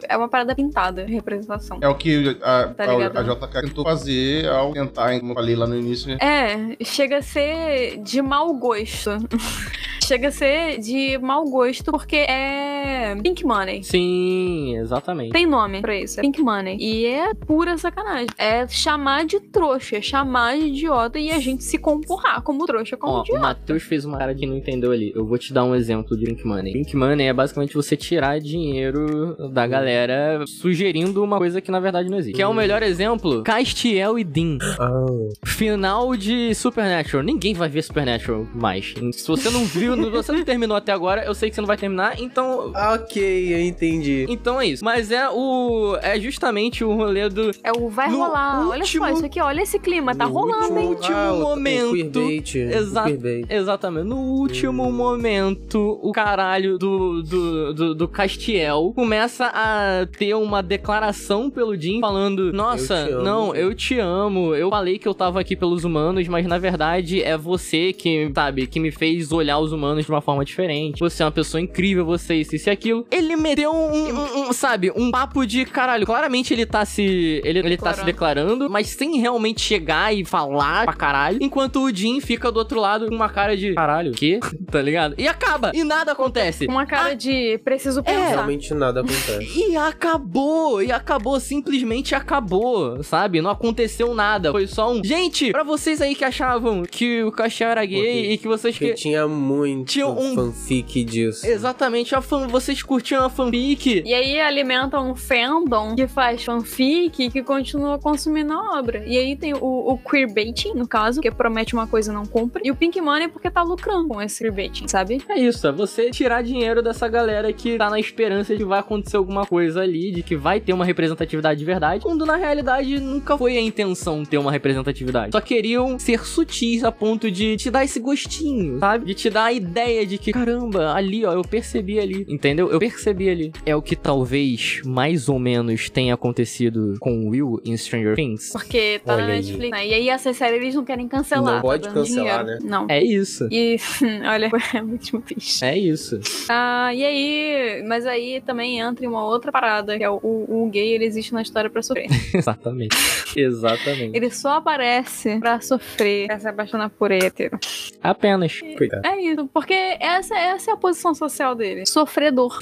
É 0.08 0.16
uma 0.16 0.30
parada 0.30 0.56
pintada, 0.56 1.06
representação. 1.06 1.80
É 1.82 1.88
o 1.88 1.96
que 1.96 2.38
a, 2.42 2.68
Tá 2.70 2.86
a, 2.86 3.20
a 3.20 3.24
JK 3.24 3.62
tentou 3.62 3.84
fazer 3.84 4.48
ao 4.48 4.72
tentar, 4.72 5.20
como 5.20 5.32
eu 5.32 5.36
falei 5.36 5.56
lá 5.56 5.68
no 5.68 5.76
início, 5.76 6.08
né? 6.08 6.18
É, 6.22 6.84
chega 6.86 7.18
a 7.18 7.22
ser 7.22 7.98
de 7.98 8.22
mau 8.22 8.54
gosto. 8.54 9.12
chega 10.06 10.28
a 10.28 10.32
ser 10.32 10.80
de 10.80 11.18
mau 11.18 11.44
gosto 11.46 11.92
porque 11.92 12.16
é 12.16 13.16
Pink 13.22 13.44
Money. 13.44 13.84
Sim, 13.84 14.78
exatamente. 14.78 15.32
Tem 15.32 15.46
nome 15.46 15.82
pra 15.82 15.96
isso, 15.96 16.20
é 16.20 16.24
Pink 16.24 16.42
Money. 16.42 16.78
E 16.80 17.06
é 17.08 17.34
pura 17.34 17.78
sacanagem. 17.78 18.28
É 18.38 18.68
chamar 18.68 19.26
de 19.26 19.40
trouxa, 19.40 19.98
é 19.98 20.02
chamar 20.02 20.58
de 20.58 20.66
idiota 20.66 21.18
e 21.20 21.32
a 21.32 21.40
gente 21.40 21.64
se 21.64 21.78
comportar 21.78 22.42
como 22.42 22.66
trouxa, 22.66 22.96
como 22.96 23.14
Ó, 23.14 23.20
o 23.20 23.24
idiota. 23.24 23.42
Matheus 23.42 23.84
fez 23.84 24.06
uma 24.06 24.18
cara 24.18 24.36
que 24.36 24.46
não 24.46 24.56
entendeu 24.56 24.92
ali. 24.92 25.12
Eu 25.16 25.26
vou 25.26 25.38
te 25.38 25.52
dar 25.54 25.64
um 25.64 25.74
exemplo 25.76 26.16
de 26.18 26.26
Pink 26.26 26.46
Money. 26.46 26.74
Pink 26.74 26.96
Money 26.96 27.28
é 27.28 27.34
basicamente 27.34 27.74
você 27.74 27.98
tirar 27.98 28.40
dinheiro 28.40 29.36
da 29.52 29.66
galera 29.66 30.44
sugerindo 30.48 31.24
uma 31.24 31.38
coisa 31.38 31.60
que 31.60 31.72
na 31.72 31.80
verdade 31.80 32.10
não 32.10 32.18
existe. 32.18 32.36
Que 32.36 32.42
é 32.42 32.48
o 32.48 32.54
melhor 32.54 32.84
exemplo? 32.84 33.44
Castiel 33.44 34.20
e 34.20 34.24
Dean. 34.24 34.58
Ah, 34.80 35.06
Final 35.46 36.16
de 36.16 36.54
Supernatural. 36.54 37.24
Ninguém 37.24 37.54
vai 37.54 37.70
ver 37.70 37.82
Supernatural 37.82 38.46
mais. 38.54 38.94
Se 39.14 39.28
você 39.28 39.50
não 39.50 39.66
viu, 39.66 39.95
se 40.04 40.10
você 40.10 40.32
não 40.32 40.44
terminou 40.44 40.76
até 40.78 40.92
agora, 40.92 41.24
eu 41.26 41.34
sei 41.34 41.50
que 41.50 41.56
você 41.56 41.62
não 41.62 41.68
vai 41.68 41.78
terminar, 41.78 42.20
então. 42.20 42.72
ok, 42.94 43.54
eu 43.54 43.60
entendi. 43.62 44.26
Então 44.30 44.60
é 44.60 44.68
isso. 44.68 44.84
Mas 44.84 45.12
é 45.12 45.30
o. 45.30 45.98
É 46.02 46.20
justamente 46.20 46.84
o 46.84 46.94
rolê 46.96 47.30
do. 47.30 47.52
É 47.64 47.72
o 47.72 47.90
vai 47.90 48.10
No 48.10 48.18
rolar. 48.18 48.68
Olha 48.68 48.86
só 48.86 49.00
último- 49.00 49.10
isso 49.10 49.26
aqui, 49.26 49.42
olha 49.42 49.62
esse 49.62 49.80
clima, 49.80 50.16
tá 50.16 50.26
No 50.26 50.34
rolando, 50.34 50.78
hein? 50.80 50.88
último 50.88 51.16
ah, 51.16 51.34
momento. 51.34 51.96
Queerbait. 51.96 53.46
Exatamente. 53.50 54.06
No 54.08 54.18
último 54.18 54.92
momento, 54.92 56.00
o 56.02 56.12
caralho 56.12 56.78
do, 56.78 57.22
do, 57.24 57.74
do, 57.74 57.96
do 57.96 58.08
Castiel 58.08 58.92
começa 58.96 59.46
a 59.48 60.06
ter 60.18 60.34
uma 60.36 60.62
declaração 60.62 61.50
pelo 61.50 61.76
Jim 61.76 62.00
falando: 62.00 62.52
Nossa, 62.54 62.96
Eu 62.96 63.08
te 63.08 63.14
amo." 63.14 63.24
não, 63.24 63.56
eu 63.56 63.74
te 63.76 64.00
amo. 64.00 64.56
Eu 64.56 64.70
falei 64.70 65.00
que 65.00 65.08
eu 65.08 65.14
tava 65.14 65.40
aqui 65.40 65.56
pelos 65.56 65.84
humanos, 65.84 66.28
mas 66.28 66.46
na 66.46 66.58
verdade 66.58 67.22
é 67.22 67.38
você 67.38 67.94
que, 67.94 68.32
sabe, 68.34 68.68
que 68.68 68.80
me 68.80 68.92
fez 68.92 69.32
olhar 69.32 69.58
os 69.60 69.72
humanos 69.72 69.85
de 69.94 70.10
uma 70.10 70.22
forma 70.22 70.44
diferente. 70.46 71.00
Você 71.00 71.22
é 71.22 71.26
uma 71.26 71.32
pessoa 71.32 71.62
incrível, 71.62 72.06
você 72.06 72.36
isso, 72.36 72.56
isso 72.56 72.70
e 72.70 72.72
aquilo. 72.72 73.06
Ele 73.12 73.36
meteu 73.36 73.72
um, 73.74 73.94
um- 74.10 74.50
um, 74.50 74.54
sabe, 74.54 74.92
um 74.96 75.12
papo 75.12 75.46
de 75.46 75.66
caralho. 75.66 76.06
Claramente 76.06 76.54
ele 76.54 76.66
tá 76.66 76.84
se. 76.86 77.42
Ele, 77.44 77.60
ele 77.60 77.78
tá 77.78 77.94
se 77.94 78.04
declarando, 78.04 78.70
mas 78.70 78.88
sem 78.90 79.20
realmente 79.20 79.62
chegar 79.62 80.14
e 80.16 80.24
falar 80.26 80.86
pra 80.86 80.94
caralho. 80.94 81.38
Enquanto 81.42 81.82
o 81.82 81.94
Jim 81.94 82.20
fica 82.22 82.52
do 82.52 82.58
outro 82.58 82.80
lado 82.80 83.08
com 83.08 83.16
uma 83.16 83.30
cara 83.30 83.56
de 83.58 83.74
caralho, 83.74 84.12
o 84.12 84.16
quê? 84.16 84.40
tá 84.72 84.82
ligado? 84.82 85.16
E 85.18 85.28
acaba. 85.28 85.72
E 85.74 85.84
nada 85.84 86.12
acontece. 86.14 86.66
Uma 86.68 86.86
cara 86.86 87.14
de 87.16 87.58
preciso 87.64 88.02
pensar. 88.04 88.30
Realmente 88.30 88.74
nada 88.74 89.02
acontece. 89.02 89.46
E 89.66 89.76
acabou, 89.76 90.82
e 90.82 90.92
acabou, 90.92 91.40
simplesmente 91.40 92.14
acabou, 92.16 93.04
sabe? 93.04 93.42
Não 93.42 93.50
aconteceu 93.50 94.14
nada. 94.14 94.52
Foi 94.52 94.68
só 94.68 94.92
um. 94.92 95.04
Gente, 95.04 95.52
pra 95.52 95.64
vocês 95.64 96.02
aí 96.02 96.16
que 96.16 96.24
achavam 96.24 96.84
que 96.84 97.24
o 97.24 97.32
Castiel 97.32 97.70
era 97.72 97.84
gay 97.86 98.00
Porque- 98.02 98.32
e 98.32 98.38
que 98.38 98.48
vocês 98.48 98.78
que. 98.78 98.94
tinha 98.94 99.28
muito 99.28 99.75
Tinha 99.84 100.08
um- 100.08 100.36
fanfic 100.36 101.04
disso. 101.04 101.46
Exatamente, 101.46 102.16
a 102.16 102.22
fan... 102.22 102.48
vocês 102.48 102.82
curtiam 102.82 103.26
a 103.26 103.30
fanfic. 103.30 104.04
E 104.06 104.14
aí 104.14 104.40
alimentam 104.40 105.12
um 105.12 105.16
fandom 105.16 105.96
que 105.96 106.08
faz 106.08 106.44
fanfic 106.44 107.30
que 107.30 107.44
continua 107.44 108.00
consumindo 108.00 108.54
a 108.54 108.80
obra. 108.80 109.04
E 109.06 109.18
aí 109.18 109.36
tem 109.36 109.54
o, 109.54 109.60
o 109.60 109.98
queerbaiting, 109.98 110.74
no 110.74 110.88
caso, 110.88 111.22
que 111.22 111.32
promete 111.32 111.74
uma 111.74 111.88
coisa 111.88 112.12
e 112.12 112.14
não 112.14 112.26
cumpre. 112.26 112.62
E 112.66 112.72
o 112.72 112.76
Pink 112.76 113.00
Money 113.02 113.28
porque 113.28 113.50
tá 113.50 113.62
lucrando 113.64 114.08
com 114.08 114.22
esse 114.22 114.40
queerbaiting, 114.40 114.88
sabe? 114.88 115.22
É 115.30 115.40
isso, 115.40 115.68
é 115.68 115.72
você 115.72 116.12
tirar 116.12 116.42
dinheiro 116.44 116.82
dessa 116.82 117.08
galera 117.08 117.52
que 117.52 117.78
tá 117.78 117.90
na 117.90 118.00
esperança 118.00 118.54
de 118.54 118.60
que 118.60 118.66
vai 118.66 118.80
acontecer 118.80 119.18
alguma 119.18 119.46
coisa 119.46 119.82
ali, 119.82 120.12
de 120.12 120.24
que 120.24 120.36
vai 120.36 120.60
ter 120.60 120.74
uma 120.74 120.86
representatividade 120.86 121.60
de 121.60 121.66
verdade, 121.66 122.04
quando 122.04 122.26
na 122.26 122.36
realidade 122.36 123.00
nunca 123.00 123.38
foi 123.38 123.58
a 123.58 123.62
intenção 123.62 124.24
ter 124.24 124.38
uma 124.38 124.52
representatividade. 124.52 125.32
Só 125.32 125.42
queriam 125.42 125.98
ser 126.00 126.26
sutis 126.26 126.84
a 126.84 126.92
ponto 126.92 127.30
de 127.30 127.58
te 127.58 127.70
dar 127.70 127.84
esse 127.84 128.00
gostinho, 128.00 128.80
sabe? 128.80 129.06
De 129.06 129.14
te 129.14 129.30
dar 129.30 129.46
a 129.46 129.54
ideia 129.54 129.65
de 129.66 130.18
que, 130.18 130.32
caramba, 130.32 130.94
ali, 130.94 131.26
ó, 131.26 131.34
eu 131.34 131.42
percebi 131.42 132.00
ali, 132.00 132.26
entendeu? 132.30 132.70
Eu 132.72 132.80
percebi 132.80 133.30
ali. 133.30 133.52
É 133.66 133.76
o 133.76 133.82
que 133.82 133.96
talvez 133.96 134.82
mais 134.86 135.28
ou 135.28 135.40
menos 135.40 135.90
tenha 135.90 136.14
acontecido 136.14 136.96
com 137.00 137.26
o 137.26 137.30
Will 137.30 137.62
em 137.66 137.76
Stranger 137.76 138.16
Things. 138.16 138.52
Porque 138.52 139.00
tá 139.04 139.14
Olha 139.16 139.28
na 139.28 139.34
aí. 139.34 139.42
Netflix. 139.42 139.70
né? 139.72 139.88
E 139.88 139.94
aí 139.94 140.10
essa 140.10 140.34
série 140.34 140.58
eles 140.58 140.76
não 140.76 140.84
querem 140.86 141.08
cancelar. 141.08 141.56
Não 141.56 141.62
pode 141.62 141.84
tá 141.84 141.90
dando 141.90 142.06
cancelar, 142.06 142.44
dinheiro. 142.46 142.64
né? 142.64 142.70
Não. 142.70 142.86
É 142.90 143.04
isso. 143.04 143.48
E, 143.52 143.78
olha, 144.30 144.50
é 144.74 144.82
muito 144.82 145.20
bicho. 145.20 145.64
É 145.66 145.78
isso. 145.78 146.20
Ah, 146.50 146.94
e 146.94 147.04
aí, 147.04 147.84
mas 147.88 148.06
aí 148.06 148.42
também 148.46 148.80
entra 148.80 149.06
em 149.06 149.08
uma 149.08 149.26
outra 149.26 149.52
parada, 149.52 149.98
que 149.98 150.04
é 150.04 150.10
o, 150.10 150.20
o, 150.22 150.66
o 150.66 150.70
gay, 150.70 150.94
ele 150.94 151.06
existe 151.06 151.34
na 151.34 151.42
história 151.42 151.70
pra 151.70 151.82
sofrer. 151.82 152.08
Exatamente. 152.34 152.96
Exatamente. 153.36 154.16
Ele 154.16 154.30
só 154.30 154.58
aparece 154.58 155.40
pra 155.40 155.60
sofrer, 155.62 156.28
pra 156.28 156.40
se 156.40 156.48
apaixonar 156.48 156.90
por 156.90 157.12
hétero. 157.12 157.58
Apenas. 158.02 158.60
Coitado. 158.78 159.06
É 159.08 159.20
isso, 159.22 159.48
porque 159.56 159.74
essa, 160.02 160.36
essa 160.38 160.72
é 160.72 160.74
a 160.74 160.78
posição 160.78 161.16
social 161.16 161.56
dele. 161.56 161.86
Sofredor. 161.86 162.60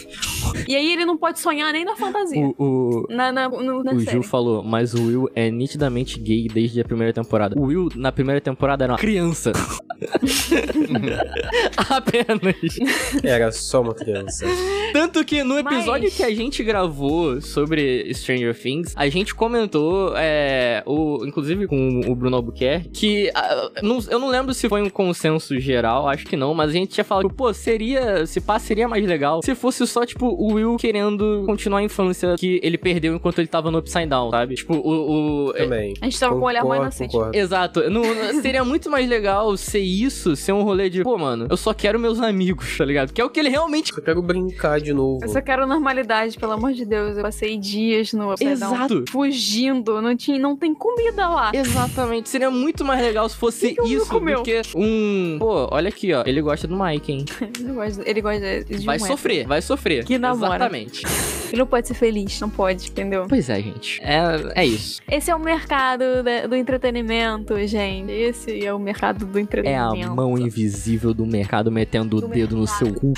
E 0.67 0.75
aí 0.75 0.93
ele 0.93 1.05
não 1.05 1.17
pode 1.17 1.39
sonhar 1.39 1.73
nem 1.73 1.83
na 1.83 1.95
fantasia. 1.95 2.39
O, 2.39 2.53
o, 2.59 3.07
Na, 3.09 3.31
na, 3.31 3.49
no- 3.49 3.83
na 3.83 3.93
o 3.93 3.99
série. 3.99 4.11
Gil 4.11 4.21
falou, 4.21 4.61
mas 4.63 4.93
o 4.93 5.01
Will 5.07 5.29
é 5.33 5.49
nitidamente 5.49 6.19
gay 6.19 6.47
desde 6.47 6.79
a 6.79 6.85
primeira 6.85 7.11
temporada. 7.11 7.59
O 7.59 7.63
Will, 7.63 7.89
na 7.95 8.11
primeira 8.11 8.39
temporada, 8.39 8.83
era 8.83 8.93
uma 8.93 8.99
criança. 8.99 9.51
Apenas. 11.89 12.77
Era 13.23 13.51
só 13.51 13.81
uma 13.81 13.93
criança. 13.93 14.45
Tanto 14.91 15.23
que 15.25 15.43
no 15.43 15.57
episódio 15.57 16.03
Mas- 16.05 16.15
que 16.17 16.23
a 16.23 16.33
gente 16.33 16.63
gravou 16.63 17.41
sobre 17.41 18.13
Stranger 18.13 18.57
Things, 18.57 18.93
a 18.95 19.07
gente 19.09 19.33
comentou, 19.33 20.13
é, 20.15 20.83
o, 20.85 21.25
inclusive 21.25 21.67
com 21.67 22.01
o 22.07 22.15
Bruno 22.15 22.35
Albuquerque, 22.37 22.89
que 22.89 23.31
ah, 23.33 23.69
não- 23.81 23.99
eu 24.09 24.19
não 24.19 24.29
lembro 24.29 24.53
se 24.53 24.69
foi 24.69 24.81
um 24.81 24.89
consenso 24.89 25.59
geral, 25.59 26.07
acho 26.07 26.25
que 26.25 26.35
não, 26.35 26.53
mas 26.53 26.69
a 26.69 26.73
gente 26.73 26.89
tinha 26.93 27.03
falado, 27.03 27.29
que, 27.29 27.35
pô, 27.35 27.53
seria, 27.53 28.25
se 28.25 28.39
pá, 28.41 28.59
seria 28.59 28.87
mais 28.87 29.05
legal 29.05 29.41
se 29.43 29.55
fosse 29.55 29.85
só, 29.87 30.05
tipo, 30.05 30.27
o 30.27 30.53
Will 30.53 30.77
querendo 30.77 31.43
continuar 31.45 31.79
a 31.79 31.83
infância 31.83 32.35
que 32.37 32.59
ele 32.63 32.77
perdeu 32.77 33.15
enquanto 33.15 33.39
ele 33.39 33.47
tava 33.47 33.71
no 33.71 33.79
Upside 33.79 34.05
Down, 34.07 34.31
sabe? 34.31 34.55
Tipo, 34.55 34.75
o... 34.75 35.47
o 35.49 35.53
Também. 35.53 35.93
A 36.01 36.05
gente 36.05 36.19
tava 36.19 36.35
com 36.35 36.41
o 36.41 36.45
olhar 36.45 36.61
Concordo, 36.61 36.83
inocente. 36.83 37.11
concordo. 37.11 37.37
Exato. 37.37 37.89
Não- 37.89 38.03
seria 38.41 38.63
muito 38.63 38.89
mais 38.89 39.07
legal 39.07 39.55
ser 39.57 39.79
isso, 39.79 40.35
ser 40.35 40.51
um 40.51 40.63
rolê 40.73 40.89
de, 40.89 41.03
pô, 41.03 41.17
mano, 41.17 41.47
eu 41.49 41.57
só 41.57 41.73
quero 41.73 41.99
meus 41.99 42.19
amigos, 42.19 42.77
tá 42.77 42.83
ligado? 42.85 43.13
Que 43.13 43.21
é 43.21 43.25
o 43.25 43.29
que 43.29 43.39
ele 43.39 43.49
realmente 43.49 43.93
Só 43.93 44.01
quero 44.01 44.21
brincar 44.21 44.79
de 44.81 44.93
novo. 44.93 45.19
Eu 45.23 45.29
só 45.29 45.41
quero 45.41 45.65
normalidade, 45.67 46.37
pelo 46.37 46.51
amor 46.53 46.73
de 46.73 46.85
Deus. 46.85 47.15
Eu 47.17 47.23
passei 47.23 47.57
dias 47.57 48.13
no 48.13 48.31
Upside 48.31 48.55
Down 48.59 48.73
Exato. 48.75 49.05
fugindo. 49.09 50.01
Não, 50.01 50.15
tinha, 50.15 50.39
não 50.39 50.55
tem 50.55 50.73
comida 50.73 51.27
lá. 51.29 51.51
Exatamente. 51.53 52.29
Seria 52.29 52.49
muito 52.51 52.83
mais 52.83 53.01
legal 53.01 53.27
se 53.29 53.35
fosse 53.35 53.75
Que 53.75 53.93
isso 53.93 54.07
comeu? 54.07 54.39
do 54.39 54.43
que 54.43 54.61
um. 54.75 55.37
Pô, 55.39 55.67
olha 55.71 55.89
aqui, 55.89 56.13
ó. 56.13 56.23
Ele 56.25 56.41
gosta 56.41 56.67
do 56.67 56.75
Mike, 56.77 57.11
hein? 57.11 57.25
Ele 57.59 57.73
gosta, 57.73 58.03
ele 58.09 58.21
gosta 58.21 58.63
de 58.63 58.85
Vai 58.85 58.97
um 58.97 58.99
sofrer, 58.99 59.47
vai 59.47 59.61
sofrer. 59.61 60.05
Que 60.05 60.17
namora. 60.17 60.55
Exatamente. 60.55 61.03
Ele 61.49 61.57
não 61.59 61.67
pode 61.67 61.87
ser 61.87 61.93
feliz, 61.93 62.39
não 62.41 62.49
pode, 62.49 62.89
entendeu? 62.89 63.25
Pois 63.29 63.49
é, 63.49 63.61
gente. 63.61 64.01
É, 64.01 64.61
é 64.61 64.65
isso. 64.65 65.01
Esse 65.09 65.29
é 65.29 65.35
o 65.35 65.39
mercado 65.39 66.23
da- 66.23 66.47
do 66.47 66.55
entretenimento, 66.55 67.55
gente. 67.67 68.11
Esse 68.11 68.65
é 68.65 68.73
o 68.73 68.79
mercado 68.79 69.25
do 69.25 69.37
É 69.37 69.41
a 69.41 69.43
entretenimento. 69.43 70.15
mão 70.15 70.37
invisível 70.53 71.13
do 71.13 71.25
mercado 71.25 71.71
metendo 71.71 72.17
o 72.17 72.21
Do 72.21 72.27
dedo 72.27 72.55
no 72.55 72.67
seu 72.67 72.93
cu. 72.93 73.13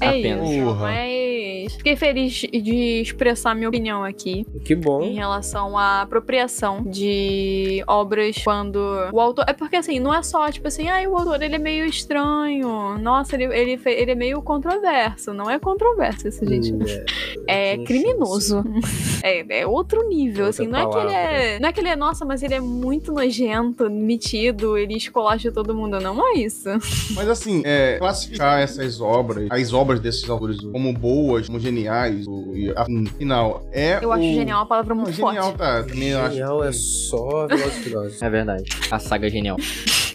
É 0.00 0.08
apenas. 0.08 0.50
isso, 0.50 0.74
mas 0.76 1.72
fiquei 1.74 1.96
feliz 1.96 2.32
de 2.34 3.00
expressar 3.02 3.54
minha 3.54 3.68
opinião 3.68 4.04
aqui 4.04 4.46
Que 4.64 4.74
em 4.74 4.80
bom. 4.80 5.12
relação 5.14 5.76
à 5.76 6.02
apropriação 6.02 6.82
de 6.82 7.82
obras 7.86 8.36
quando 8.42 8.76
o 9.12 9.20
autor... 9.20 9.44
É 9.48 9.52
porque, 9.52 9.76
assim, 9.76 9.98
não 9.98 10.14
é 10.14 10.22
só, 10.22 10.50
tipo 10.50 10.68
assim, 10.68 10.88
ah, 10.88 11.02
o 11.08 11.16
autor, 11.16 11.42
ele 11.42 11.56
é 11.56 11.58
meio 11.58 11.84
estranho, 11.86 12.98
nossa, 12.98 13.34
ele, 13.34 13.44
ele, 13.44 13.80
ele 13.84 14.10
é 14.10 14.14
meio 14.14 14.40
controverso. 14.42 15.32
Não 15.34 15.50
é 15.50 15.58
controverso 15.58 16.28
isso, 16.28 16.46
gente. 16.46 16.72
Hum, 16.72 16.78
É 17.48 17.76
tem 17.76 17.84
criminoso. 17.84 18.64
É, 19.22 19.60
é 19.60 19.66
outro 19.66 20.06
nível, 20.08 20.46
Outra 20.46 20.62
assim. 20.62 20.70
Não 20.70 20.78
é, 20.78 20.86
que 20.88 20.98
ele 20.98 21.12
é, 21.12 21.58
não 21.58 21.68
é 21.68 21.72
que 21.72 21.80
ele 21.80 21.88
é, 21.88 21.96
nossa, 21.96 22.24
mas 22.24 22.42
ele 22.44 22.54
é 22.54 22.60
muito 22.60 23.12
nojento, 23.12 23.90
metido, 23.90 24.76
ele 24.76 24.94
escolacha 24.94 25.50
todo 25.50 25.74
mundo. 25.74 25.98
Não 26.00 26.24
é 26.28 26.38
isso. 26.38 26.68
Mas 27.14 27.28
assim, 27.28 27.62
é, 27.64 27.98
classificar 27.98 28.60
essas 28.60 29.00
obras, 29.00 29.48
as 29.50 29.72
obras 29.72 30.00
desses 30.00 30.28
autores, 30.28 30.58
como 30.60 30.92
boas, 30.92 31.46
como 31.46 31.58
geniais, 31.58 32.26
o, 32.26 32.52
e 32.54 32.72
afinal, 32.76 33.66
é. 33.72 33.98
Eu 34.02 34.12
acho 34.12 34.22
o... 34.24 34.34
genial 34.34 34.60
uma 34.60 34.66
palavra 34.66 34.94
Não, 34.94 35.02
muito 35.02 35.16
genial 35.16 35.44
forte. 35.44 35.58
tá. 35.58 35.82
Também 35.82 36.08
eu 36.08 36.20
acho. 36.20 36.30
Genial 36.32 36.64
é 36.64 36.72
só 36.72 37.46
Velozes 37.46 37.76
e 37.76 37.82
Furiosos. 37.82 38.22
É 38.22 38.30
verdade. 38.30 38.64
A 38.90 38.98
saga 38.98 39.26
é 39.26 39.30
genial. 39.30 39.56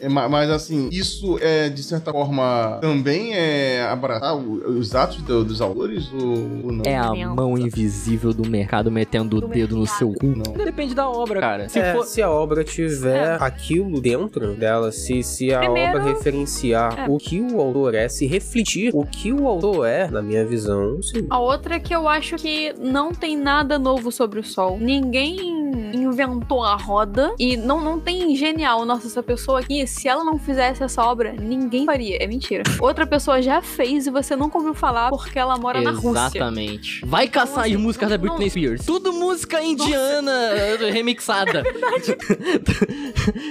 É, 0.02 0.10
ma- 0.10 0.28
mas 0.28 0.50
assim, 0.50 0.90
isso 0.92 1.38
é, 1.42 1.70
de 1.70 1.84
certa 1.84 2.12
forma, 2.12 2.80
também 2.82 3.34
é 3.34 3.84
abraçar 3.84 4.36
o- 4.36 4.80
os 4.80 4.96
atos 4.96 5.18
do- 5.22 5.46
dos 5.46 5.62
autores 5.62 6.12
ou, 6.12 6.66
ou 6.66 6.72
não? 6.72 6.84
É 6.86 6.98
a 6.98 7.14
mão 7.34 7.56
invisível 7.58 8.34
do 8.34 8.50
mercado 8.50 8.90
metendo 8.90 9.38
o 9.38 9.42
Do 9.42 9.48
dedo 9.48 9.76
no 9.76 9.82
mercado. 9.84 9.98
seu 10.00 10.14
cu. 10.14 10.26
Não. 10.26 10.66
Depende 10.66 10.96
da 10.96 11.08
obra, 11.08 11.40
cara. 11.40 11.70
Se 11.70 11.80
É, 11.80 11.94
for. 11.94 12.04
se 12.06 12.22
a 12.22 12.30
obra 12.32 12.64
tiver 12.64 13.38
aquilo 13.42 14.02
dentro 14.02 14.54
dela, 14.56 14.92
se, 14.92 15.22
se 15.22 15.54
a 15.54 15.60
Primeiro- 15.60 16.00
obra 16.00 16.14
referenciar 16.14 17.02
É. 17.02 17.06
o 17.08 17.18
que 17.18 17.40
o 17.40 17.62
autor 17.62 17.94
é, 17.94 18.10
se 18.10 18.26
refletir 18.26 18.92
o 18.96 19.06
que 19.06 19.32
o 19.32 19.48
autor 19.48 19.86
é, 19.86 20.08
na 20.10 20.22
minha 20.22 20.44
visão, 20.46 21.02
sim. 21.04 21.28
A 21.30 21.40
outra 21.40 21.76
é 21.76 21.80
que 21.80 21.94
eu 21.94 22.08
acho 22.08 22.38
que 22.38 22.74
não 22.80 23.12
tem 23.14 23.38
nada 23.38 23.78
novo 23.78 24.12
sobre 24.12 24.40
o 24.40 24.44
sol. 24.44 24.80
Ninguém 24.80 25.62
inventou 25.94 26.64
a 26.64 26.76
roda 26.76 27.34
e 27.40 27.56
não, 27.58 27.82
não 27.82 28.00
tem 28.00 28.36
genial. 28.36 28.86
Nossa, 28.86 29.08
essa 29.08 29.24
pessoa 29.24 29.60
aqui, 29.60 29.86
se 29.92 30.08
ela 30.08 30.24
não 30.24 30.40
fizesse 30.40 30.84
essa 30.84 31.04
obra, 31.04 31.34
ninguém 31.34 31.86
faria. 31.86 32.18
É 32.22 32.28
mentira. 32.28 32.64
Outra 32.80 33.06
pessoa 33.06 33.42
já 33.42 33.62
fez 33.62 34.08
e 34.08 34.12
você 34.12 34.36
nunca 34.36 34.58
ouviu 34.58 34.74
falar 34.74 35.10
porque 35.10 35.38
ela 35.38 35.58
mora 35.58 35.82
na 35.82 35.92
Rússia. 35.92 36.10
Exatamente. 36.28 37.06
Vai 37.06 37.28
caçar 37.28 37.66
assim, 37.66 37.76
as 37.76 37.82
músicas 37.82 38.10
não- 38.10 38.18
da 38.18 38.22
Britney 38.22 38.46
não- 38.46 38.50
Spears. 38.50 38.86
Tudo 38.86 39.14
música 39.14 39.62
indiana 39.62 40.32
remixada. 40.92 41.64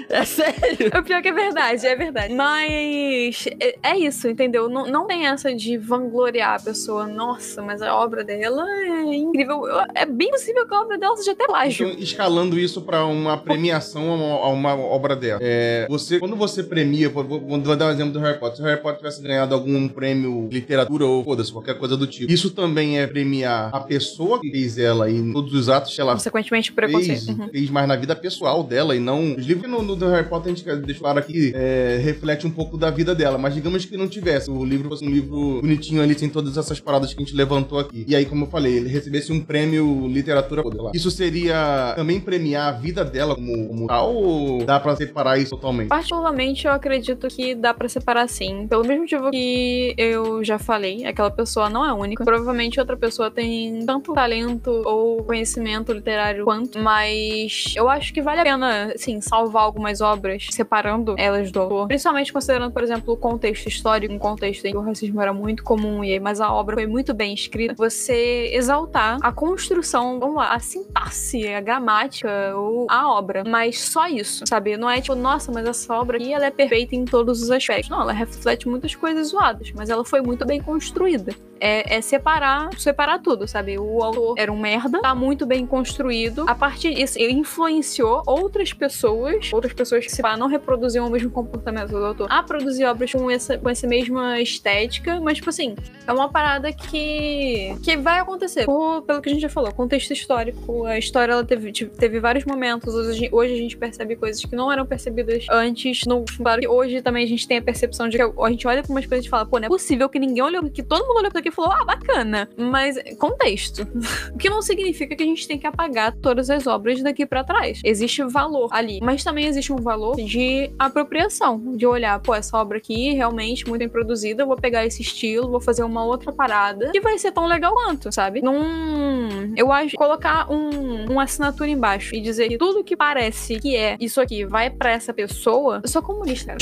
É 0.08 0.24
sério. 0.24 0.90
É 0.92 1.02
pior 1.02 1.22
que 1.22 1.28
é 1.28 1.32
verdade, 1.32 1.86
é 1.86 1.94
verdade. 1.96 2.34
Mas 2.34 3.46
é, 3.60 3.76
é 3.82 3.98
isso, 3.98 4.28
entendeu? 4.28 4.68
Não, 4.68 4.86
não 4.86 5.06
tem 5.06 5.26
essa 5.26 5.54
de 5.54 5.76
vangloriar 5.76 6.54
a 6.54 6.62
pessoa. 6.62 7.06
Nossa, 7.06 7.62
mas 7.62 7.82
a 7.82 7.94
obra 7.94 8.24
dela 8.24 8.64
é 8.68 9.14
incrível. 9.14 9.62
É 9.94 10.06
bem 10.06 10.30
possível 10.30 10.66
que 10.66 10.74
a 10.74 10.80
obra 10.80 10.98
dela 10.98 11.16
seja 11.16 11.32
até 11.32 11.46
plágio. 11.46 11.86
Então, 11.88 12.00
escalando 12.02 12.58
isso 12.58 12.82
pra 12.82 13.04
uma 13.04 13.36
premiação 13.36 14.10
a 14.10 14.14
uma, 14.14 14.34
a 14.44 14.48
uma 14.48 14.76
obra 14.76 15.14
dela. 15.16 15.40
É, 15.42 15.86
você, 15.88 16.18
quando 16.30 16.36
você 16.36 16.62
premia, 16.62 17.08
vou, 17.08 17.76
dar 17.76 17.88
um 17.88 17.90
exemplo 17.90 18.12
do 18.12 18.20
Harry 18.20 18.38
Potter. 18.38 18.56
Se 18.56 18.62
o 18.62 18.64
Harry 18.64 18.80
Potter 18.80 18.98
tivesse 18.98 19.20
ganhado 19.20 19.52
algum 19.52 19.88
prêmio 19.88 20.48
literatura 20.50 21.04
ou 21.04 21.24
foda-se, 21.24 21.50
qualquer 21.50 21.76
coisa 21.76 21.96
do 21.96 22.06
tipo, 22.06 22.30
isso 22.30 22.50
também 22.50 23.00
é 23.00 23.06
premiar 23.06 23.70
a 23.74 23.80
pessoa 23.80 24.40
que 24.40 24.48
fez 24.48 24.78
ela 24.78 25.10
e 25.10 25.32
todos 25.32 25.52
os 25.52 25.68
atos 25.68 25.92
que 25.92 26.00
ela 26.00 26.12
Consequentemente, 26.12 26.70
o 26.70 26.74
fez, 26.74 26.90
preconceito. 26.90 27.28
Uhum. 27.30 27.48
fez 27.48 27.70
mais 27.70 27.88
na 27.88 27.96
vida 27.96 28.14
pessoal 28.14 28.62
dela 28.62 28.94
e 28.94 29.00
não. 29.00 29.34
Os 29.34 29.44
livros 29.44 29.68
no, 29.68 29.82
no 29.82 29.96
do 29.96 30.06
Harry 30.08 30.28
Potter, 30.28 30.52
a 30.52 30.54
gente 30.54 30.76
deixa 30.82 31.00
claro 31.00 31.18
aqui, 31.18 31.52
é, 31.54 32.00
reflete 32.02 32.46
um 32.46 32.50
pouco 32.50 32.76
da 32.76 32.90
vida 32.90 33.14
dela. 33.14 33.36
Mas 33.36 33.54
digamos 33.54 33.84
que 33.84 33.96
não 33.96 34.06
tivesse. 34.06 34.50
O 34.50 34.64
livro 34.64 34.88
fosse 34.88 35.04
um 35.04 35.10
livro 35.10 35.60
bonitinho 35.60 36.02
ali, 36.02 36.16
sem 36.16 36.28
todas 36.28 36.56
essas 36.56 36.78
paradas 36.78 37.12
que 37.12 37.20
a 37.20 37.24
gente 37.24 37.34
levantou 37.34 37.78
aqui. 37.78 38.04
E 38.06 38.14
aí, 38.14 38.24
como 38.24 38.44
eu 38.44 38.48
falei, 38.48 38.76
ele 38.76 38.88
recebesse 38.88 39.32
um 39.32 39.40
prêmio 39.40 40.06
literatura 40.06 40.62
dela. 40.62 40.92
Isso 40.94 41.10
seria 41.10 41.94
também 41.96 42.20
premiar 42.20 42.68
a 42.68 42.72
vida 42.72 43.04
dela 43.04 43.34
como, 43.34 43.68
como 43.68 43.86
tal 43.88 44.14
ou 44.14 44.64
dá 44.64 44.78
pra 44.78 44.94
separar 44.94 45.38
isso 45.38 45.50
totalmente? 45.50 45.88
Particularmente, 46.20 46.66
eu 46.66 46.72
acredito 46.72 47.28
que 47.28 47.54
dá 47.54 47.72
pra 47.72 47.88
separar 47.88 48.28
sim. 48.28 48.66
Pelo 48.68 48.84
mesmo 48.84 49.02
motivo 49.02 49.30
que 49.30 49.94
eu 49.96 50.44
já 50.44 50.58
falei, 50.58 51.06
aquela 51.06 51.30
pessoa 51.30 51.70
não 51.70 51.84
é 51.84 51.94
única. 51.94 52.22
Provavelmente 52.24 52.78
outra 52.78 52.94
pessoa 52.94 53.30
tem 53.30 53.86
tanto 53.86 54.12
talento 54.12 54.70
ou 54.84 55.24
conhecimento 55.24 55.92
literário 55.92 56.44
quanto, 56.44 56.78
mas 56.78 57.72
eu 57.74 57.88
acho 57.88 58.12
que 58.12 58.20
vale 58.20 58.40
a 58.40 58.44
pena, 58.44 58.92
assim, 58.94 59.18
salvar 59.22 59.62
algumas 59.62 60.02
obras, 60.02 60.46
separando 60.50 61.14
elas 61.16 61.50
do 61.50 61.60
autor. 61.60 61.88
Principalmente 61.88 62.32
considerando, 62.32 62.70
por 62.70 62.82
exemplo, 62.82 63.14
o 63.14 63.16
contexto 63.16 63.66
histórico, 63.66 64.12
um 64.12 64.18
contexto 64.18 64.66
em 64.66 64.72
que 64.72 64.76
o 64.76 64.82
racismo 64.82 65.22
era 65.22 65.32
muito 65.32 65.64
comum, 65.64 66.04
e 66.04 66.12
aí, 66.12 66.20
mas 66.20 66.38
a 66.38 66.52
obra 66.52 66.76
foi 66.76 66.86
muito 66.86 67.14
bem 67.14 67.32
escrita. 67.32 67.74
Você 67.78 68.50
exaltar 68.52 69.18
a 69.22 69.32
construção, 69.32 70.20
vamos 70.20 70.36
lá, 70.36 70.52
a 70.52 70.58
sintaxe, 70.58 71.48
a 71.48 71.62
gramática 71.62 72.54
ou 72.54 72.86
a 72.90 73.10
obra. 73.10 73.42
Mas 73.46 73.80
só 73.80 74.06
isso, 74.06 74.44
sabe? 74.46 74.76
Não 74.76 74.90
é 74.90 75.00
tipo, 75.00 75.14
nossa, 75.14 75.50
mas 75.50 75.66
essa 75.66 75.94
obra 75.94 76.09
aqui 76.14 76.32
ela 76.32 76.46
é 76.46 76.50
perfeita 76.50 76.94
em 76.94 77.04
todos 77.04 77.42
os 77.42 77.50
aspectos. 77.50 77.88
Não, 77.88 78.02
ela 78.02 78.12
reflete 78.12 78.68
muitas 78.68 78.94
coisas 78.94 79.28
zoadas, 79.28 79.72
mas 79.72 79.90
ela 79.90 80.04
foi 80.04 80.20
muito 80.20 80.46
bem 80.46 80.60
construída. 80.60 81.34
É, 81.60 81.96
é 81.96 82.00
separar, 82.00 82.70
separar 82.78 83.18
tudo, 83.18 83.46
sabe? 83.46 83.78
O 83.78 84.02
autor 84.02 84.34
era 84.38 84.52
um 84.52 84.58
merda, 84.58 85.00
tá 85.00 85.14
muito 85.14 85.46
bem 85.46 85.66
construído. 85.66 86.44
A 86.48 86.54
partir 86.54 86.94
disso, 86.94 87.18
ele 87.18 87.32
influenciou 87.32 88.22
outras 88.26 88.72
pessoas, 88.72 89.52
outras 89.52 89.72
pessoas 89.72 90.04
que 90.04 90.12
se 90.12 90.22
pá, 90.22 90.36
não 90.36 90.48
reproduziam 90.48 91.06
o 91.06 91.10
mesmo 91.10 91.30
comportamento 91.30 91.90
do 91.90 92.04
autor, 92.04 92.26
a 92.30 92.42
produzir 92.42 92.84
obras 92.84 93.12
com 93.12 93.30
essa, 93.30 93.58
com 93.58 93.68
essa 93.68 93.86
mesma 93.86 94.40
estética, 94.40 95.20
mas, 95.20 95.36
tipo 95.36 95.50
assim, 95.50 95.74
é 96.06 96.12
uma 96.12 96.28
parada 96.28 96.72
que, 96.72 97.76
que 97.84 97.96
vai 97.96 98.20
acontecer. 98.20 98.64
Por, 98.64 99.02
pelo 99.02 99.20
que 99.20 99.28
a 99.28 99.32
gente 99.32 99.42
já 99.42 99.48
falou, 99.48 99.72
contexto 99.72 100.12
histórico, 100.12 100.84
a 100.86 100.98
história 100.98 101.32
ela 101.32 101.44
teve, 101.44 101.72
teve 101.72 102.20
vários 102.20 102.44
momentos, 102.44 102.94
hoje, 102.94 103.28
hoje 103.30 103.54
a 103.54 103.56
gente 103.56 103.76
percebe 103.76 104.16
coisas 104.16 104.44
que 104.44 104.56
não 104.56 104.72
eram 104.72 104.86
percebidas 104.86 105.46
antes. 105.50 106.04
No, 106.06 106.24
claro 106.36 106.60
que 106.60 106.68
hoje 106.68 107.02
também 107.02 107.24
a 107.24 107.28
gente 107.28 107.46
tem 107.46 107.58
a 107.58 107.62
percepção 107.62 108.08
de 108.08 108.16
que 108.16 108.22
a 108.22 108.50
gente 108.50 108.66
olha 108.66 108.82
pra 108.82 108.92
umas 108.92 109.06
coisas 109.06 109.26
e 109.26 109.28
fala, 109.28 109.46
pô, 109.46 109.58
não 109.58 109.66
é 109.66 109.68
possível 109.68 110.08
que 110.08 110.18
ninguém 110.18 110.42
olhou, 110.42 110.68
que 110.70 110.82
todo 110.82 111.06
mundo 111.06 111.18
olhou 111.18 111.30
pra 111.30 111.40
aqui 111.40 111.49
falou, 111.50 111.72
ah, 111.72 111.84
bacana. 111.84 112.48
Mas 112.56 112.96
contexto. 113.18 113.86
o 114.34 114.38
que 114.38 114.48
não 114.48 114.62
significa 114.62 115.14
que 115.14 115.22
a 115.22 115.26
gente 115.26 115.46
tem 115.46 115.58
que 115.58 115.66
apagar 115.66 116.14
todas 116.16 116.50
as 116.50 116.66
obras 116.66 117.02
daqui 117.02 117.26
para 117.26 117.44
trás. 117.44 117.80
Existe 117.84 118.22
valor 118.24 118.68
ali, 118.72 119.00
mas 119.02 119.24
também 119.24 119.46
existe 119.46 119.72
um 119.72 119.76
valor 119.76 120.16
de 120.16 120.70
apropriação, 120.78 121.76
de 121.76 121.86
olhar, 121.86 122.18
pô, 122.20 122.34
essa 122.34 122.56
obra 122.56 122.78
aqui 122.78 123.12
realmente 123.12 123.68
muito 123.68 123.80
bem 123.80 123.88
produzida, 123.88 124.42
eu 124.42 124.46
vou 124.46 124.56
pegar 124.56 124.84
esse 124.84 125.02
estilo, 125.02 125.50
vou 125.50 125.60
fazer 125.60 125.82
uma 125.82 126.04
outra 126.04 126.32
parada 126.32 126.90
que 126.90 127.00
vai 127.00 127.18
ser 127.18 127.32
tão 127.32 127.46
legal 127.46 127.74
quanto, 127.74 128.12
sabe? 128.12 128.42
Num. 128.42 129.54
Eu 129.56 129.72
acho 129.72 129.96
colocar 129.96 130.50
um, 130.50 131.10
uma 131.10 131.24
assinatura 131.24 131.70
embaixo 131.70 132.14
e 132.14 132.20
dizer 132.20 132.48
que 132.48 132.58
tudo 132.58 132.84
que 132.84 132.96
parece 132.96 133.58
que 133.58 133.76
é 133.76 133.96
isso 134.00 134.20
aqui 134.20 134.44
vai 134.44 134.70
para 134.70 134.90
essa 134.90 135.12
pessoa, 135.12 135.80
eu 135.82 135.88
sou 135.88 136.02
comunista, 136.02 136.54
cara. 136.54 136.58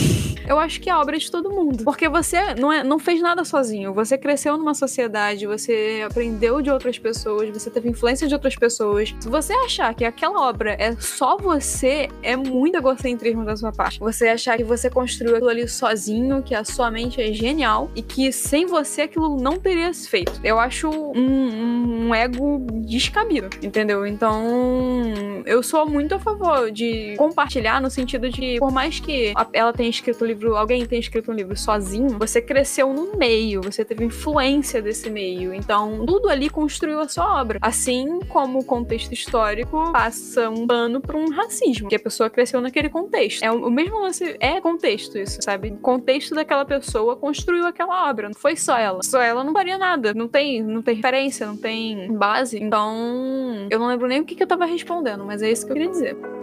Eu 0.46 0.58
acho 0.58 0.80
que 0.80 0.88
é 0.88 0.96
obra 0.96 1.18
de 1.18 1.30
todo 1.30 1.50
mundo. 1.50 1.84
Porque 1.84 2.08
você 2.08 2.54
não, 2.54 2.72
é, 2.72 2.82
não 2.82 2.98
fez 2.98 3.20
nada 3.20 3.44
sozinho. 3.44 3.92
Você 3.92 4.16
cresceu 4.16 4.56
numa 4.56 4.74
sociedade, 4.78 5.46
você 5.46 6.04
aprendeu 6.06 6.62
de 6.62 6.70
outras 6.70 6.98
pessoas, 6.98 7.48
você 7.50 7.70
teve 7.70 7.88
influência 7.88 8.26
de 8.26 8.34
outras 8.34 8.56
pessoas. 8.56 9.14
Se 9.20 9.28
você 9.28 9.52
achar 9.52 9.94
que 9.94 10.04
aquela 10.04 10.48
obra 10.48 10.76
é 10.78 10.94
só 10.96 11.36
você, 11.36 12.08
é 12.22 12.36
muito 12.36 12.76
egocentrismo 12.76 13.44
da 13.44 13.56
sua 13.56 13.72
parte. 13.72 13.98
Você 13.98 14.28
achar 14.28 14.56
que 14.56 14.64
você 14.64 14.88
construiu 14.88 15.36
aquilo 15.36 15.50
ali 15.50 15.68
sozinho, 15.68 16.42
que 16.42 16.54
a 16.54 16.64
sua 16.64 16.90
mente 16.90 17.20
é 17.20 17.32
genial 17.32 17.90
e 17.94 18.02
que 18.02 18.32
sem 18.32 18.66
você 18.66 19.02
aquilo 19.02 19.36
não 19.36 19.58
teria 19.58 19.92
se 19.92 20.08
feito. 20.08 20.40
Eu 20.44 20.58
acho 20.58 20.88
um, 20.88 22.06
um 22.08 22.14
ego 22.14 22.66
descabido, 22.86 23.48
entendeu? 23.62 24.06
Então, 24.06 25.42
eu 25.44 25.62
sou 25.62 25.88
muito 25.88 26.14
a 26.14 26.18
favor 26.18 26.70
de 26.70 27.14
compartilhar 27.16 27.80
no 27.80 27.90
sentido 27.90 28.30
de, 28.30 28.58
por 28.58 28.70
mais 28.70 29.00
que 29.00 29.32
ela 29.52 29.72
tenha 29.72 29.90
escrito 29.90 30.22
o 30.22 30.26
livro, 30.26 30.56
alguém 30.56 30.84
tenha 30.86 31.00
escrito 31.00 31.30
um 31.30 31.34
livro 31.34 31.56
sozinho, 31.56 32.18
você 32.18 32.40
cresceu 32.40 32.92
no 32.92 33.16
meio, 33.16 33.60
você 33.62 33.84
teve 33.84 34.04
influência 34.04 34.67
desse 34.82 35.08
meio. 35.08 35.54
Então, 35.54 36.04
tudo 36.04 36.28
ali 36.28 36.50
construiu 36.50 37.00
a 37.00 37.08
sua 37.08 37.40
obra. 37.40 37.58
Assim 37.62 38.20
como 38.28 38.58
o 38.60 38.64
contexto 38.64 39.12
histórico 39.12 39.90
passa 39.92 40.50
um 40.50 40.66
pano 40.66 41.00
para 41.00 41.16
um 41.16 41.30
racismo, 41.30 41.88
que 41.88 41.96
a 41.96 42.00
pessoa 42.00 42.28
cresceu 42.28 42.60
naquele 42.60 42.88
contexto. 42.88 43.42
É 43.42 43.50
o 43.50 43.70
mesmo 43.70 44.00
lance, 44.00 44.36
é 44.40 44.60
contexto 44.60 45.18
isso, 45.18 45.38
sabe? 45.40 45.70
O 45.70 45.78
contexto 45.78 46.34
daquela 46.34 46.64
pessoa 46.64 47.16
construiu 47.16 47.66
aquela 47.66 48.08
obra, 48.10 48.28
não 48.28 48.34
foi 48.34 48.56
só 48.56 48.76
ela. 48.76 49.00
Só 49.02 49.20
ela 49.20 49.42
não 49.42 49.52
faria 49.52 49.78
nada, 49.78 50.12
não 50.12 50.28
tem, 50.28 50.62
não 50.62 50.82
tem 50.82 50.94
referência, 50.94 51.46
não 51.46 51.56
tem 51.56 52.12
base. 52.12 52.62
Então, 52.62 53.66
eu 53.70 53.78
não 53.78 53.88
lembro 53.88 54.06
nem 54.06 54.20
o 54.20 54.24
que, 54.24 54.34
que 54.34 54.42
eu 54.42 54.46
tava 54.46 54.66
respondendo, 54.66 55.24
mas 55.24 55.42
é 55.42 55.50
isso 55.50 55.64
que 55.64 55.72
eu 55.72 55.76
queria 55.76 55.90
dizer. 55.90 56.37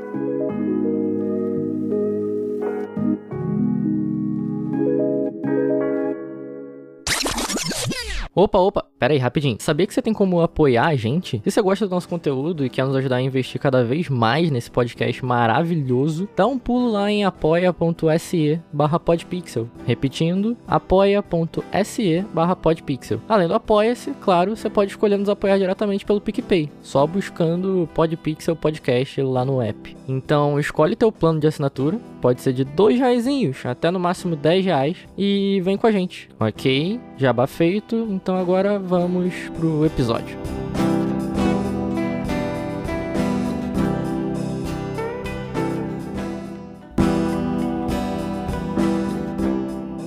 Opa, 8.38 8.60
opa, 8.60 8.86
pera 9.00 9.14
aí, 9.14 9.18
rapidinho. 9.18 9.56
Sabia 9.62 9.88
que 9.88 9.94
você 9.94 10.02
tem 10.02 10.12
como 10.12 10.42
apoiar 10.42 10.88
a 10.88 10.96
gente? 10.98 11.42
Se 11.42 11.52
você 11.52 11.62
gosta 11.62 11.88
do 11.88 11.92
nosso 11.92 12.10
conteúdo 12.10 12.66
e 12.66 12.70
quer 12.70 12.84
nos 12.84 12.94
ajudar 12.98 13.16
a 13.16 13.22
investir 13.22 13.62
cada 13.62 13.82
vez 13.82 14.10
mais 14.10 14.52
nesse 14.52 14.70
podcast 14.70 15.24
maravilhoso, 15.24 16.28
dá 16.36 16.46
um 16.46 16.60
pulo 16.60 16.92
lá 16.92 17.10
em 17.10 17.24
apoia.se 17.24 18.60
barra 18.74 19.00
podpixel. 19.00 19.70
Repetindo, 19.86 20.58
apoia.se 20.68 22.26
barra 22.34 22.58
podpixel. 22.58 23.22
Além 23.30 23.48
do 23.48 23.54
apoia-se, 23.54 24.12
claro, 24.20 24.54
você 24.54 24.70
pode 24.70 24.92
escolher 24.92 25.16
nos 25.16 25.30
apoiar 25.30 25.58
diretamente 25.58 26.06
pelo 26.06 26.20
PicPay, 26.20 26.70
só 26.82 27.08
buscando 27.08 27.88
Podpixel 27.94 28.58
Podcast 28.58 29.22
lá 29.22 29.46
no 29.46 29.62
app. 29.62 29.96
Então, 30.10 30.60
escolhe 30.60 30.98
teu 30.98 31.10
plano 31.10 31.40
de 31.40 31.48
assinatura, 31.48 31.98
pode 32.22 32.42
ser 32.42 32.52
de 32.52 32.66
dois 32.66 33.00
reais 33.00 33.26
até 33.64 33.92
no 33.92 34.00
máximo 34.00 34.36
10 34.36 34.66
reais 34.66 34.98
e 35.18 35.62
vem 35.64 35.78
com 35.78 35.88
a 35.88 35.92
gente, 35.92 36.28
ok? 36.40 37.00
Jabá 37.18 37.48
feito, 37.48 37.96
então 38.26 38.38
agora 38.40 38.80
vamos 38.80 39.36
pro 39.56 39.86
episódio. 39.86 40.55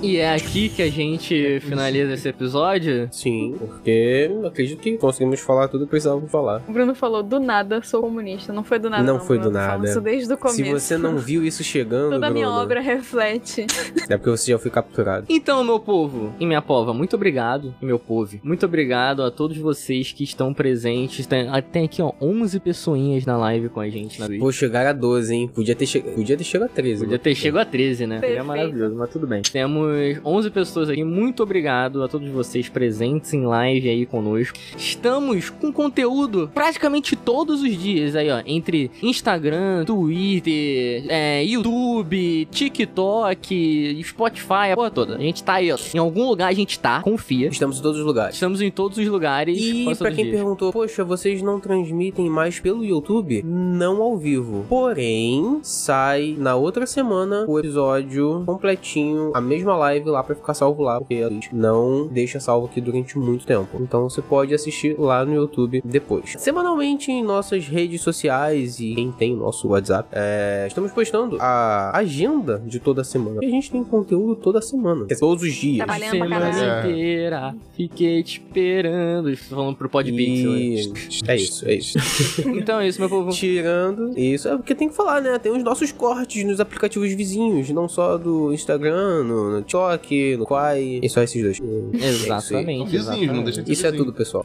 E 0.09 0.17
é 0.17 0.33
aqui 0.33 0.69
que 0.69 0.81
a 0.81 0.89
gente 0.89 1.59
finaliza 1.59 2.13
esse 2.13 2.27
episódio? 2.27 3.07
Sim, 3.11 3.53
porque 3.59 4.27
acredito 4.43 4.81
que 4.81 4.97
conseguimos 4.97 5.39
falar 5.39 5.67
tudo 5.67 5.85
que 5.85 5.91
precisávamos 5.91 6.31
falar. 6.31 6.63
O 6.67 6.71
Bruno 6.71 6.95
falou, 6.95 7.21
do 7.21 7.39
nada 7.39 7.79
sou 7.83 8.01
comunista. 8.01 8.51
Não 8.51 8.63
foi 8.63 8.79
do 8.79 8.89
nada. 8.89 9.03
Não, 9.03 9.19
não 9.19 9.19
foi 9.19 9.37
Bruno. 9.37 9.51
do 9.51 9.53
nada. 9.53 9.87
Isso 9.87 10.01
desde 10.01 10.33
o 10.33 10.35
começo. 10.35 10.57
Se 10.57 10.63
você 10.63 10.97
não 10.97 11.19
viu 11.19 11.45
isso 11.45 11.63
chegando, 11.63 12.13
Toda 12.13 12.25
a 12.25 12.31
minha 12.31 12.49
obra 12.49 12.81
reflete. 12.81 13.67
é 14.09 14.17
porque 14.17 14.31
você 14.31 14.51
já 14.51 14.57
foi 14.57 14.71
capturado. 14.71 15.27
Então, 15.29 15.63
meu 15.63 15.79
povo 15.79 16.33
e 16.39 16.45
minha 16.47 16.61
pova, 16.61 16.91
muito 16.91 17.15
obrigado, 17.15 17.75
e 17.79 17.85
meu 17.85 17.99
povo. 17.99 18.39
Muito 18.43 18.65
obrigado 18.65 19.21
a 19.21 19.29
todos 19.29 19.57
vocês 19.59 20.11
que 20.11 20.23
estão 20.23 20.55
presentes. 20.55 21.27
Tem, 21.27 21.47
ah, 21.49 21.61
tem 21.61 21.85
aqui, 21.85 22.01
ó, 22.01 22.13
11 22.19 22.59
pessoinhas 22.59 23.27
na 23.27 23.37
live 23.37 23.69
com 23.69 23.79
a 23.79 23.87
gente 23.87 24.19
na 24.19 24.25
Twitch. 24.25 24.39
Vou 24.39 24.51
chegar 24.51 24.87
a 24.87 24.91
12, 24.91 25.35
hein? 25.35 25.51
Podia 25.53 25.75
ter, 25.75 25.85
che... 25.85 25.99
Podia 25.99 26.35
ter 26.35 26.43
chegado 26.43 26.67
a 26.67 26.73
13. 26.73 26.99
Podia 27.01 27.11
né? 27.11 27.23
ter 27.23 27.35
chegado 27.35 27.61
a 27.61 27.65
13, 27.65 28.07
né? 28.07 28.19
Seria 28.19 28.35
Perfeito. 28.37 28.47
maravilhoso, 28.47 28.95
mas 28.95 29.09
tudo 29.11 29.27
bem. 29.27 29.43
Temos 29.43 29.98
11 30.23 30.49
pessoas 30.49 30.89
aqui. 30.89 31.03
Muito 31.03 31.43
obrigado 31.43 32.03
a 32.03 32.07
todos 32.07 32.29
vocês 32.29 32.69
presentes 32.69 33.33
em 33.33 33.45
live 33.45 33.89
aí 33.89 34.05
conosco. 34.05 34.57
Estamos 34.77 35.49
com 35.49 35.71
conteúdo 35.71 36.49
praticamente 36.53 37.15
todos 37.15 37.61
os 37.61 37.77
dias 37.77 38.15
aí, 38.15 38.29
ó. 38.29 38.41
Entre 38.45 38.91
Instagram, 39.01 39.85
Twitter, 39.85 41.05
é, 41.09 41.43
YouTube, 41.43 42.47
TikTok, 42.51 44.01
Spotify, 44.03 44.71
a 44.71 44.75
porra 44.75 44.91
toda. 44.91 45.15
A 45.15 45.21
gente 45.21 45.43
tá 45.43 45.53
aí, 45.53 45.71
ó. 45.71 45.77
Em 45.93 45.97
algum 45.97 46.27
lugar 46.27 46.47
a 46.47 46.53
gente 46.53 46.79
tá, 46.79 47.01
confia. 47.01 47.47
Estamos 47.49 47.79
em 47.79 47.81
todos 47.81 47.99
os 47.99 48.05
lugares. 48.05 48.35
Estamos 48.35 48.61
em 48.61 48.71
todos 48.71 48.97
os 48.97 49.07
lugares. 49.07 49.57
E 49.59 49.95
pra 49.97 50.11
quem 50.11 50.25
dias. 50.25 50.35
perguntou, 50.35 50.71
poxa, 50.71 51.03
vocês 51.03 51.41
não 51.41 51.59
transmitem 51.59 52.29
mais 52.29 52.59
pelo 52.59 52.83
YouTube? 52.83 53.43
Não 53.43 54.01
ao 54.01 54.17
vivo. 54.17 54.65
Porém, 54.69 55.59
sai 55.63 56.35
na 56.37 56.55
outra 56.55 56.85
semana 56.85 57.45
o 57.47 57.59
episódio 57.59 58.43
completinho, 58.45 59.31
a 59.33 59.41
mesma 59.41 59.75
live 59.79 60.09
lá 60.09 60.23
pra 60.23 60.35
ficar 60.35 60.53
salvo 60.53 60.83
lá, 60.83 60.99
porque 60.99 61.15
a 61.15 61.29
gente 61.29 61.53
não 61.55 62.07
deixa 62.07 62.39
salvo 62.39 62.67
aqui 62.67 62.79
durante 62.79 63.17
muito 63.17 63.45
tempo. 63.45 63.77
Então 63.81 64.09
você 64.09 64.21
pode 64.21 64.53
assistir 64.53 64.95
lá 64.99 65.25
no 65.25 65.33
YouTube 65.33 65.81
depois. 65.83 66.35
Semanalmente 66.37 67.11
em 67.11 67.23
nossas 67.23 67.67
redes 67.67 68.01
sociais 68.01 68.79
e 68.79 68.95
quem 68.95 69.11
tem 69.11 69.33
o 69.33 69.37
nosso 69.37 69.67
WhatsApp, 69.69 70.09
é, 70.11 70.65
estamos 70.67 70.91
postando 70.91 71.37
a 71.39 71.97
agenda 71.97 72.61
de 72.65 72.79
toda 72.79 73.03
semana. 73.03 73.39
E 73.41 73.45
a 73.45 73.49
gente 73.49 73.71
tem 73.71 73.83
conteúdo 73.83 74.35
toda 74.35 74.61
semana, 74.61 75.05
dizer, 75.05 75.19
todos 75.19 75.43
os 75.43 75.53
dias. 75.53 75.87
Semana 76.09 76.51
caralho. 76.51 76.89
inteira, 76.89 77.55
fiquei 77.75 78.23
te 78.23 78.39
esperando. 78.39 79.29
Estou 79.29 79.57
falando 79.57 79.75
pro 79.75 79.89
Podpixel. 79.89 80.57
E... 80.57 80.93
É 81.27 81.35
isso, 81.35 81.67
é 81.67 81.73
isso. 81.75 81.99
Então 82.59 82.79
é 82.79 82.87
isso, 82.87 82.99
meu 82.99 83.09
povo. 83.09 83.31
Tirando 83.31 84.17
isso, 84.17 84.47
é 84.47 84.55
porque 84.55 84.75
tem 84.75 84.89
que 84.89 84.95
falar, 84.95 85.21
né? 85.21 85.37
Tem 85.39 85.51
os 85.51 85.63
nossos 85.63 85.91
cortes 85.91 86.43
nos 86.43 86.59
aplicativos 86.59 87.11
vizinhos, 87.13 87.69
não 87.69 87.87
só 87.87 88.17
do 88.17 88.53
Instagram, 88.53 89.23
no, 89.23 89.51
no 89.51 89.61
TikTok, 89.69 90.37
no 90.37 90.45
Quai, 90.45 90.99
e 91.01 91.09
só 91.09 91.21
esses 91.21 91.41
dois. 91.41 91.61
Exatamente. 91.93 92.79
São 92.79 93.13
vizinhos, 93.13 93.35
não 93.35 93.43
deixa 93.43 93.61
de 93.61 93.71
Isso 93.71 93.85
é 93.85 93.91
tudo, 93.91 94.11
pessoal. 94.11 94.43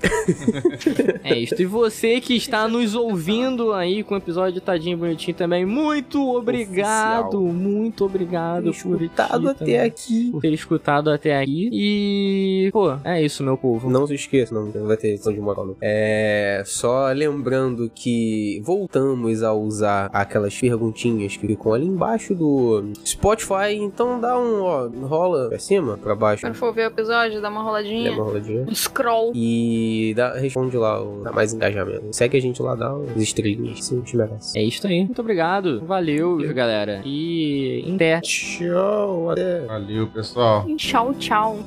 É 1.24 1.38
isso. 1.38 1.60
E 1.60 1.64
você 1.64 2.20
que 2.20 2.34
está 2.36 2.68
nos 2.68 2.94
ouvindo 2.94 3.72
aí 3.72 4.02
com 4.02 4.14
o 4.14 4.18
episódio 4.18 4.60
tadinho 4.60 4.96
bonitinho 4.96 5.34
também, 5.36 5.64
muito 5.64 6.22
obrigado, 6.36 7.38
Oficial. 7.38 7.52
muito 7.52 8.04
obrigado 8.04 8.64
por 8.82 9.02
Escutado 9.02 9.48
aqui 9.48 9.62
até 9.62 9.64
também, 9.64 9.80
aqui. 9.80 10.30
por 10.30 10.42
ter 10.42 10.52
escutado 10.52 11.10
até 11.10 11.40
aqui. 11.40 11.70
E, 11.72 12.70
pô, 12.72 12.92
é 13.04 13.22
isso, 13.22 13.42
meu 13.42 13.56
povo. 13.56 13.88
Não 13.88 14.06
se 14.06 14.14
esqueça, 14.14 14.54
não, 14.54 14.70
vai 14.86 14.96
ter 14.96 15.12
lição 15.12 15.32
de 15.32 15.40
moral, 15.40 15.66
não. 15.66 15.76
É. 15.80 16.62
Só 16.66 17.10
lembrando 17.12 17.90
que 17.94 18.60
voltamos 18.64 19.42
a 19.42 19.52
usar 19.52 20.10
aquelas 20.12 20.58
perguntinhas 20.58 21.36
que 21.36 21.46
ficam 21.46 21.72
ali 21.72 21.86
embaixo 21.86 22.34
do 22.34 22.84
Spotify. 23.04 23.74
Então 23.74 24.20
dá 24.20 24.38
um, 24.38 24.60
ó, 24.62 24.88
rola 25.16 25.48
pra 25.48 25.58
cima, 25.58 25.96
pra 25.96 26.14
baixo. 26.14 26.42
Quando 26.46 26.54
for 26.54 26.72
ver 26.72 26.82
o 26.82 26.86
episódio, 26.88 27.40
dá 27.40 27.48
uma 27.48 27.60
Dá 27.60 27.66
roladinha. 27.66 28.12
uma 28.12 28.24
roladinha. 28.24 28.66
Um 28.68 28.74
scroll. 28.74 29.32
E 29.34 30.12
dá, 30.16 30.34
responde 30.34 30.76
lá, 30.76 31.00
o- 31.02 31.22
dá 31.22 31.32
mais 31.32 31.52
engajamento. 31.52 32.04
Segue 32.12 32.36
a 32.36 32.40
gente 32.40 32.60
lá, 32.62 32.74
dá 32.74 32.94
umas 32.94 33.16
estrelinhas, 33.22 33.84
sim, 33.84 33.96
a 33.96 33.98
gente 34.00 34.16
merece. 34.16 34.58
É 34.58 34.62
isso 34.62 34.86
aí. 34.86 35.04
Muito 35.04 35.20
obrigado. 35.20 35.80
Valeu, 35.86 36.38
galera. 36.54 37.00
E 37.04 37.82
em 37.86 37.94
até. 37.94 38.20
Tchau, 38.20 39.30
até. 39.30 39.60
Valeu, 39.66 40.06
pessoal. 40.08 40.66
Tchau, 40.76 41.14
tchau. 41.14 41.58